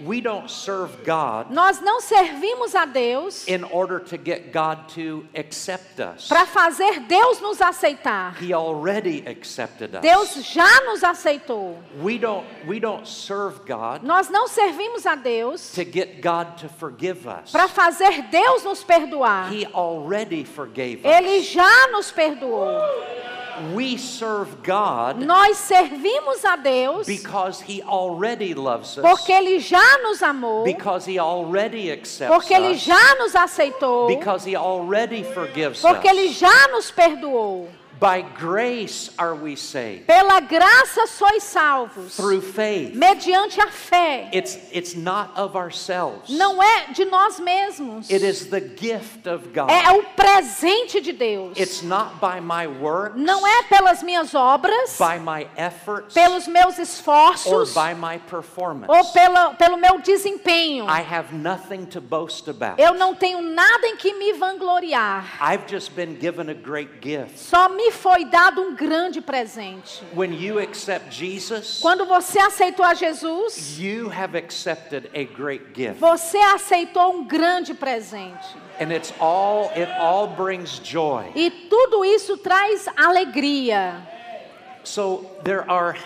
We 0.04 0.20
don't 0.20 0.50
serve 0.50 1.04
God 1.04 1.50
Nós 1.50 1.80
não 1.80 2.00
servimos 2.00 2.74
a 2.74 2.84
Deus 2.84 3.46
in 3.46 3.62
order 3.64 4.00
to 4.00 4.16
get 4.16 4.52
God 4.52 4.88
to 4.94 5.26
accept 5.36 6.00
us. 6.00 6.28
para 6.28 6.46
fazer 6.46 7.00
Deus 7.06 7.40
nos 7.40 7.60
aceitar. 7.60 8.36
He 8.42 8.52
already 8.52 9.22
accepted 9.26 9.94
us. 9.94 10.00
Deus 10.02 10.34
já 10.44 10.80
nos 10.86 11.04
aceitou. 11.04 11.78
We 12.02 12.18
don't 12.18 12.44
we 12.66 12.80
don't 12.80 13.06
serve 13.06 13.60
God 13.66 14.02
Nós 14.02 14.28
não 14.28 14.48
servimos 14.48 15.06
a 15.06 15.14
Deus 15.14 15.72
to 15.72 15.84
get 15.84 16.20
God 16.20 16.56
to 16.58 16.68
forgive 16.68 17.26
us. 17.28 17.50
para 17.52 17.68
fazer 17.68 18.22
Deus 18.30 18.64
nos 18.64 18.82
perdoar. 18.82 19.52
He 19.52 19.66
already 19.72 20.44
forgave 20.44 21.00
Ele 21.04 21.38
us. 21.40 21.46
já 21.46 21.88
nos 21.92 22.10
perdoou. 22.10 22.68
We 23.74 23.96
serve 23.98 24.50
God 24.64 25.18
Nós 25.24 25.56
servimos 25.58 26.44
a 26.44 26.56
Deus 26.56 27.06
because 27.06 27.60
he 27.60 27.82
already 27.82 28.54
loves 28.54 28.96
us. 28.98 29.02
porque 29.02 29.32
Ele 29.32 29.58
já 29.60 29.98
nos 30.02 30.22
amou, 30.22 30.64
Because 30.64 31.06
he 31.10 31.18
already 31.18 31.90
accepts 31.90 32.34
porque 32.34 32.52
Ele 32.54 32.74
já 32.74 33.14
nos 33.16 33.34
aceitou, 33.34 34.06
Because 34.08 34.48
he 34.48 34.56
already 34.56 35.22
forgives 35.22 35.80
porque 35.80 36.08
Ele 36.08 36.28
us. 36.28 36.38
já 36.38 36.68
nos 36.68 36.90
perdoou. 36.90 37.68
By 38.00 38.22
grace 38.22 39.10
are 39.18 39.34
we 39.34 39.56
saved 39.56 40.06
Pela 40.06 40.40
graça 40.40 41.06
sois 41.06 41.42
salvos, 41.42 42.16
through 42.16 42.42
faith. 42.42 42.94
mediante 42.94 43.60
a 43.60 43.68
fé. 43.70 44.28
It's 44.32 44.58
it's 44.72 44.94
not 44.94 45.30
of 45.36 45.56
ourselves. 45.56 46.28
Não 46.28 46.62
é 46.62 46.92
de 46.92 47.04
nós 47.04 47.38
mesmos. 47.40 48.10
It 48.10 48.24
is 48.24 48.46
the 48.50 48.60
gift 48.60 49.26
of 49.28 49.48
God. 49.54 49.70
É 49.70 49.92
o 49.92 50.02
presente 50.16 51.00
de 51.00 51.12
Deus. 51.12 51.58
It's 51.58 51.82
not 51.82 52.20
by 52.20 52.40
my 52.40 52.66
works, 52.66 53.16
Não 53.16 53.46
é 53.46 53.62
pelas 53.64 54.02
minhas 54.02 54.34
obras, 54.34 54.98
by 54.98 55.18
my 55.18 55.46
efforts, 55.56 56.12
pelos 56.14 56.46
meus 56.48 56.76
or 56.78 56.82
esforços 56.82 57.74
by 57.74 57.94
my 57.94 58.18
performance. 58.18 58.88
ou 58.92 59.04
pela, 59.12 59.54
pelo 59.54 59.76
meu 59.76 59.98
desempenho. 60.00 60.84
I 60.86 61.00
have 61.00 61.32
nothing 61.34 61.86
to 61.86 62.00
boast 62.00 62.48
about. 62.50 62.80
Eu 62.80 62.94
não 62.94 63.14
tenho 63.14 63.40
nada 63.40 63.86
em 63.86 63.96
que 63.96 64.12
me 64.14 64.32
vangloriar. 64.32 65.24
I've 65.40 65.64
just 65.68 65.92
been 65.94 66.18
given 66.20 66.50
a 66.50 66.54
great 66.54 67.00
gift. 67.00 67.38
Só 67.38 67.68
me 67.68 67.83
foi 67.92 68.24
dado 68.24 68.60
um 68.60 68.74
grande 68.74 69.20
presente. 69.20 70.02
When 70.14 70.32
you 70.34 70.58
accept 70.58 71.12
Jesus, 71.14 71.78
Quando 71.80 72.04
você 72.06 72.38
aceitou 72.38 72.84
a 72.84 72.94
Jesus, 72.94 73.78
you 73.78 74.08
have 74.10 74.36
accepted 74.36 75.10
a 75.14 75.24
great 75.24 75.66
gift. 75.74 75.98
você 76.00 76.38
aceitou 76.38 77.12
um 77.12 77.24
grande 77.24 77.74
presente. 77.74 78.56
And 78.80 78.92
it's 78.92 79.12
all 79.20 79.70
it 79.76 79.90
all 80.00 80.26
brings 80.26 80.80
joy. 80.82 81.30
E 81.34 81.50
tudo 81.50 82.04
isso 82.04 82.36
traz 82.38 82.86
alegria. 82.96 84.00
So 84.82 85.24
there 85.44 85.64
are 85.68 85.96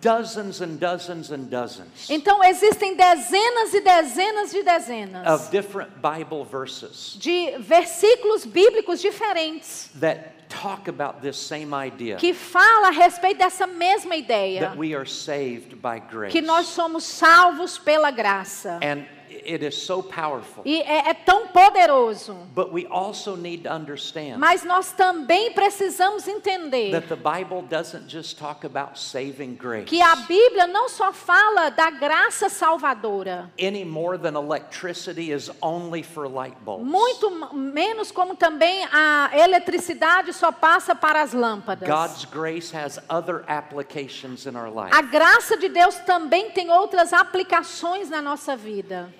dozens 0.00 0.60
and 0.60 0.78
dozens 0.78 1.30
and 1.30 1.44
dozens 1.48 2.08
Então 2.10 2.42
existem 2.44 2.96
dezenas 2.96 3.74
e 3.74 3.80
dezenas 3.80 4.50
de 4.50 4.62
dezenas 4.62 5.26
of 5.26 5.50
different 5.50 5.90
Bible 6.00 6.44
verses 6.44 7.16
de 7.18 7.56
versículos 7.58 8.44
bíblicos 8.44 9.00
diferentes 9.00 9.90
that 10.00 10.36
talk 10.48 10.88
about 10.88 11.20
this 11.20 11.36
same 11.36 11.74
idea 11.74 12.16
que 12.16 12.32
fala 12.32 12.88
a 12.88 12.90
respeito 12.90 13.38
dessa 13.38 13.66
mesma 13.66 14.14
ideia, 14.14 14.60
that 14.60 14.76
we 14.76 14.94
are 14.94 15.06
saved 15.06 15.74
by 15.76 15.98
grace. 15.98 16.30
que 16.32 16.40
nós 16.40 16.66
somos 16.66 17.04
salvos 17.04 17.78
pela 17.78 18.10
graça. 18.10 18.78
And 18.82 19.04
it 19.46 19.64
is 19.64 19.76
so 19.76 20.02
powerful. 20.02 20.62
E 20.64 20.80
é, 20.82 21.10
é 21.10 21.14
tão 21.14 21.48
poderoso. 21.48 22.34
But 22.54 22.72
we 22.72 22.86
also 22.86 23.36
need 23.36 23.64
to 23.64 23.72
understand 23.72 24.38
Mas 24.38 24.64
nós 24.64 24.92
também 24.92 25.52
precisamos 25.52 26.26
entender 26.26 26.92
that 26.92 27.08
the 27.08 27.16
Bible 27.16 27.62
doesn't 27.62 28.08
just 28.08 28.38
talk 28.38 28.66
about 28.66 28.98
saving 28.98 29.54
grace 29.54 29.86
que 29.86 30.00
a 30.00 30.16
Bíblia 30.16 30.66
não 30.66 30.88
só 30.88 31.12
fala 31.12 31.70
da 31.70 31.90
graça 31.90 32.48
salvadora, 32.48 33.50
any 33.58 33.84
more 33.84 34.18
than 34.18 34.34
electricity 34.36 35.32
is 35.32 35.50
only 35.60 36.02
for 36.02 36.28
light 36.28 36.56
bulbs. 36.64 36.84
muito 36.84 37.30
menos 37.54 38.10
como 38.10 38.34
também 38.34 38.84
a 38.92 39.30
eletricidade 39.34 40.32
só 40.32 40.50
passa 40.50 40.94
para 40.94 41.22
as 41.22 41.32
lâmpadas. 41.32 41.88
God's 41.88 42.24
grace 42.24 42.74
has 42.76 42.98
other 43.08 43.44
applications 43.46 44.46
in 44.46 44.56
our 44.56 44.68
life. 44.68 44.94
A 44.94 45.02
graça 45.02 45.56
de 45.56 45.68
Deus 45.68 45.96
também 46.00 46.50
tem 46.50 46.70
outras 46.70 47.12
aplicações 47.12 48.10
na 48.10 48.20
nossa 48.20 48.56
vida. 48.56 49.12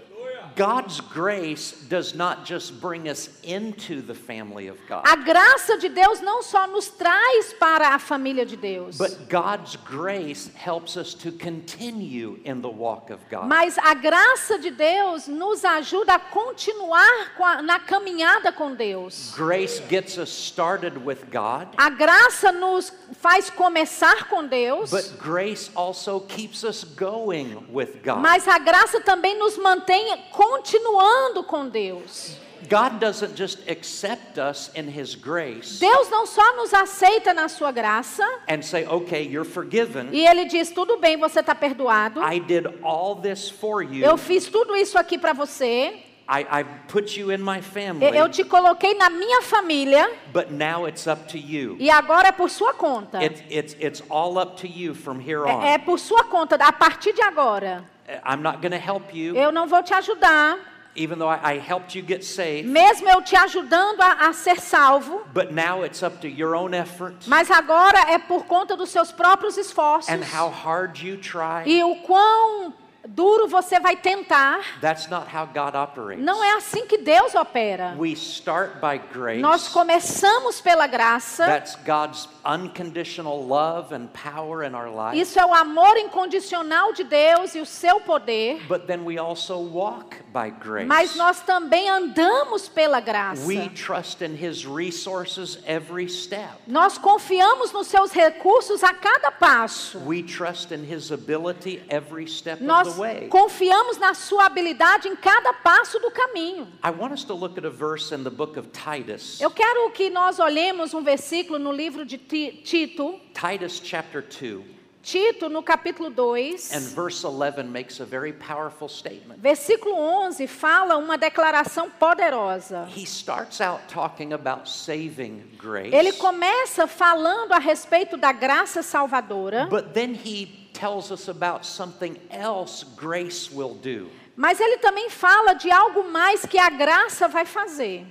God's 0.57 1.01
grace 1.01 1.73
does 1.89 2.15
not 2.15 2.45
just 2.47 2.81
bring 2.81 3.09
us 3.09 3.29
into 3.45 4.01
the 4.01 4.15
family 4.15 4.69
of 4.69 4.79
God, 4.89 5.03
A 5.07 5.17
graça 5.17 5.77
de 5.79 5.89
Deus 5.89 6.21
não 6.21 6.43
só 6.43 6.67
nos 6.67 6.89
traz 6.89 7.53
para 7.53 7.95
a 7.95 7.99
família 7.99 8.47
de 8.47 8.57
Deus, 8.57 8.97
but 8.97 9.29
God's 9.29 9.77
grace 9.77 10.51
helps 10.55 10.97
us 10.97 11.13
to 11.15 11.31
continue 11.33 12.41
in 12.45 12.61
the 12.63 12.69
walk 12.71 13.11
of 13.13 13.21
God. 13.31 13.47
mas 13.47 13.77
a 13.79 13.95
graça 13.95 14.59
de 14.59 14.71
Deus 14.71 15.29
nos 15.29 15.65
ajuda 15.65 16.15
a 16.15 16.19
continuar 16.19 17.35
com 17.37 17.45
a- 17.45 17.61
na 17.63 17.79
caminhada 17.79 18.51
com 18.51 18.75
Deus. 18.75 19.33
Grace 19.37 19.83
gets 19.89 20.17
us 20.17 20.31
started 20.31 20.97
with 21.05 21.27
God, 21.31 21.69
A 21.77 21.91
graça 21.91 22.51
nos 22.51 22.93
faz 23.21 23.51
começar 23.51 24.29
com 24.29 24.47
Deus, 24.47 24.91
but 24.91 25.19
grace 25.19 25.71
also 25.75 26.21
keeps 26.21 26.65
us 26.65 26.83
going 26.85 27.67
with 27.71 28.01
God. 28.03 28.19
mas 28.21 28.49
a 28.49 28.59
graça 28.59 29.01
também 29.01 29.39
nos 29.39 29.57
mantém 29.59 30.13
continuando 30.51 31.43
com 31.45 31.69
Deus. 31.69 32.37
God 32.69 32.99
doesn't 32.99 33.37
just 33.37 33.59
accept 33.69 34.39
us 34.39 34.71
in 34.75 34.89
His 34.89 35.15
grace 35.15 35.79
Deus 35.79 36.09
não 36.11 36.27
só 36.27 36.57
nos 36.57 36.73
aceita 36.73 37.35
na 37.35 37.49
sua 37.49 37.71
graça 37.71 38.25
and 38.49 38.63
say, 38.63 38.87
okay, 38.89 39.23
you're 39.23 39.49
forgiven. 39.49 40.09
e 40.11 40.27
Ele 40.27 40.47
diz: 40.47 40.71
tudo 40.71 40.97
bem, 40.97 41.17
você 41.19 41.41
está 41.41 41.55
perdoado. 41.55 42.21
I 42.23 42.41
did 42.41 42.67
all 42.83 43.17
this 43.17 43.51
for 43.51 43.83
you. 43.83 44.05
Eu 44.05 44.17
fiz 44.17 44.47
tudo 44.47 44.75
isso 44.75 44.99
aqui 44.99 45.19
para 45.19 45.33
você. 45.33 46.03
I, 46.29 46.41
I 46.41 46.65
put 46.89 47.17
you 47.21 47.31
in 47.31 47.39
my 47.39 47.59
Eu- 47.59 47.63
family, 47.63 48.17
Eu 48.19 48.29
te 48.29 48.43
coloquei 48.43 48.95
na 48.95 49.09
minha 49.11 49.43
família 49.43 50.11
but 50.33 50.51
now 50.51 50.89
it's 50.89 51.07
up 51.07 51.31
to 51.31 51.39
you. 51.39 51.77
e 51.79 51.89
agora 51.89 52.29
é 52.29 52.33
por 52.33 52.51
sua 52.51 52.73
conta. 52.75 53.23
It's, 53.23 53.43
it's, 53.49 53.77
it's 53.79 54.03
all 54.11 54.39
up 54.39 54.61
to 54.61 54.67
you 54.67 54.93
from 54.93 55.21
here 55.21 55.43
on. 55.45 55.63
É, 55.63 55.75
é 55.75 55.79
por 55.79 56.01
sua 56.01 56.25
conta, 56.25 56.57
a 56.57 56.73
partir 56.73 57.13
de 57.13 57.23
agora. 57.23 57.85
I'm 58.25 58.43
not 58.43 58.61
going 58.61 58.73
to 58.73 58.79
help 58.79 59.15
you. 59.15 59.35
Eu 59.37 59.51
não 59.53 59.67
vou 59.67 59.83
te 59.83 59.93
ajudar. 59.95 60.59
even 60.97 61.19
though 61.19 61.29
I, 61.29 61.53
I 61.53 61.59
helped 61.59 61.95
you 61.95 62.03
get 62.03 62.25
saved, 62.25 62.67
mesmo 62.69 63.09
eu 63.09 63.23
te 63.23 63.37
ajudando 63.37 64.01
a, 64.01 64.29
a 64.29 64.33
ser 64.33 64.59
salvo, 64.59 65.27
but 65.33 65.53
now 65.53 65.83
it's 65.85 66.03
up 66.03 66.21
to 66.23 66.29
your 66.29 66.55
own 66.57 66.75
effort 66.75 67.15
mas 67.27 67.51
agora 67.51 67.99
é 68.11 68.19
por 68.19 68.47
conta 68.47 68.77
dos 68.77 68.89
seus 68.91 69.13
próprios 69.13 69.57
esforços 69.57 70.09
and 70.09 70.23
how 70.25 70.49
hard 70.51 70.99
you 71.03 71.19
try. 71.19 71.63
e 71.67 71.85
o 71.85 71.97
quão 71.97 72.73
duro 73.09 73.47
você 73.49 73.79
vai 73.81 73.97
tentar. 73.97 74.61
That's 74.81 75.09
not 75.09 75.27
how 75.35 75.47
God 75.47 75.75
operates. 75.75 76.25
Não 76.25 76.43
é 76.43 76.55
assim 76.55 76.87
que 76.87 76.99
Deus 76.99 77.35
opera. 77.35 77.95
We 77.99 78.13
start 78.13 78.81
by 78.81 78.99
grace. 79.13 79.41
Nós 79.41 79.69
começamos 79.69 80.61
pela 80.61 80.87
graça. 80.87 81.47
That's 81.47 81.77
God's 81.77 82.29
unconditional 82.45 83.47
love 83.47 83.95
and 83.95 84.09
power 84.09 84.65
in 84.65 84.75
our 84.75 84.89
life. 84.89 85.19
Isso 85.19 85.39
é 85.39 85.45
o 85.45 85.55
amor 85.55 85.97
incondicional 85.97 86.93
de 86.93 87.05
Deus 87.05 87.55
e 87.55 87.61
o 87.61 87.67
seu 87.67 88.01
poder. 88.01 88.65
But 88.69 88.87
then 88.87 89.05
we 89.05 89.19
also 89.19 89.59
walk 89.59 90.17
by 90.33 90.51
grace. 90.51 90.87
Mas 90.87 91.15
nós 91.17 91.41
também 91.41 91.89
andamos 91.89 92.69
pela 92.69 93.01
graça. 93.01 93.47
We 93.47 93.69
trust 93.69 94.23
in 94.23 94.35
His 94.35 94.65
resources 94.65 95.59
every 95.67 96.09
step. 96.09 96.53
Nós 96.67 96.99
confiamos 96.99 97.73
nos 97.73 97.87
seus 97.87 98.13
recursos 98.13 98.83
a 98.83 98.93
cada 98.95 99.31
passo. 99.31 99.99
We 100.07 100.23
trust 100.23 100.73
in 100.73 100.85
His 100.85 101.11
ability 101.11 101.83
every 101.89 102.29
step 102.29 102.63
Nós. 102.63 102.96
Confiamos 103.29 103.99
na 103.99 104.15
sua 104.15 104.47
habilidade 104.47 105.09
em 105.09 105.17
cada 105.17 105.53
passo 105.53 105.99
do 105.99 106.11
caminho. 106.11 106.69
I 106.85 106.91
want 106.91 107.13
us 107.13 107.25
to 107.25 107.35
look 107.35 107.59
at 107.59 107.65
a 107.65 107.71
verse 107.71 108.15
in 108.15 108.23
the 108.25 108.31
book 108.31 108.59
of 108.59 108.69
Titus. 108.69 109.41
Eu 109.41 109.51
quero 109.51 109.91
que 109.91 110.11
nós 110.11 110.39
olhemos 110.39 110.95
um 110.95 111.03
versículo 111.03 111.59
no 111.59 111.73
livro 111.73 112.05
de 112.05 112.19
Ti- 112.19 112.61
Tito, 112.65 113.21
Titus 113.35 113.81
chapter 113.85 114.23
2 114.23 114.77
Tito 115.03 115.49
no 115.49 115.63
capítulo 115.63 116.11
2. 116.11 116.73
and 116.75 116.81
verse 116.81 117.25
11 117.25 117.63
makes 117.71 118.01
a 118.01 118.05
very 118.05 118.33
powerful 118.33 118.89
statement. 118.89 119.39
Versículo 119.41 119.95
11 119.95 120.49
fala 120.49 120.97
uma 120.97 121.17
declaração 121.17 121.89
poderosa. 121.89 122.89
He 122.93 123.05
starts 123.07 123.61
out 123.61 123.83
talking 123.87 124.33
about 124.33 124.69
saving 124.69 125.45
grace. 125.59 125.95
Ele 125.95 126.11
começa 126.15 126.89
falando 126.89 127.53
a 127.53 127.59
respeito 127.61 128.17
da 128.17 128.33
graça 128.33 128.83
salvadora, 128.83 129.69
But 129.71 129.93
then 129.95 130.13
he 130.13 130.66
tells 130.77 131.11
us 131.11 131.29
about 131.29 131.65
something 131.65 132.19
else 132.31 132.85
grace 132.97 133.51
will 133.51 133.75
do. 133.75 134.11
mas 134.37 134.61
ele 134.61 134.77
também 134.79 135.09
fala 135.09 135.55
de 135.55 135.71
algo 135.71 136.05
mais 136.11 136.45
que 136.45 136.59
a 136.59 136.69
graça 136.69 137.27
vai 137.27 137.47
fazer. 137.47 138.07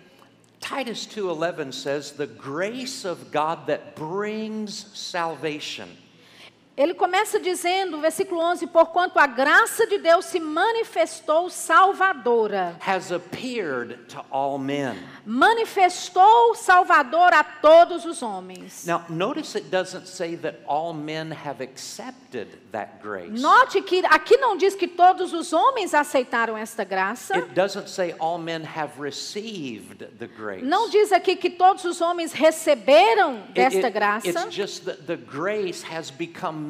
Titus 0.59 1.05
2:11 1.05 1.71
says 1.71 2.11
the 2.11 2.25
grace 2.25 3.05
of 3.05 3.31
God 3.31 3.67
that 3.67 3.93
brings 3.95 4.87
salvation 4.95 5.87
Ele 6.77 6.93
começa 6.93 7.39
dizendo, 7.39 8.01
versículo 8.01 8.41
11, 8.41 8.67
porquanto 8.67 9.17
a 9.17 9.25
graça 9.25 9.87
de 9.87 9.97
Deus 9.97 10.25
se 10.25 10.41
manifestou 10.41 11.49
salvadora. 11.49 12.75
has 12.85 13.13
appeared 13.13 13.97
to 14.09 14.19
all 14.29 14.57
men. 14.57 14.93
Manifestou 15.25 16.53
salvador 16.53 17.33
a 17.33 17.43
todos 17.45 18.03
os 18.03 18.21
homens. 18.21 18.85
Now, 18.85 19.03
notice 19.07 19.57
it 19.57 19.69
doesn't 19.69 20.05
say 20.07 20.35
that 20.35 20.57
all 20.67 20.93
men 20.93 21.31
have 21.31 21.61
accepted 21.63 22.47
that 22.73 23.01
grace. 23.01 23.41
Note 23.41 23.81
que 23.83 24.05
aqui 24.07 24.35
não 24.35 24.57
diz 24.57 24.75
que 24.75 24.87
todos 24.87 25.31
os 25.31 25.53
homens 25.53 25.93
aceitaram 25.93 26.57
esta 26.57 26.83
graça. 26.83 27.37
It 27.37 27.53
doesn't 27.53 27.87
say 27.89 28.13
all 28.19 28.37
men 28.37 28.63
have 28.65 28.99
received 29.01 30.05
the 30.19 30.27
grace. 30.27 30.61
Não 30.65 30.89
diz 30.89 31.13
aqui 31.13 31.37
que 31.37 31.49
todos 31.49 31.85
os 31.85 32.01
homens 32.01 32.33
receberam 32.33 33.35
It- 33.37 33.53
desta 33.53 33.87
it- 33.87 33.91
graça. 33.93 34.27
It's 34.27 34.53
just 34.53 34.83
that 34.83 35.03
the 35.03 35.15
grace 35.15 35.81
has 35.89 36.11
become. 36.11 36.64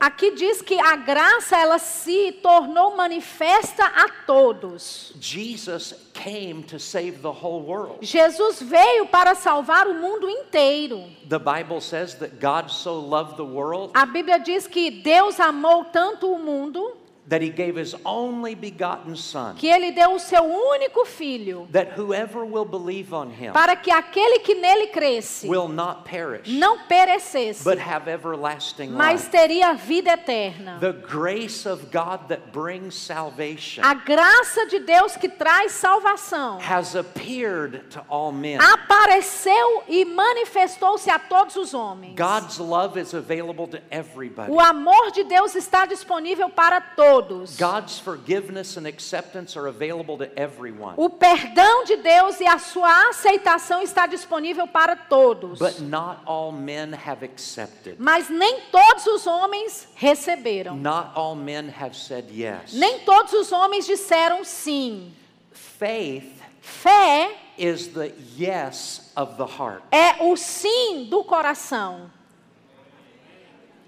Aqui 0.00 0.34
diz 0.34 0.62
que 0.62 0.78
a 0.78 0.96
graça 0.96 1.56
ela 1.56 1.78
se 1.78 2.32
tornou 2.42 2.96
manifesta 2.96 3.84
a 3.84 4.08
todos. 4.26 5.12
Jesus 5.20 5.94
came 6.14 6.62
to 6.62 6.78
save 6.78 7.18
the 7.20 7.28
whole 7.28 7.62
world. 7.62 7.98
Jesus 8.02 8.60
veio 8.60 9.06
para 9.06 9.34
salvar 9.34 9.86
o 9.86 9.94
mundo 9.94 10.28
inteiro. 10.28 11.04
The 11.28 11.38
Bible 11.38 11.80
says 11.80 12.14
that 12.14 12.40
God 12.40 12.70
so 12.70 12.98
loved 13.00 13.36
the 13.36 13.44
world 13.44 13.92
A 13.94 14.06
Bíblia 14.06 14.38
diz 14.38 14.66
que 14.66 14.90
Deus 14.90 15.38
amou 15.40 15.84
tanto 15.84 16.30
o 16.32 16.38
mundo 16.38 17.05
that 17.28 17.42
he 17.42 17.50
gave 17.50 17.74
his 17.76 17.94
only 18.04 18.54
begotten 18.54 19.16
Son, 19.16 19.56
que 19.56 19.66
ele 19.68 19.90
deu 19.90 20.14
o 20.14 20.18
seu 20.18 20.42
único 20.44 21.04
filho 21.04 21.66
that 21.72 21.98
whoever 21.98 22.44
will 22.44 22.64
believe 22.64 23.12
on 23.12 23.30
him 23.30 23.52
para 23.52 23.74
que 23.74 23.90
aquele 23.90 24.38
que 24.40 24.54
nele 24.54 24.88
cresce 24.88 25.48
will 25.48 25.66
not 25.68 26.04
perish, 26.04 26.48
não 26.48 26.78
perecesse, 26.86 27.64
but 27.64 27.78
have 27.78 28.08
everlasting 28.08 28.90
mas 28.90 29.22
life. 29.22 29.30
teria 29.30 29.74
vida 29.74 30.12
eterna. 30.12 30.78
The 30.78 30.92
grace 30.92 31.66
of 31.66 31.90
God 31.90 32.28
that 32.28 32.52
brings 32.52 32.94
salvation 32.94 33.82
A 33.84 33.94
graça 33.94 34.66
de 34.66 34.78
Deus 34.80 35.16
que 35.16 35.28
traz 35.28 35.72
salvação 35.72 36.58
has 36.60 36.94
appeared 36.94 37.90
to 37.90 38.04
all 38.08 38.30
men. 38.30 38.58
apareceu 38.60 39.82
e 39.88 40.04
manifestou-se 40.04 41.10
a 41.10 41.18
todos 41.18 41.56
os 41.56 41.74
homens. 41.74 42.14
God's 42.14 42.58
love 42.58 43.00
is 43.00 43.14
available 43.14 43.66
to 43.66 43.78
everybody. 43.90 44.50
O 44.52 44.60
amor 44.60 45.10
de 45.10 45.24
Deus 45.24 45.54
está 45.56 45.86
disponível 45.86 46.48
para 46.50 46.80
todos. 46.80 47.15
God's 47.58 47.98
forgiveness 47.98 48.76
and 48.76 48.86
acceptance 48.86 49.56
are 49.56 49.68
available 49.68 50.16
to 50.18 50.28
everyone. 50.36 50.94
O 50.96 51.08
perdão 51.08 51.84
de 51.84 51.96
Deus 51.96 52.40
e 52.40 52.46
a 52.46 52.58
sua 52.58 53.08
aceitação 53.08 53.82
está 53.82 54.06
disponível 54.06 54.66
para 54.66 54.96
todos. 54.96 55.58
But 55.58 55.80
not 55.80 56.20
all 56.26 56.52
men 56.52 56.92
have 56.92 57.24
accepted. 57.24 57.96
Mas 57.98 58.28
nem 58.28 58.62
todos 58.70 59.06
os 59.06 59.26
homens 59.26 59.88
receberam. 59.94 60.76
Not 60.76 61.10
all 61.14 61.34
men 61.34 61.68
have 61.68 61.96
said 61.96 62.26
yes. 62.30 62.72
Nem 62.72 63.00
todos 63.00 63.32
os 63.32 63.52
homens 63.52 63.86
disseram 63.86 64.44
sim. 64.44 65.12
Faith 65.52 66.36
Fé 66.60 67.30
is 67.56 67.88
the 67.88 68.12
yes 68.36 69.12
of 69.16 69.36
the 69.36 69.46
heart. 69.46 69.82
é 69.92 70.16
o 70.24 70.36
sim 70.36 71.06
do 71.08 71.22
coração. 71.22 72.10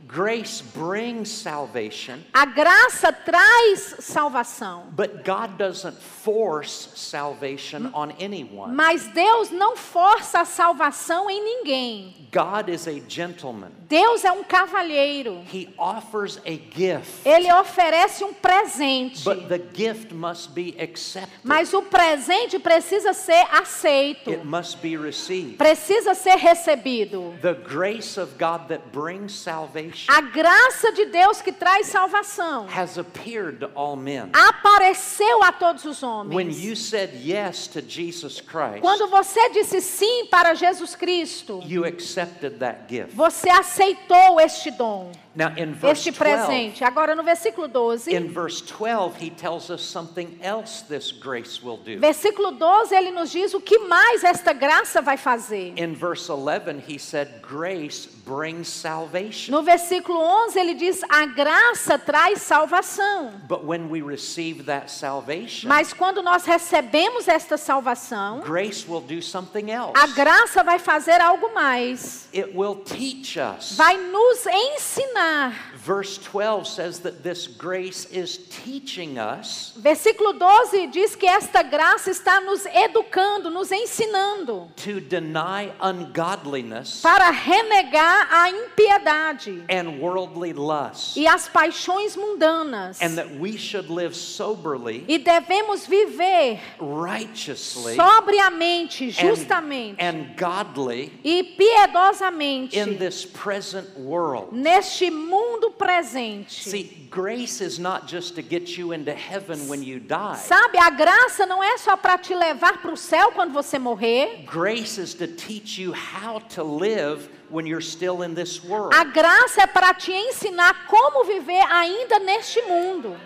Grace 0.09 0.63
brings 0.75 1.31
salvation, 1.31 2.25
A 2.33 2.47
graça 2.47 3.13
traz 3.13 3.97
salvação. 4.01 4.85
but 4.97 5.23
God 5.23 5.59
doesn't 5.59 5.99
force 5.99 6.89
salvation 6.95 7.91
on 7.93 8.13
anyone. 8.19 8.75
Mas 8.75 9.05
Deus 9.09 9.51
não 9.51 9.77
força 9.77 10.41
a 10.41 10.45
salvação 10.47 11.29
em 11.29 11.45
ninguém. 11.45 12.15
God 12.33 12.71
is 12.71 12.89
a 12.89 12.99
gentleman. 13.07 13.71
Deus 13.87 14.25
é 14.25 14.33
um 14.33 14.43
cavalheiro. 14.45 15.43
He 15.53 15.69
offers 15.79 16.39
a 16.47 16.59
gift, 16.75 17.27
Ele 17.27 17.53
oferece 17.53 18.25
um 18.25 18.33
presente. 18.33 19.25
but 19.25 19.47
the 19.49 19.61
gift 19.75 20.15
must 20.15 20.51
be 20.55 20.75
accepted. 20.81 21.31
Mas 21.45 21.75
o 21.75 21.83
presente 21.83 22.59
precisa 22.59 23.13
ser 23.13 23.47
aceito. 23.53 24.31
It 24.31 24.45
must 24.45 24.79
be 24.81 24.97
received. 24.97 25.59
Precisa 25.59 26.15
ser 26.15 26.37
recebido. 26.37 27.35
The 27.43 27.55
grace 27.55 28.19
of 28.19 28.39
God 28.39 28.69
that 28.69 28.83
brings 28.91 29.33
salvation 29.35 29.98
A 30.07 30.21
graça 30.21 30.93
de 30.93 31.07
Deus 31.07 31.41
que 31.43 31.51
traz 31.53 31.87
salvação 31.89 32.67
has 32.69 32.99
appeared 32.99 33.59
to 33.61 33.71
all 33.75 33.97
men. 33.97 34.31
apareceu 34.33 35.43
a 35.43 35.51
todos 35.53 35.85
os 35.85 36.03
When 36.03 36.11
homens. 36.11 36.63
you 36.63 36.77
said 36.77 37.11
yes 37.25 37.67
to 37.69 37.81
Jesus 37.81 38.41
Christ, 38.41 38.81
Quando 38.81 39.09
você 39.09 39.51
disse 39.51 39.81
sim 39.81 40.27
para 40.31 40.55
Jesus 40.55 40.95
Cristo, 40.95 41.63
you 41.67 41.85
accepted 41.85 42.59
that 42.59 42.83
gift. 42.89 43.15
você 43.15 43.49
aceitou 43.51 44.39
este 44.41 44.71
dom, 44.71 45.11
Now, 45.39 45.55
in 45.57 45.73
verse 45.73 46.09
este 46.09 46.11
12, 46.11 46.19
presente. 46.19 46.83
Agora 46.83 47.15
no 47.15 47.23
versículo 47.23 47.69
12, 47.69 48.13
in 48.13 48.27
verse 48.27 48.61
12, 48.61 49.15
he 49.21 49.31
tells 49.31 49.71
us 49.71 49.83
something 49.83 50.37
else 50.43 50.83
this 50.89 51.13
grace 51.13 51.63
will 51.63 51.77
do. 51.77 51.97
versículo 52.01 52.51
12, 52.59 52.93
ele 52.93 53.13
nos 53.13 53.31
diz 53.31 53.55
o 53.55 53.61
que 53.61 53.79
mais 53.87 54.25
esta 54.25 54.53
graça 54.53 55.01
vai 55.01 55.17
fazer. 55.17 55.75
In 55.79 55.95
verse 55.95 56.29
11, 56.29 56.83
he 56.89 56.99
said, 56.99 57.41
Grace 57.41 58.07
brings 58.27 58.67
salvation. 58.67 59.53
No 59.53 59.63
versículo 59.63 60.19
11, 60.19 60.59
ele 60.59 60.75
diz: 60.75 61.03
a 61.09 61.25
graça 61.27 61.97
traz 61.97 62.43
salvação. 62.43 63.31
But 63.47 63.65
when 63.65 63.89
we 63.89 64.03
receive 64.03 64.65
that 64.65 64.91
salvation, 64.91 65.69
Mas 65.69 65.93
quando 65.93 66.21
nós 66.21 66.45
recebemos 66.45 67.29
esta 67.29 67.57
salvação, 67.57 68.41
grace 68.41 68.85
will 68.89 69.01
do 69.01 69.23
something 69.23 69.71
else. 69.71 69.93
a 69.95 70.09
graça 70.09 70.65
vai 70.65 70.81
fazer 70.81 71.21
algo 71.21 71.55
mais. 71.55 72.29
It 72.35 72.57
will 72.57 72.75
teach 72.75 73.39
us. 73.39 73.77
Vai 73.77 73.97
nos 73.97 74.45
ensinar. 74.47 75.28
Hola. 75.29 75.53
Verse 75.89 76.19
12 76.19 76.67
says 76.67 77.01
that 77.01 77.23
this 77.23 77.47
grace 77.47 78.05
is 78.13 78.37
teaching 78.51 79.17
us 79.19 79.73
Versículo 79.81 80.39
12 80.39 80.89
diz 80.89 81.17
que 81.17 81.27
esta 81.27 81.63
graça 81.63 82.11
está 82.11 82.43
nos 82.43 82.67
educando, 82.67 83.49
nos 83.49 83.73
ensinando 83.73 84.69
to 84.77 85.01
deny 85.01 85.73
ungodliness 85.81 87.01
para 87.01 87.31
renegar 87.31 88.29
a 88.31 88.51
impiedade 88.51 89.65
and 89.71 89.99
worldly 89.99 90.53
lust, 90.53 91.17
e 91.17 91.27
as 91.27 91.49
paixões 91.49 92.15
mundanas. 92.17 92.99
and 93.01 93.17
that 93.17 93.31
we 93.41 93.57
should 93.57 93.89
live 93.89 94.15
soberly, 94.15 95.07
E 95.09 95.17
devemos 95.17 95.87
viver 95.87 96.61
righteously, 96.79 97.97
sobriamente, 97.97 99.07
and, 99.07 99.15
justamente 99.15 99.97
and 99.99 100.37
godly 100.37 101.11
e 101.25 101.43
piedosamente 101.57 102.75
in 102.77 102.99
this 102.99 103.25
present 103.25 103.89
world. 103.99 104.53
neste 104.53 105.11
mundo 105.11 105.78
presente. 105.79 106.69
See, 106.69 107.09
grace 107.09 107.61
is 107.61 107.79
not 107.79 108.07
just 108.07 108.35
to 108.35 108.43
get 108.43 108.77
you 108.77 108.93
into 108.93 109.13
heaven 109.13 109.69
when 109.69 109.83
you 109.83 110.01
die. 110.01 110.37
Sabe, 110.37 110.77
a 110.79 110.91
graça 110.91 111.47
não 111.47 111.63
é 111.63 111.79
só 111.79 111.97
para 111.97 112.19
te 112.19 112.35
levar 112.35 112.83
para 112.83 112.93
o 112.93 112.97
céu 112.97 113.33
quando 113.33 113.53
você 113.53 113.79
morrer. 113.79 114.45
Grace 114.45 114.99
is 114.99 115.15
to 115.15 115.27
teach 115.27 115.81
you 115.81 115.93
how 115.93 116.41
to 116.41 116.63
live 116.63 117.29
when 117.49 117.67
you're 117.67 117.81
still 117.81 118.23
in 118.23 118.35
this 118.35 118.63
world. 118.63 118.95
A 118.95 119.05
graça 119.05 119.63
é 119.63 119.67
para 119.67 119.95
te 119.95 120.13
ensinar 120.13 120.87
como 120.87 121.25
viver 121.25 121.65
ainda 121.71 122.19
neste 122.19 122.61
mundo. 122.63 123.17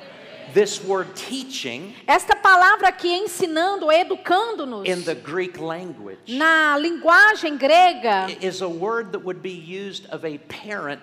This 0.53 0.85
word 0.85 1.15
teaching 1.15 1.95
Esta 2.07 2.37
palavra 2.37 2.89
aqui, 2.89 3.09
ensinando, 3.09 3.91
educando-nos, 3.91 4.87
in 4.87 5.03
the 5.03 5.15
Greek 5.15 5.59
language 5.59 6.37
na 6.37 6.77
linguagem 6.77 7.57
grega, 7.57 8.29
is 8.43 8.61
a 8.61 8.69
word 8.69 9.13
that 9.13 9.25
would 9.25 9.41
be 9.41 9.51
used 9.51 10.07
of 10.11 10.27
a 10.27 10.39
parent. 10.49 11.01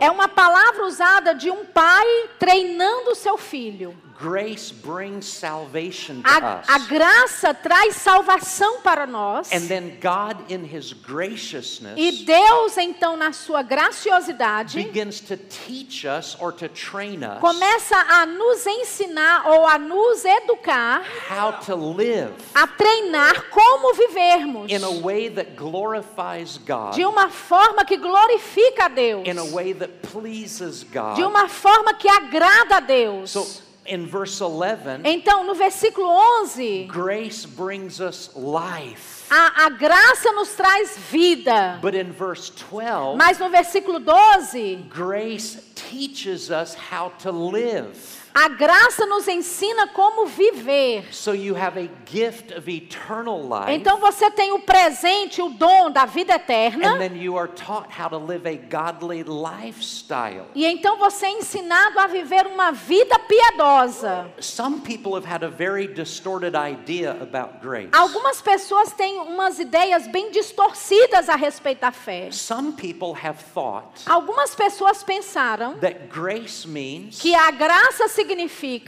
É 0.00 0.10
uma 0.10 0.28
palavra 0.28 0.84
usada 0.84 1.34
de 1.34 1.50
um 1.50 1.64
pai 1.64 2.06
treinando 2.38 3.10
o 3.10 3.14
seu 3.14 3.36
filho. 3.36 3.96
Grace 4.18 4.70
brings 4.72 5.26
salvation 5.26 6.22
to 6.22 6.28
A, 6.28 6.62
a 6.68 6.76
us. 6.76 6.86
graça 6.88 7.52
traz 7.52 7.96
salvação 7.96 8.80
para 8.80 9.06
nós. 9.06 9.52
And 9.52 9.68
then 9.68 9.98
God, 10.00 10.50
in 10.50 10.64
His 10.64 10.92
graciousness, 10.92 11.94
E 11.96 12.24
Deus, 12.24 12.76
então, 12.78 13.16
na 13.16 13.32
sua 13.32 13.62
graciosidade, 13.62 14.76
begins 14.82 15.20
to 15.20 15.36
teach 15.36 16.06
us 16.06 16.36
or 16.40 16.52
to 16.52 16.68
train 16.68 17.22
us 17.24 17.40
começa 17.40 17.96
a 17.96 18.26
nos 18.26 18.66
ensinar 18.66 19.46
ou 19.48 19.66
a 19.66 19.78
nos 19.78 20.24
educar, 20.24 21.02
how 21.28 21.52
to 21.52 21.74
live 21.74 22.32
a 22.54 22.66
treinar 22.66 23.50
como 23.50 23.92
vivermos 23.94 24.70
in 24.70 24.82
a 24.82 24.90
way 24.90 25.28
that 25.28 25.54
glorifies 25.56 26.58
God, 26.58 26.94
de 26.94 27.04
uma 27.04 27.28
forma 27.28 27.84
que 27.84 27.96
glorifica 27.96 28.86
a 28.86 28.88
Deus, 28.88 29.26
in 29.26 29.38
a 29.38 29.44
way 29.44 29.72
that 29.74 29.92
pleases 30.02 30.80
de 30.82 30.88
God. 30.92 31.18
uma 31.20 31.48
forma 31.48 31.94
que 31.94 32.08
agrada 32.08 32.76
a 32.76 32.80
Deus. 32.80 33.30
So, 33.30 33.65
in 33.88 34.06
verse 34.06 34.40
11, 34.40 35.02
Então, 35.04 35.44
no 35.44 35.54
versículo 35.54 36.08
11, 36.42 36.84
grace 36.88 37.46
brings 37.46 38.00
us 38.00 38.30
life. 38.34 39.26
a, 39.30 39.66
a 39.66 39.70
graça 39.70 40.32
nos 40.32 40.54
traz 40.54 40.96
vida. 41.10 41.78
But 41.82 41.94
in 41.94 42.12
verse 42.12 42.50
12, 42.70 43.16
Mas 43.16 43.38
no 43.38 43.48
versículo 43.48 43.98
12, 43.98 44.76
grace 44.88 45.58
teaches 45.74 46.50
us 46.50 46.74
how 46.74 47.10
to 47.20 47.30
live. 47.30 47.94
A 48.38 48.48
graça 48.48 49.06
nos 49.06 49.26
ensina 49.26 49.86
como 49.86 50.26
viver. 50.26 51.06
So 51.10 51.32
you 51.32 51.56
have 51.56 51.80
a 51.80 51.88
gift 52.04 52.52
of 52.52 52.70
eternal 52.70 53.40
life. 53.40 53.72
Então 53.72 53.98
você 53.98 54.30
tem 54.30 54.52
o 54.52 54.58
presente, 54.58 55.40
o 55.40 55.48
dom 55.48 55.90
da 55.90 56.04
vida 56.04 56.34
eterna. 56.34 56.96
And 56.96 56.98
then 56.98 57.16
you 57.16 57.38
are 57.38 57.48
taught 57.48 57.88
how 57.90 58.10
to 58.10 58.18
live 58.18 58.46
a 58.46 58.54
godly 58.54 59.24
lifestyle. 59.24 60.44
E 60.54 60.66
então 60.66 60.98
você 60.98 61.24
é 61.24 61.30
ensinado 61.30 61.98
a 61.98 62.06
viver 62.06 62.46
uma 62.46 62.72
vida 62.72 63.18
piedosa. 63.20 64.30
Some 64.38 64.80
people 64.80 65.14
have 65.14 65.24
had 65.24 65.42
a 65.42 65.48
very 65.48 65.86
distorted 65.86 66.54
idea 66.54 67.16
about 67.22 67.60
grace. 67.62 67.88
Algumas 67.92 68.42
pessoas 68.42 68.92
têm 68.92 69.18
umas 69.18 69.58
ideias 69.58 70.06
bem 70.08 70.30
distorcidas 70.30 71.30
a 71.30 71.36
respeito 71.36 71.80
da 71.80 71.90
fé. 71.90 72.28
Some 72.30 72.72
people 72.72 73.14
have 73.14 73.42
thought 73.54 74.02
Algumas 74.04 74.54
pessoas 74.54 75.02
pensaram 75.02 75.78
that 75.78 76.08
grace 76.08 76.68
means 76.68 77.18
que 77.18 77.34
a 77.34 77.50
graça 77.50 78.08
significa 78.08 78.25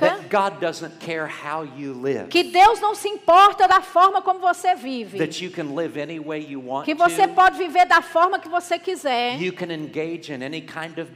that 0.00 0.28
God 0.28 0.60
doesn't 0.60 0.98
care 1.00 1.26
how 1.26 1.62
you 1.64 1.92
live, 1.94 2.28
que 2.28 2.44
Deus 2.44 2.80
não 2.80 2.94
se 2.94 3.08
importa 3.08 3.66
da 3.68 3.80
forma 3.80 4.20
como 4.22 4.40
você 4.40 4.74
vive. 4.74 5.18
that 5.18 5.42
you 5.44 5.50
can 5.50 5.74
live 5.74 5.98
any 6.00 6.18
way 6.18 6.40
you 6.40 6.60
want 6.60 6.84
Que 6.84 6.94
você 6.94 7.26
to. 7.26 7.34
pode 7.34 7.56
viver 7.58 7.86
da 7.86 8.00
forma 8.02 8.38
que 8.38 8.48
você 8.48 8.78
quiser. 8.78 9.36
Kind 9.38 10.98
of 10.98 11.08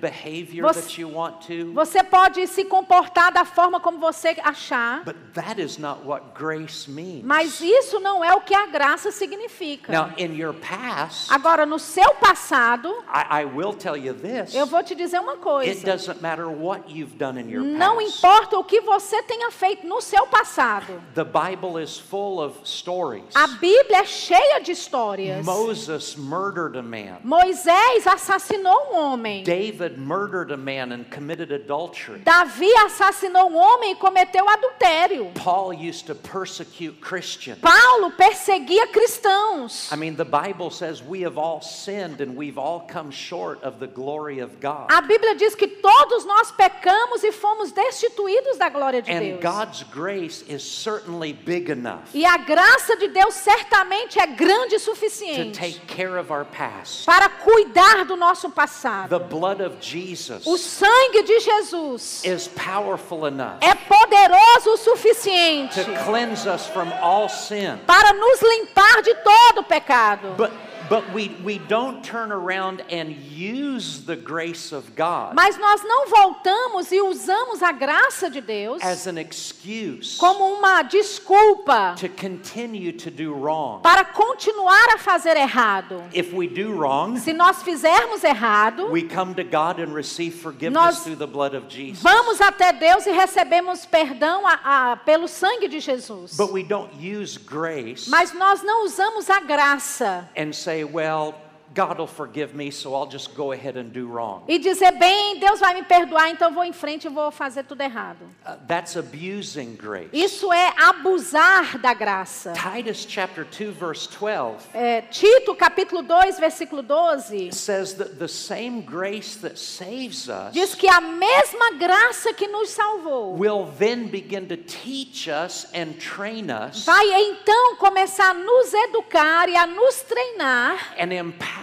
Você- 1.75 2.03
pode 2.03 2.47
se 2.47 2.65
comportar 2.65 3.33
da 3.33 3.45
forma 3.45 3.81
como 3.81 3.99
você 3.99 4.37
achar. 4.43 5.05
But 5.05 5.17
that 5.35 5.61
is 5.61 5.79
not 5.79 6.05
what 6.05 6.23
grace 6.35 6.89
means. 6.91 7.23
Mas 7.25 7.61
isso 7.61 7.99
não 8.01 8.25
é 8.25 8.35
o 8.35 8.41
que 8.41 8.55
a 8.55 8.67
graça 8.67 9.11
significa. 9.11 9.93
Now, 9.93 10.11
in 10.19 10.35
your 10.37 10.53
past, 10.55 11.33
Agora, 11.33 11.65
no 11.65 11.79
seu 11.79 12.15
passado, 12.17 12.89
I, 13.09 13.43
I 13.43 13.45
will 13.45 13.73
tell 13.75 13.97
you 13.97 14.15
this. 14.15 14.55
eu 14.55 14.67
vou 14.67 14.83
te 14.83 14.95
dizer 14.95 15.21
uma 15.21 15.33
It 15.33 15.41
coisa. 15.43 15.85
doesn't 15.87 16.21
matter 16.21 16.47
what 16.49 16.85
you've 16.89 17.17
done 17.17 17.39
in 17.41 17.49
your 17.51 17.63
Não 17.65 17.97
past. 17.97 18.12
Importa 18.17 18.59
o 18.59 18.65
que 18.65 18.81
você 18.81 19.23
tenha 19.23 19.51
feito 19.51 19.87
no 19.87 20.01
seu 20.01 20.27
passado. 20.27 21.03
The 21.15 21.25
Bible 21.25 21.83
is 21.83 21.99
full 21.99 22.41
of 22.41 22.59
stories. 22.65 23.25
A 23.35 23.47
Bíblia 23.47 23.99
é 23.99 24.05
cheia 24.05 24.61
de 24.61 24.73
histórias. 24.73 25.45
Moses 25.45 26.17
murdered 26.17 26.77
a 26.77 26.83
man. 26.83 27.19
Moisés 27.25 28.07
assassinou 28.07 28.93
um 28.93 28.97
homem. 28.97 29.43
David 29.45 29.99
murdered 29.99 30.53
a 30.53 30.57
man 30.57 30.93
and 30.93 31.05
committed 31.11 31.53
adultery. 31.53 32.21
Davi 32.21 32.71
assassinou 32.85 33.51
um 33.51 33.57
homem 33.57 33.93
e 33.93 33.97
cometeu 33.97 34.49
adultério. 34.49 35.33
Paul 35.35 35.73
used 35.73 36.07
to 36.07 36.15
persecute 36.15 37.01
Christians. 37.01 37.59
Paulo 37.61 38.11
perseguia 38.13 38.87
cristãos. 38.89 39.91
I 39.93 39.97
mean, 39.97 40.17
the 40.17 40.25
Bible 40.25 40.71
says 40.71 41.03
we 41.03 41.23
have 41.23 41.39
all 41.39 41.61
sinned 41.61 42.21
and 42.21 42.37
we've 42.37 42.59
all 42.59 42.81
come 42.81 43.11
short 43.11 43.63
of 43.63 43.79
the 43.79 43.87
glory 43.87 44.41
of 44.41 44.61
God. 44.61 44.91
A 44.91 45.03
Bíblia 45.03 45.35
diz 45.35 45.55
que 45.55 45.67
todos 45.67 46.25
nós 46.25 46.51
pecamos 46.51 47.23
e 47.25 47.33
fomos 47.33 47.73
destituídos 47.93 48.57
da 48.59 48.69
glória 48.69 49.03
de 49.03 49.13
And 49.13 49.21
Deus. 49.21 49.41
God's 49.41 49.83
grace 49.93 50.45
is 50.49 50.63
certainly 50.63 51.33
big 51.33 51.71
enough 51.71 52.03
E 52.15 52.25
a 52.25 52.37
graça 52.39 52.97
de 52.97 53.09
Deus 53.09 53.35
certamente 53.35 54.19
é 54.19 54.27
grande 54.27 54.75
o 54.77 54.79
to 54.79 54.85
suficiente 54.85 55.59
take 55.59 55.81
care 55.87 56.19
of 56.19 56.33
our 56.33 56.45
past. 56.45 57.05
para 57.05 57.29
cuidar 57.29 58.05
do 58.05 58.17
nosso 58.17 58.51
passado. 58.51 59.09
The 59.09 59.25
blood 59.25 59.61
of 59.63 59.77
Jesus 59.81 60.47
O 60.47 60.57
sangue 60.57 61.23
de 61.23 61.41
Jesus 61.41 62.25
is 62.25 62.49
powerful 62.49 63.27
enough 63.27 63.59
é 63.61 63.75
poderoso 63.75 64.71
o 64.73 64.77
suficiente 64.77 65.85
to 65.85 65.93
cleanse 66.05 66.49
us 66.49 66.67
from 66.67 66.89
all 67.03 67.29
sin. 67.29 67.79
para 67.87 68.13
nos 68.15 68.41
limpar 68.41 69.03
de 69.03 69.15
todo 69.15 69.59
o 69.61 69.65
pecado. 69.65 70.35
But 70.37 70.51
but 70.89 71.05
we 71.15 71.29
we 71.45 71.59
don't 71.69 72.03
turn 72.05 72.31
around 72.33 72.83
and 72.91 73.15
use 73.31 74.05
the 74.05 74.17
grace 74.17 74.73
of 74.73 74.95
God 74.97 75.35
Mas 75.35 75.57
nós 75.59 75.83
não 75.85 76.07
voltamos 76.09 76.91
e 76.93 77.01
usamos 77.01 77.63
a 77.63 77.73
graça 77.73 78.29
de 78.31 78.41
Deus 78.41 78.83
as 78.83 79.07
an 79.07 79.19
excuse 79.19 80.17
como 80.19 80.45
uma 80.55 80.83
desculpa 80.83 81.95
to 81.99 82.09
continue 82.09 82.93
to 82.93 83.11
do 83.11 83.33
wrong. 83.35 83.81
para 83.83 84.05
continuar 84.05 84.95
a 84.95 84.99
fazer 84.99 85.37
errado. 85.37 86.03
If 86.13 86.33
we 86.33 86.47
do 86.49 86.73
wrong, 86.75 87.19
Se 87.19 87.33
nós 87.33 87.63
fizermos 87.63 88.25
errado, 88.25 88.91
we 88.91 89.03
come 89.03 89.35
to 89.35 89.45
God 89.45 89.79
and 89.81 89.93
receive 89.95 90.35
forgiveness 90.35 91.01
through 91.01 91.17
the 91.19 91.27
blood 91.27 91.55
of 91.55 91.67
Jesus. 91.69 92.03
vamos 92.03 92.41
até 92.41 92.73
Deus 92.73 93.07
e 93.07 93.11
recebemos 93.13 93.87
perdão 93.87 94.47
a- 94.47 94.93
a- 94.93 94.97
pelo 94.97 95.29
sangue 95.29 95.69
de 95.69 95.81
Jesus. 95.81 96.37
But 96.37 96.51
we 96.53 96.63
don't 96.63 96.91
use 96.99 97.39
grace 97.39 98.09
Mas 98.09 98.33
nós 98.33 98.63
não 98.63 98.85
usamos 98.85 99.29
a 99.31 99.41
graça 99.41 100.29
and 100.37 100.53
say, 100.53 100.72
well, 100.81 101.35
God 101.75 101.99
will 101.99 102.07
forgive 102.07 102.55
me, 102.55 102.71
so 102.71 102.95
I'll 102.95 103.09
just 103.09 103.35
go 103.35 103.53
ahead 103.53 103.77
and 103.77 103.91
do 103.93 104.07
wrong. 104.07 104.43
e 104.49 104.59
dizer, 104.59 104.93
bem, 104.93 105.39
Deus 105.39 105.61
vai 105.61 105.75
me 105.75 105.83
perdoar, 105.83 106.31
então 106.31 106.53
vou 106.53 106.65
em 106.65 106.73
frente 106.73 107.07
e 107.07 107.09
vou 107.09 107.31
fazer 107.31 107.65
tudo 107.65 107.81
errado. 107.81 108.25
Uh, 108.47 108.57
that's 108.67 108.97
abusing 108.97 109.75
grace. 109.77 110.11
Isso 110.13 110.53
é 110.53 110.73
abusar 110.77 111.79
da 111.79 111.95
graça. 111.95 112.53
Titus 112.53 113.07
chapter 113.09 113.45
2 113.45 113.73
verse 113.73 114.09
12 114.09 114.69
É, 114.75 115.03
Tito, 115.03 115.55
capítulo 115.55 116.03
2, 116.03 116.39
versículo 116.39 116.83
12, 116.83 117.53
says 117.53 117.95
that 117.95 118.19
the 118.19 118.29
same 118.29 118.83
grace 118.83 119.37
that 119.37 119.59
saves 119.59 120.29
us 120.29 120.53
diz 120.53 120.75
que 120.75 120.89
a 120.89 121.01
mesma 121.01 121.73
graça 121.79 122.33
que 122.35 122.47
nos 122.49 122.71
salvou 122.71 123.37
will 123.39 123.67
then 123.79 124.09
begin 124.09 124.47
to 124.47 124.57
teach 124.57 125.29
us 125.29 125.67
and 125.75 125.95
train 125.99 126.51
us 126.51 126.85
vai 126.85 127.05
então 127.13 127.77
começar 127.77 128.31
a 128.31 128.35
nos 128.35 128.73
educar 128.75 129.49
e 129.49 129.57
a 129.57 129.67
nos 129.67 130.03
treinar 130.03 130.95
and 130.99 131.13
empower 131.13 131.62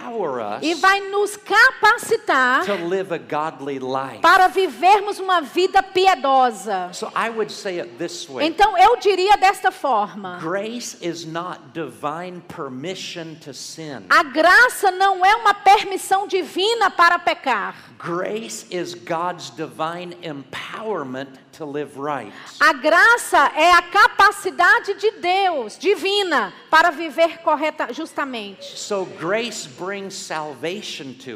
e 0.62 0.74
vai 0.74 1.00
nos 1.10 1.36
capacitar 1.36 2.64
to 2.64 2.74
live 2.88 3.12
a 3.12 3.18
godly 3.18 3.78
life. 3.78 4.20
para 4.20 4.48
vivermos 4.48 5.18
uma 5.18 5.40
vida 5.40 5.82
piedosa. 5.82 6.90
So 6.92 7.10
I 7.14 7.30
would 7.30 7.50
say 7.50 7.80
it 7.80 7.96
this 7.98 8.28
way. 8.28 8.46
Então 8.46 8.76
eu 8.78 8.96
diria 8.96 9.36
desta 9.36 9.70
forma: 9.70 10.38
Grace 10.40 10.96
is 11.00 11.24
not 11.24 11.60
divine 11.72 12.42
permission 12.48 13.36
to 13.44 13.52
sin. 13.52 14.04
a 14.08 14.22
graça 14.22 14.90
não 14.90 15.24
é 15.24 15.34
uma 15.36 15.54
permissão 15.54 16.26
divina 16.26 16.90
para 16.90 17.18
pecar. 17.18 17.74
Grace 17.98 18.66
is 18.70 18.94
God's 18.94 19.50
divine 19.50 20.16
empowerment 20.22 21.28
to 21.52 21.66
live 21.66 21.98
right. 21.98 22.32
A 22.58 22.72
graça 22.72 23.52
é 23.54 23.72
a 23.72 23.82
capacidade 23.82 24.94
de 24.94 25.10
Deus, 25.20 25.76
divina, 25.78 26.52
para 26.70 26.90
viver 26.90 27.38
correta, 27.38 27.92
justamente. 27.92 28.78
So 28.78 29.04
grace 29.04 29.66
brings 29.66 29.89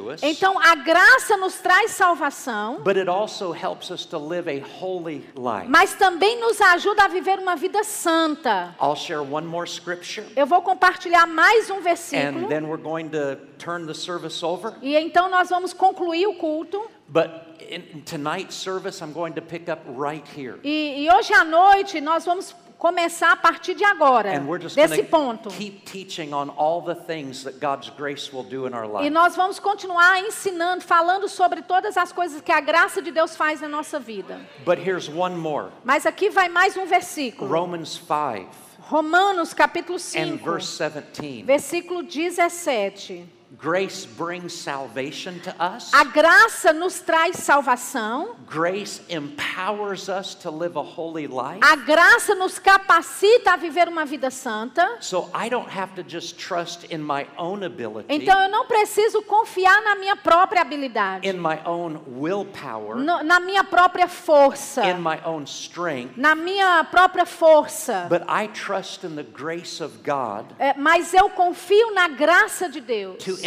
us, 0.09 0.23
Então 0.23 0.59
a 0.59 0.75
graça 0.77 1.37
nos 1.37 1.55
traz 1.59 1.93
salvação, 1.93 2.81
but 2.83 2.97
it 2.97 3.09
also 3.09 3.53
helps 3.53 3.91
us 3.91 4.05
to 4.07 4.19
live 4.19 4.49
a 4.49 4.63
holy 4.81 5.25
life. 5.37 5.67
mas 5.69 5.95
também 5.95 6.39
nos 6.41 6.61
ajuda 6.61 7.05
a 7.05 7.09
viver 7.09 7.39
uma 7.39 7.57
vida 7.57 7.83
santa. 7.85 8.75
I'll 8.81 8.97
share 8.97 9.21
one 9.23 9.47
more 9.47 9.69
scripture, 9.69 10.27
Eu 10.37 10.47
vou 10.47 10.63
compartilhar 10.63 11.27
mais 11.27 11.71
um 11.71 11.79
and 11.79 11.83
versículo 11.83 12.49
then 12.49 12.65
we're 12.67 12.83
going 12.83 13.09
to 13.11 13.37
turn 13.59 13.87
the 13.87 13.95
service 13.95 14.45
over. 14.45 14.75
e 14.83 14.97
então 14.97 15.29
nós 15.29 15.49
vamos 15.49 15.73
concluir 15.73 16.27
o 16.27 16.35
culto. 16.35 16.83
But 17.07 17.31
in, 17.69 17.83
in 17.99 18.01
tonight's 18.03 18.55
service, 18.57 19.03
I'm 19.05 19.13
going 19.13 19.35
to 19.35 19.43
pick 19.43 19.69
up 19.69 19.83
right 19.87 20.25
here. 20.27 20.59
E, 20.65 21.05
e 21.05 21.13
hoje 21.13 21.35
à 21.35 21.45
noite 21.45 22.01
nós 22.01 22.25
vamos 22.25 22.55
começar 22.85 23.33
a 23.33 23.37
partir 23.37 23.75
de 23.75 23.83
agora, 23.83 24.39
desse 24.75 25.05
ponto. 25.05 25.49
to 25.49 25.57
keep 25.57 25.87
teaching 25.91 26.35
on 26.35 26.51
all 26.51 26.83
the 26.83 26.95
things 26.95 27.43
that 27.43 27.59
God's 27.59 27.89
grace 27.89 28.31
will 28.31 28.45
do 28.45 28.67
in 28.67 28.75
our 28.75 29.03
E 29.03 29.09
nós 29.09 29.35
vamos 29.35 29.59
continuar 29.59 30.21
ensinando, 30.21 30.85
falando 30.85 31.27
sobre 31.27 31.63
todas 31.63 31.97
as 31.97 32.13
coisas 32.13 32.43
que 32.43 32.53
a 32.53 32.61
graça 32.61 33.01
de 33.01 33.11
Deus 33.11 33.35
faz 33.35 33.63
na 33.63 33.69
nossa 33.69 33.99
vida. 33.99 34.39
But 34.67 34.79
here's 34.79 35.09
one 35.09 35.35
more 35.35 35.71
Mas 35.83 36.05
aqui 36.05 36.29
vai 36.29 36.51
mais 36.51 36.77
um 36.77 36.85
versículo. 36.85 37.51
Romans 37.51 37.97
5 37.97 38.65
Romanos 38.81 39.55
capítulo 39.55 39.97
and 39.97 40.37
5, 40.37 40.45
verse 40.45 40.77
17. 40.77 41.43
versículo 41.43 42.03
17. 42.03 43.27
Grace 43.59 44.05
brings 44.05 44.53
salvation 44.53 45.39
to 45.41 45.51
us. 45.63 45.93
A 45.95 46.03
graça 46.05 46.73
nos 46.73 46.99
traz 47.01 47.37
salvação, 47.37 48.35
Grace 48.49 49.01
empowers 49.09 50.09
us 50.09 50.35
to 50.35 50.51
live 50.51 50.77
a 50.77 50.83
holy 50.83 51.27
life. 51.29 51.61
a 51.63 51.77
graça 51.77 52.35
nos 52.35 52.59
capacita 52.59 53.53
a 53.53 53.57
viver 53.57 53.87
uma 53.89 54.05
vida 54.05 54.31
santa. 54.31 54.97
So 55.01 55.31
I 55.35 55.49
don't 55.49 55.69
have 55.69 55.95
to 55.95 56.03
just 56.03 56.37
trust 56.39 56.85
in 56.93 56.99
my 56.99 57.27
own 57.39 57.63
ability, 57.65 58.07
Então 58.09 58.43
eu 58.43 58.51
não 58.51 58.67
preciso 58.67 59.23
confiar 59.23 59.83
na 59.83 59.95
minha 59.97 60.17
própria 60.17 60.63
habilidade, 60.63 61.29
in 61.29 61.35
my 61.39 61.61
own 61.65 62.01
willpower, 62.09 62.97
no- 62.97 63.23
na 63.23 63.39
minha 63.39 63.63
própria 63.63 64.09
força, 64.09 64.85
in 64.87 64.99
my 65.01 65.21
own 65.25 65.45
strength, 65.47 66.17
na 66.17 66.35
minha 66.35 66.83
própria 66.91 67.25
força. 67.27 68.07
but 68.09 68.23
I 68.29 68.49
trust 68.49 69.05
in 69.05 69.15
the 69.15 69.23
grace 69.23 69.81
of 69.83 69.99
God 70.03 70.47
É, 70.59 70.75
mas 70.77 71.15
eu 71.15 71.29
confio 71.31 71.93
na 71.93 72.09
graça 72.09 72.69
de 72.69 72.81
Deus 72.81 73.23
to 73.23 73.44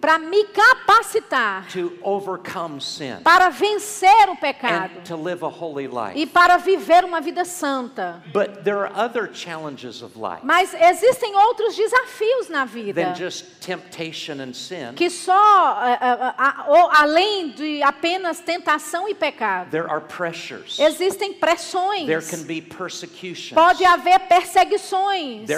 para 0.00 0.18
me 0.18 0.44
capacitar 0.44 1.66
to 1.72 1.92
overcome 2.02 2.80
sin 2.80 3.18
para 3.22 3.50
vencer 3.50 4.28
o 4.28 4.36
pecado 4.36 4.98
and 4.98 5.04
to 5.04 5.16
live 5.16 5.42
a 5.44 5.48
holy 5.48 5.88
e 6.14 6.26
para 6.26 6.56
viver 6.58 7.04
uma 7.04 7.20
vida 7.20 7.44
santa. 7.44 8.22
But 8.32 8.64
there 8.64 8.78
are 8.78 8.90
other 8.94 9.28
challenges 9.32 10.02
of 10.02 10.16
life 10.18 10.40
Mas 10.42 10.74
existem 10.74 11.34
outros 11.36 11.76
desafios 11.76 12.48
na 12.48 12.64
vida 12.64 12.94
than 13.02 13.14
just 13.14 13.60
temptation 13.60 14.40
and 14.40 14.54
sin. 14.54 14.94
que 14.94 15.10
só 15.10 15.34
é, 15.82 15.98
a- 16.00 16.64
ou 16.68 16.90
além 16.92 17.50
de 17.50 17.82
apenas 17.82 18.40
tentação 18.40 19.08
e 19.08 19.14
pecado. 19.14 19.70
There 19.70 19.86
are 19.88 20.00
pressures. 20.00 20.78
Existem 20.78 21.34
pressões. 21.34 22.06
There 22.06 22.22
can 22.22 22.44
be 22.44 22.60
persecutions. 22.60 23.54
Pode 23.54 23.84
haver 23.84 24.20
perseguições. 24.20 25.48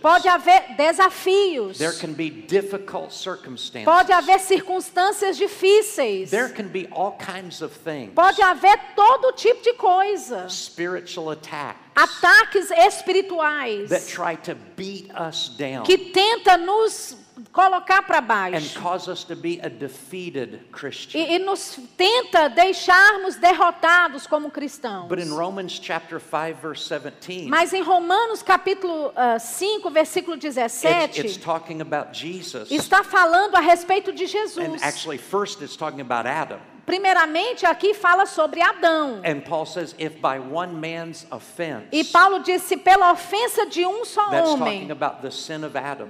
Pode 0.00 0.28
haver 0.28 0.76
desafios. 0.76 1.78
There 1.90 2.00
can 2.00 2.14
be 2.14 2.30
difficult 2.30 3.12
circumstances. 3.12 3.86
Pode 3.86 4.10
haver 4.10 4.38
circunstâncias 4.38 5.38
difíceis. 5.38 6.30
There 6.30 6.48
can 6.48 6.68
be 6.68 6.86
all 6.88 7.16
kinds 7.18 7.62
of 7.62 7.72
things. 7.72 8.12
Pode 8.14 8.38
haver 8.40 8.76
todo 8.94 9.32
tipo 9.32 9.62
de 9.62 9.74
coisa. 9.74 10.48
Spiritual 10.50 11.30
attacks 11.30 11.88
Ataques 11.98 12.70
espirituais 12.70 13.88
that 13.88 14.06
try 14.06 14.36
to 14.36 14.54
beat 14.76 15.10
us 15.10 15.48
down 15.48 15.84
que 15.84 16.12
tenta 16.12 16.56
nos 16.56 17.16
colocar 17.52 18.02
para 18.02 18.18
and 18.18 18.26
baixo. 18.26 18.74
cause 18.80 19.08
us 19.08 19.24
to 19.24 19.36
be 19.36 19.58
a 19.60 19.68
defeated 19.68 20.60
Christian. 20.72 21.20
E, 21.20 21.36
e 21.36 21.38
nos 21.38 21.78
tenta 21.96 22.48
deixarmos 22.48 23.36
derrotados 23.36 24.26
como 24.26 24.50
cristãos. 24.50 25.08
But 25.08 25.18
in 25.18 25.32
Romans 25.32 25.78
chapter 25.78 26.20
5 26.20 26.60
verse 26.60 26.88
17, 26.88 27.48
Mas 27.48 27.72
em 27.72 27.82
Romanos 27.82 28.42
capítulo 28.42 29.12
ah, 29.16 29.38
5, 29.38 29.90
versículo 29.90 30.36
it's, 30.36 30.44
17, 30.54 31.20
it's 31.20 31.36
talking 31.36 31.80
about 31.80 32.12
Jesus. 32.12 32.70
está 32.70 33.02
falando 33.02 33.56
a 33.56 33.60
respeito 33.60 34.12
de 34.12 34.24
And 34.24 34.28
Jesus. 34.28 34.82
actually 34.82 35.18
first 35.18 35.62
it's 35.62 35.76
talking 35.76 36.00
about 36.00 36.26
Adam. 36.26 36.60
Primeiramente, 36.88 37.66
aqui 37.66 37.92
fala 37.92 38.24
sobre 38.24 38.62
Adão. 38.62 39.20
And 39.22 39.42
Paul 39.42 39.66
says 39.66 39.94
if 39.98 40.22
by 40.22 40.38
one 40.38 40.72
man's 40.72 41.26
offense, 41.30 41.86
E 41.92 42.02
Paulo 42.02 42.38
disse 42.42 42.78
pela 42.78 43.12
ofensa 43.12 43.66
de 43.66 43.84
um 43.84 44.06
só 44.06 44.30
homem. 44.30 44.88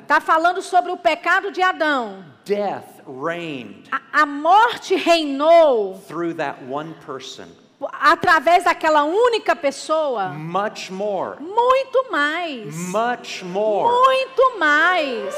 Está 0.00 0.20
falando 0.20 0.62
sobre 0.62 0.92
o 0.92 0.96
pecado 0.96 1.50
de 1.50 1.60
Adão. 1.60 2.24
Death 2.44 3.02
reigned 3.08 3.88
A, 3.90 4.22
a 4.22 4.24
morte 4.24 4.94
reinou 4.94 6.00
through 6.06 6.34
that 6.34 6.62
one 6.70 6.94
person. 7.04 7.48
Através 7.92 8.64
daquela 8.64 9.04
única 9.04 9.54
pessoa. 9.54 10.28
Much 10.30 10.90
more, 10.90 11.40
Muito 11.40 12.10
mais. 12.10 12.74
much 12.88 13.44
more. 13.44 13.90
Muito 13.92 14.58
mais. 14.58 15.34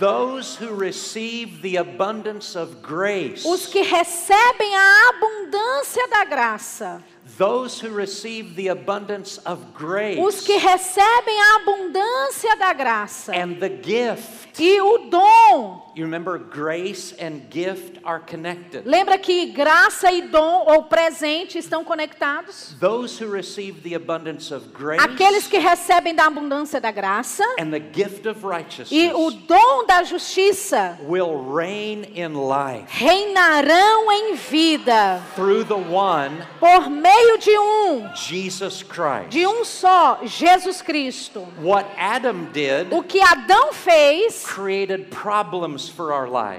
Those 0.00 0.56
who 0.56 0.76
receive 0.76 1.60
the 1.60 1.76
abundance 1.78 2.56
of 2.56 2.76
grace, 2.82 3.46
Os 3.46 3.66
que 3.66 3.82
recebem 3.82 4.76
a 4.76 5.08
abundância 5.10 6.06
da 6.08 6.24
graça. 6.24 7.02
those 7.36 7.80
who 7.84 7.94
receive 7.94 8.54
the 8.54 8.68
abundance 8.70 9.40
of 9.44 9.60
grace 9.76 10.20
Os 10.20 10.40
que 10.40 10.56
recebem 10.56 11.40
a 11.40 11.56
abundância 11.56 12.56
da 12.56 12.72
graça. 12.72 13.32
and 13.34 13.54
the 13.60 13.68
gift. 13.68 14.62
E 14.62 14.80
o 14.80 14.98
dom. 15.10 15.87
You 15.98 16.04
remember 16.04 16.38
grace 16.38 17.12
and 17.18 17.50
gift 17.50 17.98
are 18.04 18.20
connected. 18.20 18.86
Lembra 18.86 19.18
que 19.18 19.46
graça 19.46 20.12
e 20.12 20.28
dom 20.28 20.64
ou 20.68 20.84
presente 20.84 21.58
estão 21.58 21.82
conectados? 21.82 22.76
Those 22.78 23.20
who 23.20 23.28
receive 23.28 23.80
the 23.82 23.96
abundance 23.96 24.54
of 24.54 24.68
grace 24.68 25.02
Aqueles 25.02 25.48
que 25.48 25.58
recebem 25.58 26.14
da 26.14 26.26
abundância 26.26 26.80
da 26.80 26.92
graça 26.92 27.42
and 27.58 27.72
the 27.72 27.80
gift 27.80 28.28
of 28.28 28.38
e 28.38 28.44
o 28.44 28.48
righteousness 28.48 29.46
dom 29.48 29.86
da 29.86 30.04
justiça 30.04 30.96
will 31.02 31.52
reign 31.52 32.04
in 32.14 32.34
life 32.48 32.86
reinarão 32.86 34.12
em 34.12 34.34
vida 34.36 35.20
through 35.34 35.64
the 35.64 35.74
one, 35.74 36.30
por 36.60 36.88
meio 36.88 37.38
de 37.38 37.58
um, 37.58 38.14
Jesus 38.14 38.84
Christ. 38.84 39.30
de 39.30 39.44
um 39.48 39.64
só, 39.64 40.20
Jesus 40.22 40.80
Cristo. 40.80 41.44
What 41.60 41.88
Adam 41.98 42.44
did 42.52 42.92
O 42.92 43.02
que 43.02 43.20
Adão 43.20 43.72
fez 43.72 44.44
created 44.44 45.06
problems 45.10 45.87
for 45.87 45.87
our 45.87 45.87
lives. 45.87 45.87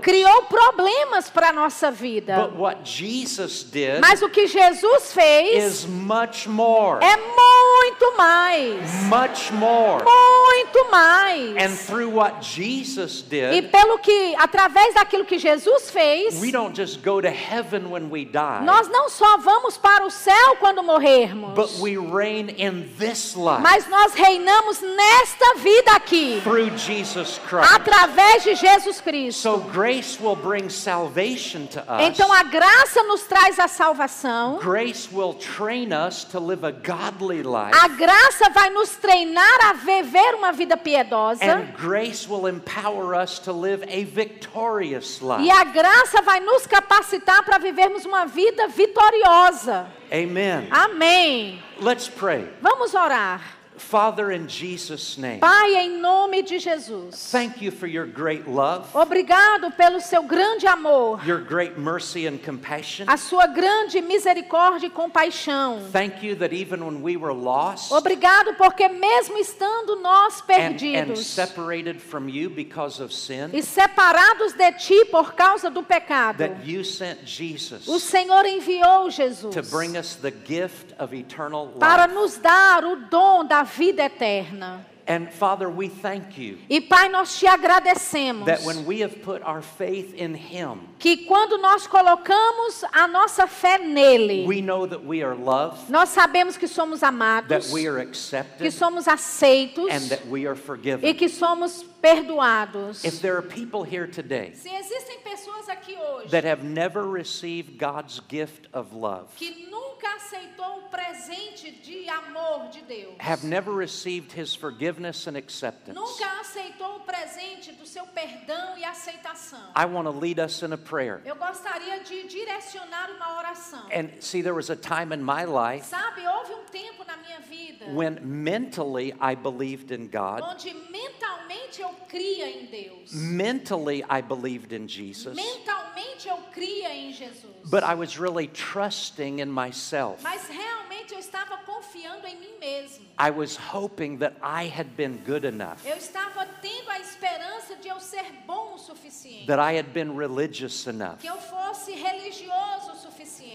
Criou 0.01 0.43
problemas 0.43 1.29
para 1.29 1.49
a 1.49 1.53
nossa 1.53 1.91
vida. 1.91 2.35
But 2.35 2.57
what 2.59 2.79
Jesus 2.83 3.63
did 3.63 3.99
Mas 4.01 4.21
o 4.21 4.29
que 4.29 4.47
Jesus 4.47 5.13
fez 5.13 5.63
is 5.63 5.85
much 5.85 6.47
more. 6.47 6.99
é 7.03 7.15
muito 7.17 8.17
mais. 8.17 8.91
Much 9.03 9.51
more. 9.53 10.03
Muito 10.03 10.79
And 10.79 10.91
mais. 10.91 11.85
through 11.85 12.09
what 12.09 12.41
Jesus 12.41 13.23
E 13.31 13.61
did, 13.61 13.71
pelo 13.71 13.97
que, 13.99 14.35
através 14.37 14.93
daquilo 14.93 15.25
que 15.25 15.37
Jesus 15.37 15.89
fez, 15.91 16.39
we 16.41 16.51
don't 16.51 16.75
just 16.75 17.01
go 17.03 17.21
to 17.21 17.29
heaven 17.29 17.89
when 17.89 18.09
we 18.09 18.25
die, 18.25 18.63
nós 18.63 18.87
não 18.89 19.09
só 19.09 19.37
vamos 19.37 19.77
para 19.77 20.05
o 20.05 20.09
céu 20.09 20.55
quando 20.59 20.81
morrermos, 20.83 21.53
but 21.53 21.69
we 21.79 21.97
reign 21.97 22.49
in 22.57 22.89
this 22.97 23.35
life 23.35 23.61
mas 23.61 23.87
nós 23.87 24.13
reinamos 24.13 24.81
nesta 24.81 25.55
vida 25.57 25.91
aqui, 25.91 26.41
through 26.43 26.75
Jesus 26.77 27.39
Christ. 27.47 27.73
através 27.73 28.43
de 28.43 28.55
Jesus 28.55 29.01
Cristo. 29.01 29.18
So 29.31 29.57
grace 29.59 30.19
will 30.19 30.35
bring 30.35 30.69
salvation 30.69 31.67
to 31.67 31.79
us. 31.81 32.01
Então 32.01 32.31
a 32.31 32.43
graça 32.43 33.03
nos 33.03 33.23
traz 33.23 33.59
a 33.59 33.67
salvação, 33.67 34.59
Grace 34.59 35.09
will 35.11 35.33
train 35.33 35.91
us 35.91 36.23
to 36.25 36.39
live 36.39 36.65
a 36.65 36.71
godly 36.71 37.43
life. 37.43 37.73
a 37.73 37.87
graça 37.89 38.49
vai 38.49 38.69
nos 38.69 38.95
treinar 38.95 39.69
a 39.69 39.73
viver 39.73 40.35
uma 40.35 40.51
vida 40.51 40.77
piedosa. 40.77 41.43
And 41.43 41.73
grace 41.77 42.27
will 42.27 42.47
empower 42.47 43.13
us 43.15 43.39
to 43.39 43.51
live 43.51 43.83
a 43.83 44.03
victorious 44.05 45.21
life. 45.21 45.43
E 45.43 45.51
a 45.51 45.63
graça 45.65 46.21
vai 46.21 46.39
nos 46.39 46.65
capacitar 46.65 47.43
para 47.43 47.57
vivermos 47.57 48.05
uma 48.05 48.25
vida 48.25 48.67
vitoriosa. 48.67 49.87
Amen. 50.11 50.67
Amém. 50.71 51.61
Let's 51.79 52.07
pray. 52.07 52.49
Vamos 52.61 52.93
orar. 52.93 53.58
Father, 53.79 54.31
in 54.31 54.47
Jesus' 54.47 55.17
name, 55.17 55.39
Pai, 55.39 55.75
em 55.75 55.99
nome 55.99 56.41
de 56.43 56.59
Jesus. 56.59 57.31
thank 57.31 57.61
you 57.61 57.71
for 57.71 57.87
your 57.87 58.05
great 58.05 58.47
love, 58.47 58.87
Obrigado 58.93 59.71
pelo 59.75 59.99
seu 59.99 60.23
grande 60.23 60.67
amor, 60.67 61.19
your 61.25 61.39
great 61.39 61.77
mercy 61.77 62.27
and 62.27 62.37
compassion. 62.39 63.05
a 63.09 63.17
sua 63.17 63.47
grande 63.47 64.01
misericórdia 64.01 64.87
e 64.87 64.89
compaixão. 64.89 65.81
Thank 65.91 66.23
you 66.23 66.35
that 66.35 66.53
even 66.53 66.83
when 66.85 67.01
we 67.01 67.17
were 67.17 67.33
lost 67.33 67.91
Obrigado 67.91 68.53
porque 68.55 68.87
mesmo 68.87 69.37
estando 69.37 69.95
nós 69.95 70.43
and, 70.47 70.53
and 70.53 70.75
perdidos 70.75 71.25
separated 71.25 71.99
from 72.01 72.27
you 72.29 72.49
because 72.49 73.01
of 73.01 73.13
sin, 73.13 73.49
e 73.53 73.61
separados 73.63 74.53
de 74.53 74.71
ti 74.73 75.05
por 75.05 75.33
causa 75.33 75.69
do 75.69 75.81
pecado, 75.83 76.37
that 76.37 76.65
you 76.65 76.83
sent 76.83 77.25
Jesus 77.25 77.87
o 77.87 77.99
Senhor 77.99 78.45
enviou 78.45 79.09
Jesus 79.09 79.53
to 79.53 79.61
bring 79.63 79.97
us 79.97 80.15
the 80.15 80.31
gift 80.31 80.93
of 80.99 81.13
eternal 81.15 81.67
para 81.79 82.05
life. 82.05 82.13
nos 82.13 82.37
dar 82.37 82.83
o 82.83 82.95
dom 83.09 83.45
da 83.45 83.63
vida 83.75 84.03
eterna. 84.03 84.85
And 85.07 85.33
Father, 85.33 85.67
we 85.67 85.87
thank 85.87 86.37
you 86.37 86.59
E 86.69 86.79
Pai, 86.79 87.09
nós 87.09 87.35
te 87.39 87.47
agradecemos 87.47 88.45
that 88.45 88.61
when 88.61 88.85
we 88.85 88.99
have 88.99 89.23
put 89.23 89.41
our 89.41 89.59
faith 89.63 90.13
in 90.13 90.35
Him, 90.35 90.81
que 90.99 91.25
quando 91.25 91.57
nós 91.57 91.87
colocamos 91.87 92.83
a 92.93 93.07
nossa 93.07 93.47
fé 93.47 93.79
nele, 93.79 94.45
we 94.45 94.61
know 94.61 94.85
that 94.85 95.03
we 95.03 95.23
are 95.23 95.33
loved, 95.33 95.89
nós 95.89 96.09
sabemos 96.09 96.57
que 96.59 96.67
somos 96.67 96.99
that 96.99 97.07
amados, 97.07 97.71
we 97.71 97.87
are 97.87 97.95
que 97.95 98.07
accepted, 98.07 98.71
somos 98.71 99.07
aceitos 99.07 99.89
and 99.89 100.09
that 100.11 100.27
we 100.27 100.45
are 100.45 100.53
e 100.53 100.59
forgiven. 100.59 101.13
que 101.15 101.27
somos 101.27 101.83
perdoados. 101.83 101.98
If 102.01 103.21
there 103.21 103.35
are 103.37 103.41
people 103.41 103.83
here 103.83 104.07
today 104.07 104.53
Se 104.53 104.69
existem 104.69 105.19
pessoas 105.23 105.67
aqui 105.67 105.97
hoje 105.97 106.29
that 106.29 106.45
have 106.45 106.63
never 106.63 107.03
received 107.05 107.77
God's 107.77 108.21
gift 108.29 108.67
of 108.73 108.93
love, 108.95 109.27
que 109.35 109.67
nunca 109.69 110.07
aceitou 110.15 110.77
o 110.77 110.89
presente 110.89 111.71
de 111.83 112.07
amor 112.09 112.69
de 112.71 112.81
Deus, 112.83 113.15
have 113.19 113.43
never 113.43 113.73
received 113.73 114.31
His 114.31 114.55
forgiveness 114.55 115.27
and 115.27 115.35
acceptance, 115.35 115.93
nunca 115.93 116.39
aceitou 116.39 116.97
o 116.97 116.99
presente 117.01 117.73
do 117.73 117.85
seu 117.85 118.05
perdão 118.07 118.77
e 118.77 118.85
aceitação, 118.85 119.59
I 119.75 119.85
want 119.85 120.05
to 120.05 120.11
lead 120.11 120.39
us 120.39 120.61
in 120.63 120.71
a 120.71 120.77
prayer. 120.77 121.21
eu 121.25 121.35
gostaria 121.35 121.99
de 122.03 122.27
direcionar 122.27 123.09
uma 123.11 123.37
oração. 123.39 123.85
And 123.91 124.21
see, 124.21 124.41
there 124.41 124.55
was 124.55 124.69
a 124.69 124.75
time 124.75 125.13
in 125.13 125.21
my 125.21 125.43
life 125.43 125.85
Sabe, 125.85 126.25
houve 126.25 126.53
um 126.53 126.63
tempo 126.71 127.03
na 127.05 127.17
minha 127.17 127.39
vida 127.41 127.87
when 127.93 128.19
mentally 128.23 129.13
I 129.19 129.35
believed 129.35 129.91
in 129.91 130.07
God, 130.07 130.41
onde 130.43 130.73
mentalmente 130.73 131.81
eu 131.81 131.88
cria 132.07 132.49
em 132.49 132.65
Deus. 132.65 133.11
mentally 133.13 134.03
I 134.09 134.21
believed 134.21 134.71
in 134.73 134.87
Jesus, 134.87 135.35
Mentalmente 135.35 136.27
eu 136.27 136.37
cria 136.53 136.93
em 136.93 137.11
Jesus. 137.13 137.45
but 137.65 137.83
I 137.83 137.93
was 137.95 138.17
really 138.17 138.47
trusting 138.47 139.39
in 139.39 139.49
myself. 139.49 140.21
Mas 140.23 140.47
realmente 140.47 141.13
eu 141.13 141.19
estava 141.19 141.57
confiando 141.65 142.25
em 142.27 142.35
mim 142.39 142.57
mesmo. 142.59 143.05
I 143.17 143.31
was 143.31 143.55
hoping 143.57 144.17
that 144.19 144.35
I 144.41 144.67
had 144.67 144.95
been 144.95 145.17
good 145.25 145.45
enough, 145.45 145.85
Eu 145.85 145.97
estava 145.97 146.45
tendo 146.61 146.89
a 146.89 146.99
esperança 146.99 147.75
de 147.75 147.87
eu 147.89 147.99
ser 147.99 148.25
bom 148.45 148.75
o 148.75 148.77
suficiente. 148.77 149.45
that 149.47 149.59
I 149.59 149.77
had 149.77 149.87
been 149.93 150.15
religious 150.17 150.85
enough 150.87 151.17
Que 151.19 151.27
eu 151.27 151.37
fosse 151.37 151.91
religioso. 151.93 152.95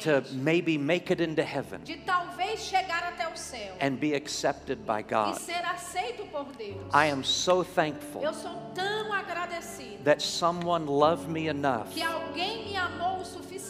To 0.05 0.23
maybe 0.33 0.77
make 0.79 1.11
it 1.13 1.21
into 1.21 1.43
heaven 1.43 1.81
De 1.85 1.97
talvez 1.99 2.61
chegar 2.61 3.03
até 3.05 3.27
o 3.27 3.37
céu. 3.37 3.75
and 3.81 3.99
be 3.99 4.15
accepted 4.15 4.79
by 4.87 5.01
E 5.01 5.03
God. 5.03 5.39
ser 5.41 5.65
aceito 5.65 6.25
por 6.31 6.45
Deus. 6.57 6.77
I 6.93 7.11
am 7.11 7.25
so 7.25 7.65
thankful 7.65 8.23
Eu 8.23 8.33
sou 8.35 8.55
tão 8.75 9.13
agradecido 9.13 10.05
that 10.05 10.23
someone 10.23 10.87
loved 10.87 11.29
me 11.31 11.49
enough 11.49 11.89
que 11.93 12.03
alguém 12.03 12.67
me 12.69 12.77
amou 12.77 13.21
o 13.21 13.25
suficiente 13.25 13.64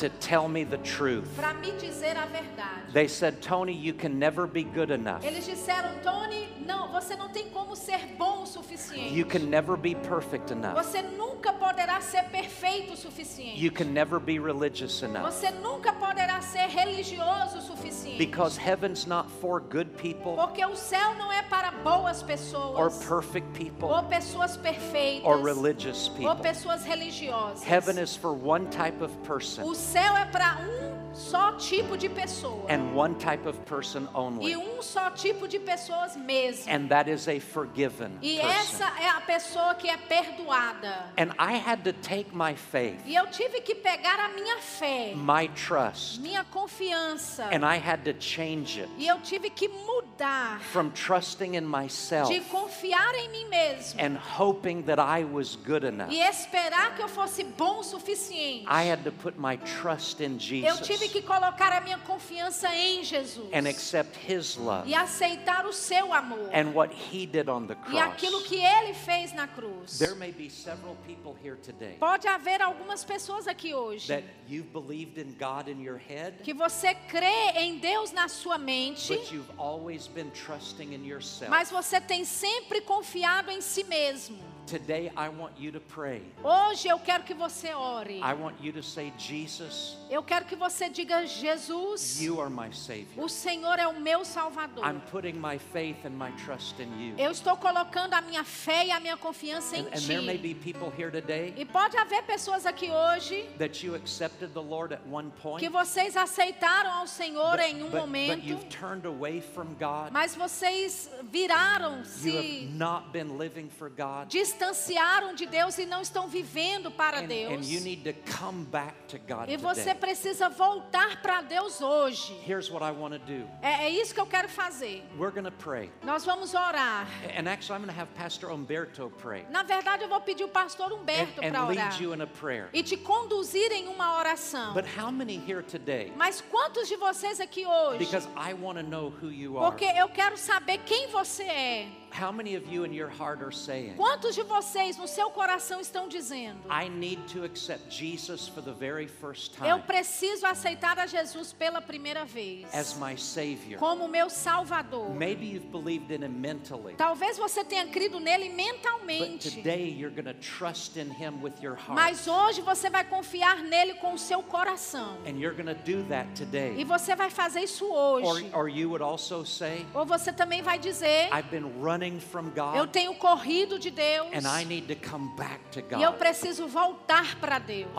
to 0.00 0.08
tell 0.18 0.48
me 0.48 0.64
the 0.64 0.78
truth. 0.78 1.28
me 1.60 1.72
dizer 1.78 2.16
a 2.16 2.26
verdade. 2.26 2.92
They 2.92 3.06
said, 3.06 3.42
Tony, 3.42 3.74
you 3.74 3.92
can 3.92 4.18
never 4.18 4.46
be 4.46 4.64
good 4.64 4.90
enough. 4.90 5.22
Eles 5.22 5.46
disseram, 5.46 5.90
Tony, 6.02 6.48
não, 6.66 6.88
você 6.90 7.14
não 7.16 7.28
tem 7.28 7.50
como 7.50 7.76
ser 7.76 8.00
bom 8.18 8.42
o 8.42 8.46
suficiente. 8.46 9.14
You 9.14 9.26
can 9.26 9.50
never 9.50 9.76
be 9.76 9.94
perfect 9.94 10.50
enough. 10.52 10.74
Você 10.74 11.02
nunca 11.02 11.52
poderá 11.52 12.00
ser 12.00 12.24
perfeito 12.30 12.94
o 12.94 12.96
suficiente. 12.96 13.62
You 13.62 13.70
can 13.70 13.92
never 13.92 14.18
be 14.18 14.38
religious 14.38 15.02
enough. 15.02 15.30
Você 15.30 15.50
nunca 15.50 15.92
poderá 15.92 16.40
ser 16.40 16.66
religioso 16.68 17.58
o 17.58 17.60
suficiente. 17.60 18.18
Because 18.18 18.56
heaven's 18.56 19.06
not 19.06 19.30
for 19.40 19.60
good 19.60 19.90
people 19.96 20.34
Porque 20.34 20.64
o 20.64 20.76
céu 20.76 21.14
não 21.16 21.30
é 21.30 21.42
para 21.42 21.70
boas 21.82 22.22
pessoas. 22.22 22.78
or 22.78 22.90
perfect 23.06 23.46
people 23.52 23.88
ou 23.88 24.02
pessoas 24.04 24.56
perfeitas 24.56 25.24
or 25.24 25.42
religious 25.44 26.08
ou 26.08 26.14
people. 26.14 26.42
pessoas 26.42 26.84
religiosas. 26.84 27.62
Heaven 27.62 27.98
is 27.98 28.16
for 28.16 28.32
one 28.32 28.66
type 28.70 29.02
of 29.02 29.12
O 29.14 29.26
person 29.26 29.74
céu 29.90 30.16
é 30.16 30.24
para 30.26 30.56
um 30.58 30.90
só 31.12 31.52
tipo 31.52 31.98
de 31.98 32.08
pessoa 32.08 32.64
and 32.72 32.94
one 32.94 33.14
type 33.16 33.46
of 33.46 33.58
person 33.66 34.02
e 34.04 34.08
only. 34.14 34.56
um 34.56 34.80
só 34.80 35.10
tipo 35.10 35.46
de 35.48 35.58
pessoas 35.58 36.16
mesmo. 36.16 36.72
And 36.72 36.86
that 36.88 37.10
is 37.10 37.26
a 37.28 37.40
forgiven 37.40 38.12
E 38.22 38.36
person. 38.38 38.48
essa 38.48 38.84
é 39.00 39.08
a 39.08 39.20
pessoa 39.20 39.74
que 39.74 39.88
é 39.88 39.96
perdoada. 39.96 41.10
And 41.18 41.32
I 41.38 41.56
had 41.58 41.82
to 41.84 41.92
take 41.92 42.30
my 42.32 42.54
faith, 42.54 43.00
E 43.04 43.14
eu 43.16 43.26
tive 43.26 43.60
que 43.60 43.74
pegar 43.74 44.18
a 44.20 44.28
minha 44.28 44.58
fé, 44.60 45.12
my 45.16 45.48
trust, 45.48 46.20
minha 46.20 46.44
confiança, 46.44 47.44
and 47.52 47.64
I 47.66 47.76
had 47.78 48.04
to 48.04 48.14
change 48.18 48.80
it 48.80 48.88
e 48.96 49.06
eu 49.08 49.18
tive 49.20 49.50
que 49.50 49.68
mudar 49.68 50.60
from 50.72 50.90
trusting 50.90 51.56
in 51.56 51.62
myself 51.66 52.32
de 52.32 52.40
confiar 52.42 53.14
em 53.16 53.28
mim 53.30 53.48
mesmo 53.48 54.00
and 54.00 54.16
hoping 54.16 54.82
that 54.84 55.00
I 55.00 55.24
was 55.24 55.56
good 55.56 55.84
enough. 55.84 56.10
e 56.12 56.20
esperar 56.20 56.94
que 56.94 57.02
eu 57.02 57.08
fosse 57.08 57.42
bom 57.44 57.80
o 57.80 57.82
suficiente. 57.82 58.64
I 58.68 58.88
had 58.90 59.02
to 59.04 59.12
put 59.12 59.34
my 59.38 59.56
trust 59.58 59.79
in 60.20 60.64
Eu 60.64 60.76
tive 60.78 60.98
Jesus 60.98 61.12
que 61.12 61.22
colocar 61.22 61.72
a 61.72 61.80
minha 61.80 61.98
confiança 61.98 62.74
em 62.74 63.02
Jesus 63.02 63.48
and 63.52 63.68
accept 63.68 64.18
His 64.30 64.56
love 64.56 64.88
e 64.88 64.94
aceitar 64.94 65.66
o 65.66 65.72
seu 65.72 66.12
amor 66.12 66.50
and 66.52 66.72
what 66.74 66.94
He 66.94 67.26
did 67.26 67.48
on 67.48 67.66
the 67.66 67.76
e 67.90 67.98
aquilo 67.98 68.38
cross. 68.38 68.48
que 68.48 68.56
ele 68.56 68.94
fez 68.94 69.32
na 69.32 69.46
cruz. 69.46 69.98
There 69.98 70.14
may 70.14 70.32
be 70.32 70.50
several 70.50 70.96
people 71.06 71.34
here 71.42 71.56
today 71.56 71.96
Pode 71.98 72.26
haver 72.28 72.60
algumas 72.60 73.04
pessoas 73.04 73.46
aqui 73.46 73.74
hoje 73.74 74.08
that 74.08 74.24
you've 74.48 74.72
believed 74.72 75.18
in 75.18 75.34
God 75.38 75.68
in 75.68 75.82
your 75.82 75.98
head, 75.98 76.42
que 76.42 76.52
você 76.52 76.94
crê 76.94 77.52
em 77.56 77.78
Deus 77.78 78.12
na 78.12 78.28
sua 78.28 78.58
mente, 78.58 79.14
but 79.14 79.32
you've 79.32 79.52
always 79.58 80.06
been 80.08 80.30
trusting 80.30 80.94
in 80.94 81.06
yourself. 81.06 81.50
mas 81.50 81.70
você 81.70 82.00
tem 82.00 82.24
sempre 82.24 82.80
confiado 82.82 83.50
em 83.50 83.60
si 83.60 83.84
mesmo. 83.84 84.38
Today, 84.70 85.10
I 85.16 85.28
want 85.30 85.54
you 85.58 85.72
to 85.72 85.80
pray. 85.80 86.22
Hoje 86.44 86.86
eu 86.86 86.98
quero 87.00 87.24
que 87.24 87.34
você 87.34 87.74
ore. 87.74 88.20
I 88.22 88.34
want 88.34 88.54
you 88.62 88.72
to 88.72 88.82
say, 88.84 89.12
Jesus, 89.18 89.96
Eu 90.08 90.22
quero 90.22 90.44
que 90.44 90.54
você 90.54 90.88
diga: 90.88 91.26
Jesus, 91.26 92.20
you 92.20 92.40
are 92.40 92.48
my 92.50 92.70
Savior. 92.72 93.24
o 93.24 93.28
Senhor 93.28 93.78
é 93.80 93.88
o 93.88 94.00
meu 94.00 94.24
Salvador. 94.24 94.84
I'm 94.84 95.00
putting 95.10 95.34
my 95.40 95.58
faith 95.58 96.04
and 96.04 96.10
my 96.10 96.30
trust 96.44 96.80
in 96.80 96.88
you. 97.00 97.14
Eu 97.18 97.32
estou 97.32 97.56
colocando 97.56 98.14
a 98.14 98.20
minha 98.20 98.44
fé 98.44 98.86
e 98.86 98.90
a 98.92 99.00
minha 99.00 99.16
confiança 99.16 99.76
em 99.76 99.80
And, 99.80 99.88
and 99.88 100.00
there 100.06 100.20
may 100.22 100.36
Ti. 100.38 100.54
be 100.54 100.54
people 100.54 100.92
here 100.96 101.10
today 101.10 101.52
E 101.56 101.64
pode 101.64 101.96
haver 101.96 102.22
pessoas 102.22 102.64
aqui 102.64 102.90
hoje 102.90 103.48
that 103.58 103.84
you 103.84 103.96
accepted 103.96 104.52
the 104.54 104.62
Lord 104.62 104.92
at 104.94 105.00
one 105.10 105.32
point, 105.42 105.58
que 105.58 105.68
vocês 105.68 106.16
aceitaram 106.16 106.92
ao 106.92 107.06
Senhor 107.08 107.56
but, 107.56 107.60
em 107.60 107.82
um 107.82 107.90
but- 107.90 107.90
but 107.90 108.00
momento, 108.02 108.46
you've 108.46 108.66
turned 108.68 109.04
away 109.04 109.40
from 109.40 109.74
God. 109.80 110.12
mas 110.12 110.36
vocês 110.36 111.08
You 111.10 111.18
have 111.18 111.28
viraram-se, 111.30 112.68
not 112.72 113.10
been 113.12 113.36
living 113.36 113.68
for 113.68 113.88
God. 113.90 114.28
Distanciaram 114.60 115.34
de 115.34 115.46
Deus 115.46 115.78
e 115.78 115.86
não 115.86 116.02
estão 116.02 116.28
vivendo 116.28 116.90
para 116.90 117.20
And, 117.20 117.24
and 117.24 117.28
Deus. 117.28 117.68
you 117.68 117.80
need 117.80 118.04
to 118.04 118.32
come 118.38 118.64
back 118.66 118.94
to 119.08 119.18
God 119.18 119.48
E 119.48 119.56
você 119.56 119.80
today. 119.80 119.94
precisa 119.94 120.48
voltar 120.50 121.22
para 121.22 121.40
Deus 121.40 121.80
hoje. 121.80 122.38
Here's 122.46 122.70
what 122.70 122.84
I 122.84 122.90
want 122.90 123.14
to 123.14 123.18
do. 123.18 123.48
É, 123.62 123.86
é 123.86 123.88
isso 123.88 124.12
que 124.14 124.20
eu 124.20 124.26
quero 124.26 124.48
fazer. 124.48 125.02
We're 125.18 125.32
going 125.32 125.44
to 125.44 125.52
pray. 125.52 125.90
Nós 126.02 126.24
vamos 126.24 126.52
orar. 126.54 127.06
And 127.36 127.48
actually, 127.48 127.78
I'm 127.78 127.84
going 127.84 127.94
to 127.94 128.00
have 128.00 128.10
Pastor 128.14 128.50
Umberto 128.50 129.10
pray 129.18 129.46
Na 129.50 129.62
verdade, 129.62 130.02
eu 130.02 130.08
vou 130.08 130.20
pedir 130.20 130.44
o 130.44 130.48
pastor 130.48 130.92
and, 130.92 130.96
Humberto 130.96 131.40
para 131.40 131.58
and 131.58 131.66
orar 131.66 132.70
e 132.72 132.82
te 132.82 132.96
conduzir 132.96 133.72
em 133.72 133.88
uma 133.88 134.18
oração. 134.18 134.74
But 134.74 134.84
how 134.98 135.10
many 135.10 135.36
here 135.36 135.62
today? 135.62 136.12
Mas 136.16 136.40
quantos 136.40 136.86
de 136.88 136.96
vocês 136.96 137.40
aqui 137.40 137.66
hoje? 137.66 137.98
Because 137.98 138.28
I 138.36 138.52
want 138.52 138.78
to 138.78 138.84
know 138.84 139.10
who 139.10 139.30
you 139.30 139.58
are. 139.58 139.70
Porque 139.70 139.84
eu 139.84 140.08
quero 140.08 140.36
saber 140.36 140.78
quem 140.84 141.08
você 141.08 141.44
é. 141.44 141.99
How 142.12 142.32
many 142.32 142.56
of 142.56 142.66
you 142.68 142.84
in 142.84 142.92
your 142.92 143.08
heart 143.08 143.40
are 143.40 143.52
saying, 143.52 143.94
Quantos 143.96 144.34
de 144.34 144.42
vocês 144.42 144.96
no 144.98 145.06
seu 145.06 145.30
coração 145.30 145.80
estão 145.80 146.08
dizendo: 146.08 146.58
I 146.68 146.88
need 146.88 147.20
to 147.32 147.44
accept 147.44 147.88
Jesus 147.90 148.48
for 148.48 148.60
the 148.62 148.72
very 148.72 149.06
first 149.06 149.52
Eu 149.60 149.76
time 149.78 149.82
preciso 149.86 150.44
aceitar 150.44 150.98
a 150.98 151.06
Jesus 151.06 151.52
pela 151.52 151.80
primeira 151.80 152.24
vez 152.24 152.66
as 152.74 152.94
my 152.98 153.16
Savior? 153.16 153.78
como 153.78 154.08
meu 154.08 154.28
Salvador? 154.28 155.14
Maybe 155.14 155.46
you've 155.46 155.70
believed 155.70 156.10
in 156.12 156.22
Him 156.24 156.40
mentally, 156.40 156.94
Talvez 156.96 157.38
você 157.38 157.62
tenha 157.64 157.86
crido 157.86 158.18
nele 158.18 158.48
but 158.48 158.56
mentalmente, 158.56 159.50
today 159.50 159.88
you're 159.88 160.10
going 160.14 160.24
to 160.26 160.34
trust 160.40 160.96
in 160.98 161.08
Him 161.10 161.40
with 161.40 161.62
your 161.62 161.76
heart. 161.76 161.94
mas 161.94 162.26
hoje 162.26 162.60
você 162.60 162.90
vai 162.90 163.04
confiar 163.04 163.62
nele 163.62 163.94
com 163.94 164.14
o 164.14 164.18
seu 164.18 164.42
coração. 164.42 165.16
And 165.26 165.38
you're 165.38 165.54
going 165.54 165.72
to 165.72 165.80
do 165.84 166.02
that 166.08 166.28
E 166.32 166.44
today. 166.44 166.84
você 166.84 167.14
vai 167.14 167.30
fazer 167.30 167.60
isso 167.60 167.86
Or, 167.90 168.20
hoje. 168.24 168.50
or 168.52 168.68
you 168.68 168.88
would 168.90 169.02
also 169.02 169.44
say, 169.44 169.86
Ou 169.94 170.04
você 170.04 170.32
também 170.32 170.60
vai 170.60 170.76
dizer: 170.78 171.28
I've 171.32 171.48
been 171.50 171.70
running 171.80 171.99
from 172.20 172.46
Eu 172.56 172.84
God 172.84 172.92
tenho 172.92 173.14
corrido 173.14 173.78
de 173.78 173.90
Deus 173.90 174.28
and 174.32 174.46
I 174.48 174.64
need 174.64 174.86
to 174.88 175.08
come 175.08 175.30
back 175.36 175.60
to 175.72 175.80
e 175.80 176.02
eu 176.02 176.12
God. 176.12 176.18
preciso 176.18 176.66
voltar 176.66 177.36
para 177.38 177.58
Deus. 177.58 177.90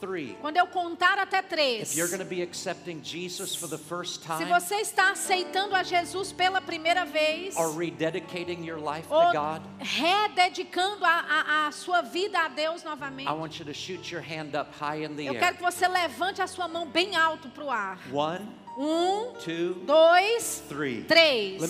Three, 0.00 0.36
Quando 0.40 0.56
eu 0.56 0.66
contar 0.68 1.18
até 1.18 1.42
três, 1.42 1.90
if 1.90 1.96
you're 1.96 2.08
going 2.08 2.22
to 2.22 2.28
be 2.28 2.42
accepting 2.42 3.00
Jesus 3.02 3.54
for 3.56 3.68
the 3.68 3.78
first 3.78 4.22
se 4.22 4.26
time 4.26 4.44
você 4.44 4.76
está 4.76 5.10
aceitando 5.10 5.74
a 5.74 5.82
Jesus 5.82 6.32
pela 6.32 6.60
primeira 6.60 7.04
vez, 7.04 7.56
or 7.56 7.72
rededicating 7.76 8.64
your 8.64 8.78
life 8.78 9.08
to 9.08 9.14
ou 9.14 9.32
God, 9.32 9.62
rededicando 9.80 11.04
a, 11.04 11.08
a, 11.08 11.66
a 11.68 11.72
sua 11.72 12.02
vida 12.02 12.38
a 12.38 12.48
Deus 12.48 12.84
novamente, 12.84 13.28
to 13.28 15.22
eu 15.22 15.32
air. 15.32 15.40
quero 15.40 15.56
que 15.56 15.62
você 15.62 15.88
levante 15.88 16.40
a 16.42 16.46
sua 16.46 16.68
mão 16.68 16.86
bem 16.86 17.16
alto 17.16 17.48
para 17.48 17.64
o 17.64 17.70
ar. 17.70 17.98
One, 18.12 18.46
Um, 18.80 19.32
two, 19.44 19.74
dois, 19.84 20.62
three. 20.68 21.02
três. 21.02 21.60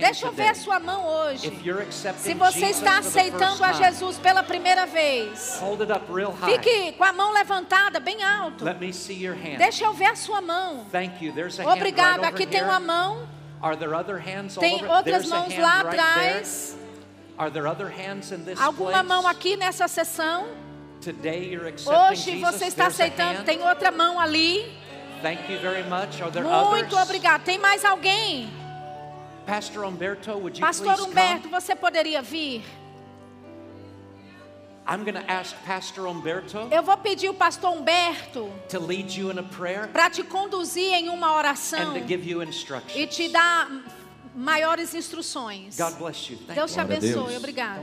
Deixa 0.00 0.26
eu 0.26 0.32
ver 0.32 0.48
a 0.48 0.54
sua 0.56 0.80
mão 0.80 1.06
hoje. 1.06 1.48
Se 2.16 2.34
você 2.34 2.66
está 2.66 2.98
aceitando 2.98 3.62
a 3.62 3.72
Jesus 3.74 4.18
pela 4.18 4.42
primeira 4.42 4.84
vez, 4.84 5.60
fique 6.46 6.92
com 6.98 7.04
a 7.04 7.12
mão 7.12 7.32
levantada 7.32 8.00
bem 8.00 8.24
alto. 8.24 8.64
Deixa 9.56 9.84
eu 9.84 9.92
ver 9.92 10.06
a 10.06 10.16
sua 10.16 10.40
mão. 10.40 10.84
Obrigado. 11.76 12.24
Aqui 12.24 12.44
tem 12.44 12.62
uma 12.64 12.80
mão. 12.80 13.28
Tem 14.58 14.84
outras 14.90 15.26
mãos 15.28 15.56
lá 15.58 15.80
atrás. 15.80 16.76
Alguma 18.64 19.02
mão 19.04 19.28
aqui 19.28 19.56
nessa 19.56 19.86
sessão? 19.86 20.48
Hoje 22.10 22.36
você 22.40 22.64
está 22.66 22.86
aceitando. 22.88 23.44
Tem 23.44 23.62
outra 23.62 23.92
mão 23.92 24.18
ali. 24.18 24.81
Thank 25.22 25.48
you 25.48 25.58
very 25.60 25.84
much. 25.84 26.20
Are 26.20 26.30
there 26.30 26.42
Muito 26.44 26.94
others? 26.96 27.02
obrigado. 27.08 27.44
Tem 27.44 27.58
mais 27.58 27.84
alguém? 27.84 28.50
Pastor 29.46 29.84
Umberto, 29.84 30.32
would 30.36 30.56
you 30.58 30.64
Pastor 30.64 30.86
please 30.94 31.02
Humberto, 31.02 31.48
come? 31.48 31.60
você 31.60 31.74
poderia 31.74 32.20
vir? 32.22 32.62
I'm 34.86 35.04
going 35.04 35.14
to 35.14 35.30
ask 35.30 35.54
Pastor 35.64 36.06
Umberto 36.08 36.58
Eu 36.72 36.82
vou 36.82 36.96
pedir 36.96 37.28
o 37.28 37.34
pastor 37.34 37.70
Humberto 37.70 38.50
to 38.68 38.80
lead 38.80 39.16
you 39.16 39.30
in 39.30 39.38
a 39.38 39.42
prayer 39.44 39.86
para 39.92 40.10
te 40.10 40.24
conduzir 40.24 40.92
em 40.92 41.08
uma 41.08 41.34
oração 41.36 41.92
and 41.94 42.00
to 42.00 42.06
give 42.06 42.28
you 42.28 42.42
instructions. 42.42 42.96
e 42.96 43.06
te 43.06 43.28
dar 43.28 43.68
maiores 44.34 44.92
instruções. 44.92 45.76
God 45.76 45.94
bless 45.98 46.28
you. 46.30 46.36
Thank 46.38 46.54
Deus 46.54 46.72
te 46.72 46.78
you. 46.78 46.82
Abençoe. 46.84 47.36
Obrigado. 47.36 47.82